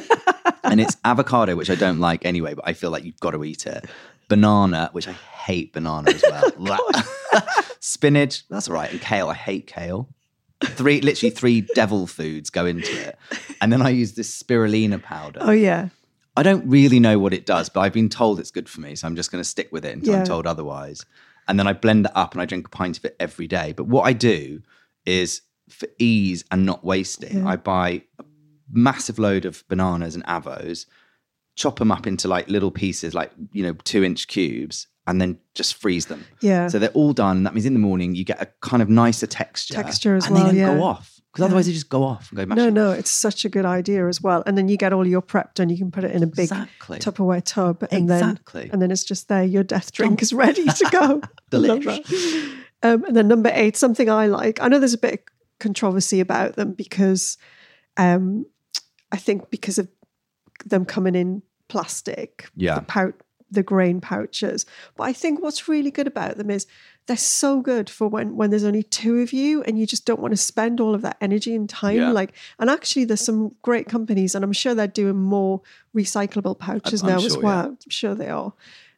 and 0.64 0.80
it's 0.80 0.98
avocado, 1.04 1.56
which 1.56 1.70
I 1.70 1.76
don't 1.76 2.00
like 2.00 2.26
anyway, 2.26 2.54
but 2.54 2.68
I 2.68 2.74
feel 2.74 2.92
like 2.92 3.04
you've 3.04 3.20
got 3.20 3.32
to 3.32 3.44
eat 3.44 3.66
it. 3.66 3.86
Banana, 4.28 4.90
which 4.92 5.08
I 5.08 5.12
hate 5.12 5.74
banana 5.74 6.12
as 6.12 6.24
well. 6.58 6.80
Spinach, 7.86 8.48
that's 8.50 8.68
all 8.68 8.74
right. 8.74 8.92
And 8.92 9.00
kale, 9.00 9.30
I 9.30 9.36
hate 9.36 9.68
kale. 9.68 10.10
Three, 10.64 11.02
literally 11.02 11.30
three 11.30 11.62
devil 11.76 12.08
foods 12.08 12.50
go 12.50 12.66
into 12.66 12.92
it. 13.10 13.16
And 13.62 13.72
then 13.72 13.84
I 13.84 13.90
use 13.90 14.14
this 14.14 14.42
spirulina 14.42 15.02
powder. 15.02 15.40
Oh 15.44 15.52
yeah. 15.52 15.90
I 16.36 16.42
don't 16.42 16.68
really 16.68 17.00
know 17.00 17.20
what 17.20 17.32
it 17.32 17.46
does, 17.46 17.70
but 17.70 17.82
I've 17.82 17.94
been 17.94 18.10
told 18.10 18.40
it's 18.40 18.50
good 18.50 18.68
for 18.68 18.82
me. 18.82 18.96
So 18.96 19.08
I'm 19.08 19.16
just 19.16 19.32
going 19.32 19.40
to 19.42 19.48
stick 19.48 19.72
with 19.72 19.86
it 19.86 19.94
until 19.94 20.14
Yeah. 20.14 20.22
I'm 20.22 20.26
told 20.26 20.48
otherwise. 20.48 21.06
And 21.48 21.60
then 21.60 21.68
I 21.68 21.74
blend 21.74 22.08
it 22.08 22.12
up 22.16 22.34
and 22.34 22.42
I 22.42 22.46
drink 22.46 22.66
a 22.66 22.70
pint 22.72 22.98
of 22.98 23.06
it 23.06 23.16
every 23.20 23.46
day. 23.48 23.72
But 23.72 23.86
what 23.86 24.08
I 24.08 24.14
do 24.14 24.64
is 25.06 25.42
for 25.70 25.88
ease 26.00 26.44
and 26.50 26.66
not 26.66 26.84
wasting, 26.84 27.46
I 27.46 27.56
buy 27.56 28.02
a 28.18 28.24
massive 28.72 29.20
load 29.20 29.46
of 29.46 29.64
bananas 29.68 30.16
and 30.16 30.26
avos, 30.26 30.88
chop 31.56 31.78
them 31.78 31.92
up 31.92 32.08
into 32.08 32.28
like 32.28 32.50
little 32.50 32.72
pieces, 32.72 33.14
like, 33.14 33.32
you 33.54 33.62
know, 33.62 33.74
two 33.84 34.04
inch 34.04 34.28
cubes, 34.28 34.88
and 35.08 35.22
then 35.22 35.38
just 35.54 35.76
freeze 35.76 36.08
them. 36.08 36.26
Yeah. 36.42 36.68
So 36.68 36.80
they're 36.80 36.90
all 36.90 37.14
done. 37.14 37.44
That 37.44 37.54
means 37.54 37.66
in 37.66 37.74
the 37.74 37.80
morning 37.80 38.16
you 38.16 38.24
get 38.24 38.42
a 38.42 38.48
kind 38.62 38.82
of 38.82 38.90
nicer 38.90 39.28
texture. 39.28 39.74
Texture 39.74 40.16
as 40.16 40.26
and 40.26 40.36
well, 40.36 40.44
they 40.46 40.50
don't 40.52 40.60
yeah. 40.60 40.76
go 40.76 40.84
off. 40.84 41.12
Because 41.32 41.46
otherwise 41.48 41.66
they 41.66 41.74
just 41.74 41.90
go 41.90 42.02
off 42.02 42.32
and 42.32 42.38
go 42.38 42.46
mushy. 42.46 42.62
No, 42.62 42.70
no, 42.70 42.92
it's 42.92 43.12
such 43.12 43.44
a 43.44 43.50
good 43.50 43.66
idea 43.66 44.08
as 44.08 44.22
well. 44.22 44.42
And 44.46 44.58
then 44.58 44.70
you 44.70 44.78
get 44.78 44.94
all 44.94 45.06
your 45.06 45.20
prep 45.22 45.54
done. 45.54 45.68
You 45.68 45.78
can 45.78 45.92
put 45.92 46.06
it 46.06 46.12
in 46.12 46.24
a 46.24 46.28
big 46.28 46.46
Exactly. 46.46 46.98
Tupperware 47.00 47.44
tub, 47.44 47.84
and 47.92 48.10
Exactly. 48.10 48.62
then 48.62 48.70
and 48.72 48.82
then 48.82 48.90
it's 48.90 49.04
just 49.04 49.28
there. 49.28 49.44
Your 49.44 49.64
death 49.64 49.92
drink 49.92 50.22
is 50.22 50.32
ready 50.32 50.64
to 50.66 50.90
go. 50.92 51.22
That. 51.52 52.56
Um, 52.84 53.04
and 53.06 53.16
then 53.16 53.28
number 53.28 53.52
eight, 53.54 53.76
something 53.76 54.10
I 54.10 54.28
like. 54.28 54.62
I 54.62 54.68
know 54.68 54.80
there's 54.80 54.94
a 54.94 54.98
bit 54.98 55.14
of 55.14 55.20
controversy 55.60 56.20
about 56.20 56.56
them 56.56 56.74
because 56.74 57.38
um, 57.98 58.46
I 59.12 59.18
think 59.18 59.50
because 59.50 59.78
of 59.78 59.90
them 60.66 60.86
coming 60.86 61.16
in 61.16 61.42
plastic, 61.68 62.50
Yeah. 62.56 62.76
the 62.76 62.82
pouch, 62.82 63.16
the 63.50 63.64
grain 63.64 64.02
pouches. 64.02 64.66
But 64.96 65.04
I 65.04 65.14
think 65.14 65.42
what's 65.42 65.68
really 65.68 65.92
good 65.92 66.08
about 66.08 66.38
them 66.38 66.50
is 66.50 66.68
they're 67.08 67.18
so 67.18 67.62
good 67.62 67.90
for 67.90 68.08
when 68.08 68.36
when 68.36 68.50
there's 68.50 68.64
only 68.64 68.84
two 68.84 69.20
of 69.20 69.32
you 69.32 69.62
and 69.64 69.78
you 69.78 69.86
just 69.86 70.06
don't 70.06 70.20
want 70.20 70.32
to 70.32 70.38
spend 70.38 70.80
all 70.80 70.96
of 70.96 71.02
that 71.04 71.18
energy 71.22 71.56
and 71.56 71.70
time. 71.70 71.98
Yeah. 71.98 72.12
Like, 72.12 72.34
and 72.60 72.70
actually, 72.70 73.06
there's 73.06 73.22
some 73.22 73.56
great 73.62 73.88
companies, 73.88 74.36
and 74.36 74.44
I'm 74.44 74.54
sure 74.54 74.74
they're 74.74 74.88
doing 74.88 75.18
more 75.18 75.62
recyclable 75.96 76.58
pouches 76.58 77.04
I'm 77.04 77.10
now 77.10 77.18
as 77.18 77.34
sure, 77.34 77.42
well. 77.42 77.64
yeah. 77.64 77.70
I'm 77.70 77.78
sure 77.90 78.16
they 78.16 78.30
are. 78.30 78.54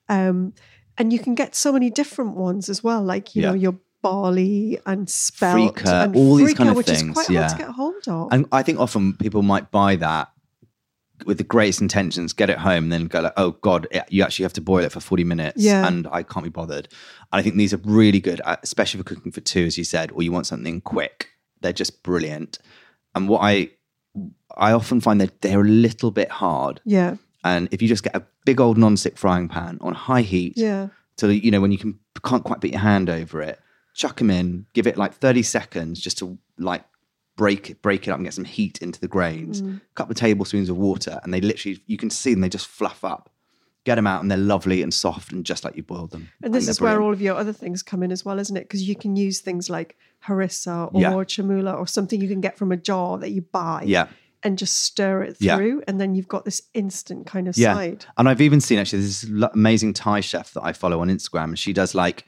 Um, 0.10 0.54
and 0.98 1.12
you 1.12 1.20
can 1.20 1.36
get 1.36 1.54
so 1.54 1.72
many 1.72 1.90
different 1.90 2.36
ones 2.36 2.70
as 2.70 2.84
well, 2.84 3.04
like 3.04 3.36
you 3.36 3.42
know 3.42 3.54
your 3.54 3.76
barley 4.02 4.80
and 4.86 5.10
spelt 5.10 5.76
Freekeh, 5.76 6.06
and 6.06 6.16
all 6.16 6.36
these 6.36 6.54
kind 6.54 6.70
of 6.70 6.78
which 6.78 6.90
is 6.90 7.04
quite 7.12 7.30
yeah. 7.30 7.42
hard 7.42 7.52
to 7.52 7.58
get 7.58 7.70
hold 7.70 8.08
of. 8.08 8.30
And 8.32 8.46
I 8.52 8.64
think 8.64 8.80
often 8.80 9.14
people 9.14 9.44
might 9.44 9.70
buy 9.70 9.98
that 9.98 10.30
with 11.26 11.38
the 11.40 11.44
greatest 11.44 11.82
intentions, 11.82 12.32
get 12.34 12.50
it 12.50 12.60
home, 12.60 12.84
and 12.86 12.92
then 12.92 13.06
go 13.06 13.22
like, 13.22 13.34
"Oh 13.38 13.52
God, 13.62 13.88
it- 13.92 14.06
you 14.10 14.24
actually 14.24 14.44
have 14.44 14.54
to 14.54 14.62
boil 14.62 14.84
it 14.84 14.92
for 14.92 15.00
forty 15.00 15.24
minutes," 15.24 15.64
Yeah. 15.64 15.88
and 15.88 16.08
I 16.12 16.24
can't 16.24 16.44
be 16.44 16.50
bothered. 16.50 16.88
And 17.32 17.40
I 17.40 17.42
think 17.42 17.56
these 17.56 17.74
are 17.74 17.82
really 17.84 18.20
good, 18.20 18.40
uh, 18.46 18.58
especially 18.64 19.00
for 19.00 19.04
cooking 19.04 19.32
for 19.32 19.42
two, 19.42 19.66
as 19.66 19.78
you 19.78 19.84
said, 19.84 20.12
or 20.12 20.22
you 20.24 20.32
want 20.32 20.48
something 20.48 20.82
quick. 20.82 21.30
They're 21.62 21.74
just 21.74 22.04
brilliant. 22.04 22.60
And 23.16 23.28
what 23.28 23.40
I 23.42 23.72
I 24.56 24.72
often 24.72 25.02
find 25.02 25.22
that 25.22 25.42
they're 25.42 25.62
a 25.62 25.64
little 25.64 26.10
bit 26.12 26.30
hard. 26.32 26.82
yeah, 26.86 27.16
And 27.44 27.68
if 27.72 27.82
you 27.82 27.88
just 27.88 28.04
get 28.04 28.16
a 28.16 28.24
big 28.46 28.60
old 28.60 28.78
non-stick 28.78 29.18
frying 29.18 29.48
pan 29.48 29.78
on 29.82 29.94
high 29.94 30.22
heat, 30.24 30.54
yeah, 30.56 30.88
so 31.18 31.28
that, 31.28 31.44
you 31.44 31.52
know 31.52 31.62
when 31.62 31.72
you 31.72 31.78
can 31.78 32.00
can't 32.26 32.44
quite 32.44 32.62
put 32.62 32.72
your 32.72 32.80
hand 32.80 33.10
over 33.10 33.42
it 33.42 33.60
chuck 33.94 34.18
them 34.18 34.30
in 34.32 34.66
give 34.74 34.86
it 34.88 34.98
like 34.98 35.14
30 35.16 35.42
seconds 35.44 36.00
just 36.00 36.18
to 36.20 36.38
like 36.60 36.84
break 37.38 37.70
it 37.70 37.82
break 37.82 38.06
it 38.08 38.12
up 38.12 38.18
and 38.18 38.26
get 38.26 38.34
some 38.34 38.44
heat 38.44 38.80
into 38.82 39.00
the 39.00 39.08
grains 39.08 39.62
Mm. 39.62 39.78
a 39.78 39.82
couple 39.96 40.12
of 40.12 40.18
tablespoons 40.18 40.68
of 40.70 40.76
water 40.78 41.20
and 41.24 41.34
they 41.34 41.40
literally 41.40 41.82
you 41.88 41.96
can 41.98 42.10
see 42.10 42.32
them 42.34 42.42
they 42.42 42.50
just 42.50 42.68
fluff 42.68 43.04
up 43.06 43.30
get 43.86 43.96
them 43.96 44.08
out 44.08 44.22
and 44.22 44.30
they're 44.30 44.38
lovely 44.56 44.82
and 44.82 44.94
soft 44.94 45.32
and 45.32 45.46
just 45.46 45.64
like 45.64 45.78
you 45.78 45.84
boiled 45.84 46.12
them 46.12 46.28
And 46.44 46.54
this 46.54 46.66
they're 46.66 46.72
is 46.72 46.82
where 46.82 47.02
all 47.02 47.14
of 47.14 47.22
your 47.22 47.36
other 47.38 47.54
things 47.54 47.82
come 47.84 48.04
in 48.04 48.12
as 48.12 48.26
well, 48.26 48.38
isn't 48.38 48.58
it? 48.58 48.64
Because 48.68 48.84
you 48.90 48.96
can 48.98 49.16
use 49.16 49.40
things 49.40 49.70
like 49.70 49.96
harissa 50.26 50.94
or 50.94 51.02
Yeah. 51.02 51.24
chermoula 51.24 51.72
or 51.74 51.88
something 51.88 52.20
you 52.22 52.28
can 52.28 52.42
get 52.42 52.58
from 52.58 52.72
a 52.74 52.78
jar 52.78 53.18
that 53.20 53.30
you 53.32 53.42
buy. 53.44 53.84
yeah 53.86 54.08
And 54.44 54.58
just 54.58 54.76
stir 54.84 55.24
it 55.24 55.38
Yeah. 55.40 55.56
through, 55.56 55.84
and 55.88 56.00
then 56.02 56.16
you've 56.16 56.28
got 56.28 56.44
this 56.46 56.62
instant 56.74 57.26
kind 57.28 57.48
of 57.48 57.58
yeah 57.58 57.74
side. 57.74 58.06
and 58.18 58.28
i've 58.30 58.42
even 58.42 58.60
seen 58.62 58.78
actually 58.80 59.02
this 59.04 59.24
amazing 59.54 59.94
thai 59.94 60.20
chef 60.20 60.52
that 60.54 60.64
i 60.64 60.74
follow 60.74 61.00
on 61.02 61.08
instagram 61.08 61.46
and 61.46 61.60
she 61.60 61.72
does 61.74 61.96
like 61.96 62.26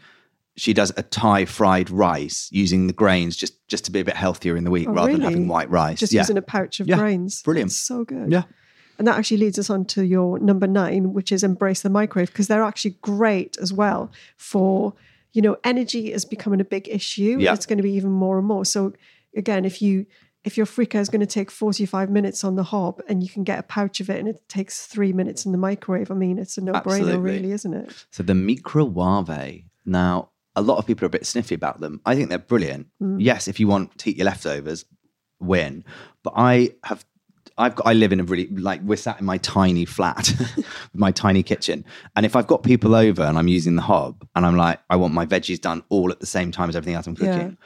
she 0.60 0.74
does 0.74 0.92
a 0.98 1.04
Thai 1.04 1.46
fried 1.46 1.90
rice 1.90 2.50
using 2.52 2.88
the 2.88 2.94
grains 2.94 3.36
just 3.38 3.54
just 3.68 3.86
to 3.86 3.92
be 3.92 4.00
a 4.00 4.06
bit 4.06 4.16
healthier 4.16 4.56
in 4.58 4.64
the 4.64 4.72
week 4.72 4.88
Oh, 4.90 4.94
rather 4.94 5.12
than 5.14 5.22
having 5.22 5.48
white 5.48 5.70
rice. 5.70 6.00
Just 6.00 6.12
yeah. 6.14 6.22
using 6.22 6.38
a 6.38 6.42
pouch 6.42 6.80
of 6.80 6.88
Yeah. 6.88 6.98
grains. 6.98 7.42
Brilliant. 7.44 7.72
It's 7.72 7.78
so 7.80 8.04
good. 8.04 8.32
Yeah. 8.32 8.44
And 8.98 9.08
that 9.08 9.18
actually 9.18 9.38
leads 9.38 9.58
us 9.58 9.70
on 9.70 9.86
to 9.86 10.04
your 10.06 10.40
number 10.40 10.68
nine, 10.68 11.14
which 11.14 11.32
is 11.32 11.44
embrace 11.44 11.82
the 11.82 11.90
microwave, 11.90 12.28
because 12.32 12.48
they're 12.50 12.64
actually 12.64 12.98
great 13.02 13.58
as 13.62 13.72
well 13.72 14.12
for, 14.36 14.94
you 15.32 15.42
know, 15.42 15.56
energy 15.64 16.12
is 16.12 16.26
becoming 16.26 16.60
a 16.60 16.66
big 16.66 16.90
issue. 16.90 17.38
Yeah. 17.40 17.54
It's 17.54 17.66
going 17.66 17.78
to 17.78 17.84
be 17.84 17.94
even 17.94 18.12
more 18.12 18.38
and 18.38 18.46
more. 18.46 18.66
So 18.66 18.94
again, 19.36 19.64
if 19.66 19.82
you 19.82 20.06
if 20.46 20.56
your 20.58 20.66
freekeh 20.66 20.96
is 21.00 21.10
going 21.10 21.20
to 21.20 21.26
take 21.26 21.52
45 21.52 22.10
minutes 22.10 22.44
on 22.46 22.56
the 22.56 22.64
hob 22.64 23.02
and 23.10 23.22
you 23.22 23.30
can 23.30 23.44
get 23.44 23.60
a 23.60 23.64
pouch 23.64 24.00
of 24.00 24.10
it 24.10 24.20
and 24.20 24.28
it 24.28 24.42
takes 24.48 24.86
three 24.88 25.12
minutes 25.12 25.46
in 25.46 25.52
the 25.52 25.58
microwave, 25.58 26.10
I 26.12 26.14
mean, 26.16 26.40
it's 26.40 26.58
a 26.58 26.62
no-brainer, 26.62 27.22
really, 27.22 27.52
isn't 27.52 27.74
it? 27.74 28.06
So 28.12 28.24
the 28.24 28.36
microwave. 28.36 29.66
Now, 29.86 30.30
a 30.60 30.62
lot 30.62 30.78
of 30.78 30.86
people 30.86 31.06
are 31.06 31.08
a 31.08 31.18
bit 31.18 31.26
sniffy 31.26 31.56
about 31.56 31.80
them. 31.80 32.02
I 32.06 32.16
think 32.16 32.30
they're 32.30 32.38
brilliant. 32.38 32.88
Mm. 33.02 33.18
Yes, 33.20 33.48
if 33.48 33.60
you 33.60 33.68
want 33.68 33.98
to 34.00 34.10
eat 34.10 34.18
your 34.18 34.26
leftovers, 34.26 34.86
win. 35.40 35.84
But 36.24 36.34
I 36.36 36.72
have, 36.84 37.06
I've 37.58 37.76
got, 37.76 37.88
I 37.88 37.94
live 37.94 38.12
in 38.12 38.20
a 38.20 38.24
really 38.24 38.48
like 38.48 38.82
we're 38.84 38.96
sat 38.98 39.20
in 39.20 39.26
my 39.26 39.38
tiny 39.38 39.86
flat, 39.86 40.34
with 40.38 40.66
my 40.94 41.12
tiny 41.12 41.44
kitchen, 41.44 41.86
and 42.16 42.26
if 42.26 42.36
I've 42.36 42.48
got 42.48 42.64
people 42.64 42.94
over 42.96 43.24
and 43.24 43.38
I'm 43.38 43.48
using 43.48 43.76
the 43.76 43.82
hob 43.82 44.26
and 44.36 44.46
I'm 44.46 44.56
like, 44.58 44.80
I 44.90 44.96
want 44.98 45.14
my 45.14 45.26
veggies 45.26 45.60
done 45.62 45.84
all 45.90 46.12
at 46.12 46.20
the 46.20 46.26
same 46.26 46.52
time 46.52 46.70
as 46.70 46.76
everything 46.76 46.96
else 46.96 47.08
I'm 47.08 47.16
Yeah. 47.20 47.34
cooking, 47.34 47.58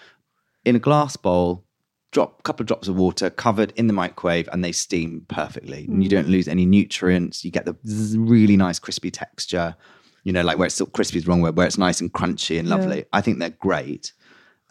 in 0.65 0.75
a 0.75 0.79
glass 0.79 1.15
bowl. 1.17 1.65
Drop 2.12 2.39
a 2.39 2.43
couple 2.43 2.62
of 2.62 2.67
drops 2.67 2.88
of 2.88 2.95
water 2.95 3.32
covered 3.32 3.73
in 3.75 3.88
the 3.88 3.93
microwave 3.93 4.47
and 4.51 4.63
they 4.63 4.71
steam 4.71 5.25
perfectly. 5.29 5.86
And 5.86 6.03
you 6.03 6.10
don't 6.10 6.27
lose 6.27 6.47
any 6.47 6.63
nutrients. 6.63 7.43
You 7.43 7.49
get 7.49 7.65
the 7.65 7.75
really 8.19 8.56
nice 8.56 8.77
crispy 8.77 9.10
texture 9.10 9.75
you 10.23 10.31
know, 10.33 10.41
like 10.41 10.57
where 10.57 10.65
it's 10.65 10.75
still 10.75 10.88
crispy 10.88 11.17
is 11.19 11.25
the 11.25 11.29
wrong 11.29 11.41
word, 11.41 11.55
where 11.57 11.67
it's 11.67 11.77
nice 11.77 12.01
and 12.01 12.12
crunchy 12.13 12.57
and 12.59 12.67
lovely. 12.69 13.05
I 13.13 13.21
think 13.21 13.39
they're 13.39 13.49
great. 13.49 14.13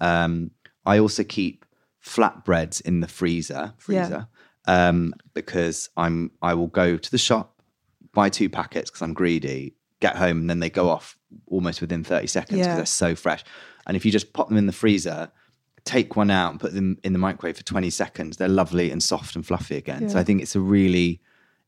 Um, 0.00 0.50
I 0.86 0.98
also 0.98 1.22
keep 1.24 1.64
flatbreads 2.04 2.80
in 2.82 3.00
the 3.00 3.08
freezer, 3.08 3.74
freezer, 3.78 4.26
um, 4.66 5.14
because 5.34 5.88
I'm 5.96 6.30
I 6.42 6.54
will 6.54 6.66
go 6.68 6.96
to 6.96 7.10
the 7.10 7.18
shop, 7.18 7.62
buy 8.12 8.28
two 8.28 8.48
packets 8.48 8.90
because 8.90 9.02
I'm 9.02 9.14
greedy, 9.14 9.76
get 10.00 10.16
home, 10.16 10.38
and 10.40 10.50
then 10.50 10.60
they 10.60 10.70
go 10.70 10.88
off 10.88 11.16
almost 11.46 11.80
within 11.80 12.04
30 12.04 12.26
seconds 12.26 12.58
because 12.58 12.66
Yeah. 12.68 12.76
they're 12.76 12.86
so 12.86 13.14
fresh. 13.14 13.44
And 13.86 13.96
if 13.96 14.04
you 14.04 14.12
just 14.12 14.32
pop 14.32 14.48
them 14.48 14.58
in 14.58 14.66
the 14.66 14.72
freezer, 14.72 15.30
take 15.84 16.14
one 16.16 16.30
out 16.30 16.50
and 16.52 16.60
put 16.60 16.74
them 16.74 16.98
in 17.02 17.12
the 17.12 17.18
microwave 17.18 17.56
for 17.56 17.64
20 17.64 17.90
seconds, 17.90 18.36
they're 18.36 18.48
lovely 18.48 18.90
and 18.90 19.02
soft 19.02 19.34
and 19.36 19.46
fluffy 19.46 19.76
again. 19.76 20.08
So 20.08 20.18
I 20.18 20.24
think 20.24 20.40
it's 20.42 20.54
a 20.56 20.60
really 20.60 21.20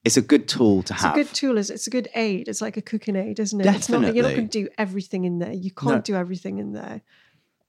it's 0.05 0.17
a 0.17 0.23
good 0.23 0.49
tool 0.49 0.83
to 0.85 0.93
It's 0.95 1.03
have. 1.03 1.17
It's 1.17 1.31
a 1.31 1.33
good 1.33 1.35
tool. 1.35 1.59
Is 1.59 1.71
it's 1.71 1.87
a 1.87 1.91
good 1.91 2.09
aid. 2.15 2.49
It's 2.49 2.61
like 2.61 2.77
a 2.77 2.83
cooking 2.83 3.17
aid, 3.17 3.39
isn't 3.41 3.61
it? 3.61 3.67
It's 3.67 3.89
not, 3.89 4.15
you're 4.15 4.25
not 4.25 4.35
going 4.37 4.49
to 4.49 4.59
do 4.63 4.69
everything 4.79 5.25
in 5.25 5.39
there. 5.39 5.53
You 5.53 5.71
can't 5.71 6.05
do 6.05 6.15
everything 6.15 6.59
in 6.59 6.73
there. 6.73 7.01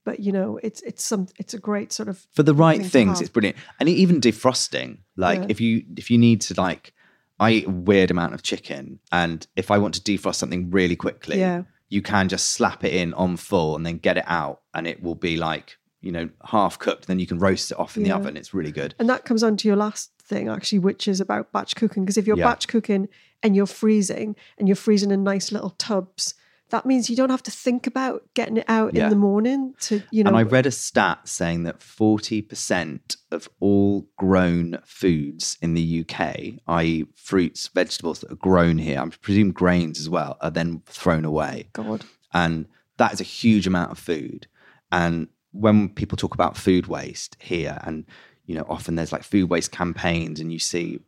But 0.03 0.19
you 0.19 0.31
know, 0.31 0.59
it's 0.61 0.81
it's 0.83 1.03
some 1.03 1.27
it's 1.39 1.53
a 1.53 1.59
great 1.59 1.91
sort 1.91 2.09
of 2.09 2.27
for 2.33 2.43
the 2.43 2.53
right 2.53 2.79
thing 2.81 2.89
things 3.07 3.21
it's 3.21 3.29
brilliant 3.29 3.57
and 3.79 3.89
even 3.89 4.21
defrosting 4.21 4.99
like 5.17 5.39
Yeah. 5.39 5.45
if 5.49 5.59
you 5.61 5.83
if 5.97 6.11
you 6.11 6.17
need 6.19 6.41
to 6.41 6.53
like 6.55 6.93
i 7.39 7.51
eat 7.51 7.65
a 7.67 7.71
weird 7.71 8.11
amount 8.11 8.33
of 8.35 8.43
chicken 8.43 8.99
and 9.11 9.47
if 9.55 9.71
i 9.71 9.77
want 9.79 9.95
to 9.95 10.01
defrost 10.01 10.35
something 10.35 10.69
really 10.69 10.95
quickly 10.95 11.39
Yeah. 11.39 11.63
you 11.89 12.01
can 12.03 12.29
just 12.29 12.51
slap 12.51 12.83
it 12.83 12.93
in 12.93 13.15
on 13.15 13.35
full 13.35 13.75
and 13.75 13.83
then 13.85 13.97
get 13.97 14.17
it 14.17 14.23
out 14.27 14.61
and 14.75 14.85
it 14.85 15.01
will 15.01 15.15
be 15.15 15.37
like 15.37 15.77
you 16.01 16.11
know 16.11 16.29
half 16.45 16.77
cooked 16.77 17.07
then 17.07 17.17
you 17.17 17.25
can 17.25 17.39
roast 17.39 17.71
it 17.71 17.79
off 17.79 17.97
in 17.97 18.05
Yeah. 18.05 18.13
the 18.13 18.19
oven 18.19 18.37
it's 18.37 18.53
really 18.53 18.71
good 18.71 18.93
And 18.99 19.09
that 19.09 19.25
comes 19.25 19.41
on 19.41 19.57
to 19.57 19.67
your 19.67 19.75
last 19.77 20.11
thing, 20.25 20.47
actually, 20.49 20.79
which 20.79 21.07
is 21.07 21.19
about 21.21 21.51
batch 21.51 21.75
cooking. 21.75 22.03
Because 22.03 22.17
if 22.17 22.27
you're 22.27 22.37
Yeah. 22.37 22.45
batch 22.45 22.67
cooking 22.67 23.07
and 23.43 23.55
you're 23.55 23.65
freezing 23.65 24.35
and 24.57 24.67
you're 24.67 24.75
freezing 24.75 25.11
in 25.11 25.23
nice 25.23 25.51
little 25.51 25.71
tubs, 25.71 26.33
that 26.69 26.85
means 26.85 27.09
you 27.11 27.15
don't 27.15 27.29
have 27.29 27.43
to 27.43 27.51
think 27.51 27.85
about 27.85 28.23
getting 28.33 28.57
it 28.57 28.65
out 28.67 28.95
Yeah. 28.95 29.03
in 29.03 29.09
the 29.11 29.15
morning 29.15 29.75
to, 29.81 30.01
you 30.11 30.23
know. 30.23 30.29
and 30.29 30.37
I 30.37 30.41
read 30.41 30.65
a 30.65 30.71
stat 30.71 31.27
saying 31.27 31.61
that 31.63 31.79
40% 31.79 33.17
of 33.31 33.47
all 33.59 34.07
grown 34.17 34.79
foods 34.83 35.57
in 35.61 35.75
the 35.75 35.81
UK, 35.81 36.59
i.e., 36.67 37.05
fruits, 37.15 37.67
vegetables 37.67 38.19
that 38.21 38.31
are 38.31 38.35
grown 38.35 38.79
here, 38.79 38.99
I 38.99 39.07
presume 39.09 39.51
grains 39.51 39.99
as 39.99 40.09
well, 40.09 40.37
are 40.41 40.49
then 40.51 40.81
thrown 40.87 41.23
away. 41.23 41.69
God. 41.73 42.03
And 42.33 42.65
that 42.97 43.13
is 43.13 43.21
a 43.21 43.25
huge 43.25 43.67
amount 43.67 43.91
of 43.91 43.99
food. 43.99 44.47
And 44.91 45.27
when 45.51 45.89
people 45.89 46.17
talk 46.17 46.33
about 46.33 46.57
food 46.57 46.87
waste 46.87 47.37
here, 47.39 47.77
and 47.83 48.05
you 48.45 48.55
know, 48.55 48.65
often 48.69 48.95
there's 48.95 49.11
like 49.11 49.23
food 49.23 49.49
waste 49.49 49.71
campaigns, 49.71 50.39
and 50.39 50.51
you 50.53 50.59
see, 50.59 50.99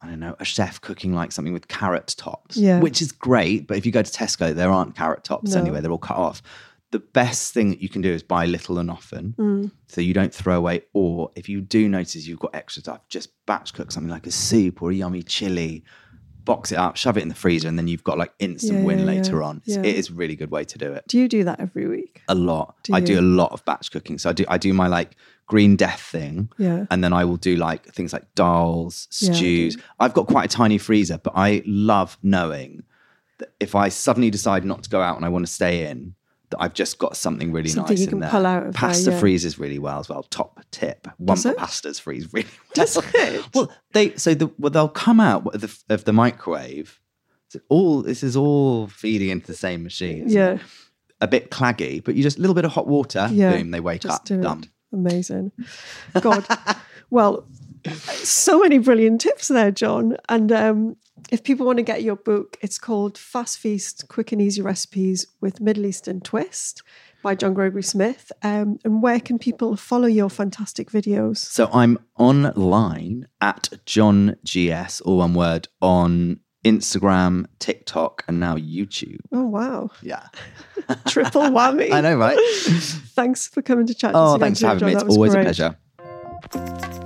I 0.00 0.06
don't 0.08 0.20
know, 0.20 0.36
a 0.38 0.44
chef 0.44 0.80
cooking 0.80 1.12
like 1.14 1.32
something 1.32 1.52
with 1.52 1.68
carrot 1.68 2.14
tops, 2.16 2.56
Yeah. 2.56 2.80
which 2.80 3.02
is 3.02 3.10
great. 3.12 3.66
But 3.66 3.76
if 3.78 3.86
you 3.86 3.92
go 3.92 4.02
to 4.02 4.10
Tesco, 4.10 4.54
there 4.54 4.70
aren't 4.70 4.94
carrot 4.94 5.24
tops 5.24 5.54
No. 5.54 5.60
anyway; 5.60 5.80
they're 5.80 5.90
all 5.92 5.98
cut 5.98 6.16
off. 6.16 6.42
the 6.90 6.98
best 6.98 7.52
thing 7.52 7.68
that 7.68 7.82
you 7.82 7.88
can 7.90 8.00
do 8.00 8.10
is 8.10 8.22
buy 8.22 8.46
little 8.46 8.78
and 8.78 8.90
often 8.90 9.34
Mm. 9.38 9.70
so 9.88 10.00
you 10.00 10.14
don't 10.14 10.32
throw 10.32 10.56
away. 10.56 10.80
Or 10.94 11.30
if 11.36 11.46
you 11.46 11.60
do 11.60 11.86
notice 11.86 12.26
you've 12.26 12.38
got 12.38 12.54
extra 12.54 12.80
stuff, 12.80 13.06
just 13.10 13.28
batch 13.44 13.74
cook 13.74 13.92
something 13.92 14.10
like 14.10 14.26
a 14.26 14.30
soup 14.30 14.80
or 14.80 14.90
a 14.90 14.94
yummy 14.94 15.22
chili, 15.22 15.84
box 16.46 16.72
it 16.72 16.78
up, 16.78 16.96
shove 16.96 17.18
it 17.18 17.22
in 17.22 17.28
the 17.28 17.34
freezer, 17.34 17.68
and 17.68 17.76
then 17.78 17.88
you've 17.88 18.04
got 18.04 18.16
like 18.16 18.32
instant 18.38 18.78
Yeah, 18.78 18.84
win 18.86 19.00
yeah, 19.00 19.04
later 19.04 19.42
on. 19.42 19.58
It's, 19.66 19.76
Yeah. 19.76 19.82
It 19.82 19.96
is 19.96 20.08
a 20.08 20.14
really 20.14 20.34
good 20.34 20.50
way 20.50 20.64
to 20.64 20.78
do 20.78 20.90
it. 20.94 21.04
Do 21.08 21.18
you 21.18 21.28
do 21.28 21.44
that 21.44 21.60
every 21.60 21.86
week? 21.86 22.22
A 22.26 22.34
lot. 22.34 22.76
Do 22.84 22.94
I 22.94 23.00
do 23.00 23.20
a 23.20 23.26
lot 23.36 23.52
of 23.52 23.62
batch 23.66 23.90
cooking. 23.92 24.16
So 24.16 24.30
I 24.30 24.32
do 24.32 24.46
I 24.48 24.56
do 24.56 24.72
my 24.72 24.86
like 24.86 25.14
green 25.48 25.74
death 25.76 26.00
thing. 26.00 26.50
Yeah. 26.58 26.86
And 26.90 27.02
then 27.02 27.12
I 27.12 27.24
will 27.24 27.36
do 27.36 27.56
like 27.56 27.86
things 27.92 28.12
like 28.12 28.24
Yeah, 28.38 29.30
I 29.32 29.34
stews. 29.34 29.76
I've 29.98 30.14
got 30.14 30.28
quite 30.28 30.44
a 30.44 30.56
tiny 30.56 30.78
freezer, 30.78 31.18
but 31.18 31.32
I 31.34 31.62
love 31.66 32.16
knowing 32.22 32.84
that 33.38 33.52
if 33.58 33.74
I 33.74 33.88
suddenly 33.88 34.30
decide 34.30 34.64
not 34.64 34.84
to 34.84 34.90
go 34.90 35.00
out 35.02 35.16
and 35.16 35.24
I 35.24 35.28
want 35.28 35.46
to 35.46 35.52
stay 35.52 35.90
in, 35.90 36.14
that 36.50 36.62
I've 36.62 36.72
just 36.74 36.98
got 36.98 37.16
something 37.16 37.52
really 37.52 37.68
Something 37.68 37.92
nice 37.94 37.98
you 38.00 38.04
in 38.04 38.10
can 38.10 38.20
there. 38.20 38.30
pull 38.30 38.46
out 38.46 38.58
of 38.66 38.72
there, 38.72 38.80
Pasta 38.80 39.10
yeah. 39.10 39.18
freezes 39.18 39.58
really 39.58 39.78
well 39.78 39.98
as 39.98 40.08
well. 40.08 40.22
Top 40.24 40.60
tip: 40.70 41.06
it? 41.06 41.56
pastas 41.58 42.00
freeze 42.00 42.32
really 42.32 42.48
well. 42.76 42.86
Does 42.86 42.96
it? 42.96 43.44
Well, 43.54 43.70
they 43.92 44.14
so 44.16 44.32
the 44.34 44.50
well 44.58 44.70
they'll 44.70 44.88
come 44.88 45.20
out 45.20 45.46
of 45.54 45.60
the, 45.60 45.78
of 45.94 46.04
the 46.04 46.12
microwave. 46.14 47.00
So 47.48 47.60
all 47.68 48.02
this 48.02 48.22
is 48.22 48.34
all 48.36 48.86
feeding 48.86 49.28
into 49.30 49.46
the 49.46 49.54
same 49.54 49.82
machine. 49.82 50.24
Yeah. 50.28 50.58
a 51.20 51.26
bit 51.28 51.50
claggy, 51.50 52.02
but 52.02 52.14
you 52.14 52.22
just 52.22 52.38
a 52.38 52.40
little 52.40 52.54
bit 52.54 52.64
of 52.64 52.72
hot 52.72 52.86
water. 52.86 53.28
Yeah. 53.30 53.56
Boom, 53.56 53.70
they 53.70 53.80
wake 53.80 54.06
up. 54.06 54.24
do 54.24 54.40
it. 54.40 54.68
Amazing. 54.92 55.52
God. 56.20 56.46
well, 57.10 57.46
so 58.06 58.60
many 58.60 58.78
brilliant 58.78 59.20
tips 59.20 59.48
there, 59.48 59.70
John. 59.70 60.16
And 60.28 60.50
um, 60.52 60.96
if 61.30 61.42
people 61.42 61.66
want 61.66 61.78
to 61.78 61.82
get 61.82 62.02
your 62.02 62.16
book, 62.16 62.56
it's 62.60 62.78
called 62.78 63.18
Fast 63.18 63.58
Feast 63.58 64.08
Quick 64.08 64.32
and 64.32 64.40
Easy 64.40 64.62
Recipes 64.62 65.26
with 65.40 65.60
Middle 65.60 65.86
Eastern 65.86 66.20
Twist 66.20 66.82
by 67.22 67.34
John 67.34 67.54
Gregory 67.54 67.82
Smith. 67.82 68.30
Um, 68.42 68.78
and 68.84 69.02
where 69.02 69.20
can 69.20 69.38
people 69.38 69.76
follow 69.76 70.06
your 70.06 70.30
fantastic 70.30 70.90
videos? 70.90 71.38
So 71.38 71.68
I'm 71.72 71.98
online 72.16 73.28
at 73.40 73.68
John 73.86 74.36
GS, 74.44 75.00
all 75.02 75.18
one 75.18 75.34
word, 75.34 75.68
on 75.82 76.40
Instagram, 76.64 77.46
TikTok, 77.58 78.24
and 78.28 78.40
now 78.40 78.56
YouTube. 78.56 79.20
Oh, 79.32 79.46
wow. 79.46 79.90
Yeah. 80.02 80.24
Triple 81.06 81.42
whammy. 81.42 81.92
I 81.92 82.00
know, 82.00 82.16
right? 82.16 82.38
Thanks 83.14 83.46
for 83.48 83.62
coming 83.62 83.86
to 83.86 83.94
chat 83.94 84.12
Oh, 84.14 84.38
thanks 84.38 84.60
for 84.60 84.66
having 84.68 84.86
me. 84.88 84.94
It's 84.94 85.02
always 85.04 85.32
great. 85.32 85.42
a 85.42 85.44
pleasure. 85.44 85.76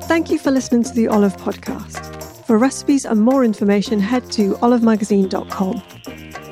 Thank 0.07 0.31
you 0.31 0.39
for 0.39 0.51
listening 0.51 0.83
to 0.85 0.93
the 0.95 1.09
Olive 1.09 1.37
Podcast. 1.37 2.45
For 2.47 2.59
recipes 2.59 3.05
and 3.05 3.21
more 3.21 3.45
information, 3.45 3.99
head 4.01 4.31
to 4.33 4.55
olivemagazine.com. 4.57 5.83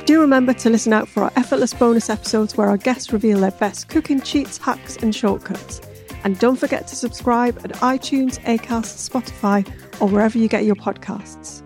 Do 0.06 0.20
remember 0.20 0.52
to 0.54 0.70
listen 0.70 0.92
out 0.92 1.08
for 1.08 1.22
our 1.24 1.32
effortless 1.36 1.74
bonus 1.74 2.10
episodes 2.10 2.56
where 2.56 2.68
our 2.68 2.76
guests 2.76 3.12
reveal 3.12 3.40
their 3.40 3.50
best 3.52 3.88
cooking 3.88 4.20
cheats, 4.20 4.56
hacks, 4.58 4.96
and 4.96 5.14
shortcuts. 5.14 5.80
And 6.24 6.38
don't 6.38 6.56
forget 6.56 6.86
to 6.88 6.96
subscribe 6.96 7.58
at 7.64 7.72
iTunes, 7.74 8.38
Acast, 8.40 9.08
Spotify, 9.08 9.66
or 10.00 10.08
wherever 10.08 10.38
you 10.38 10.48
get 10.48 10.64
your 10.64 10.74
podcasts. 10.76 11.62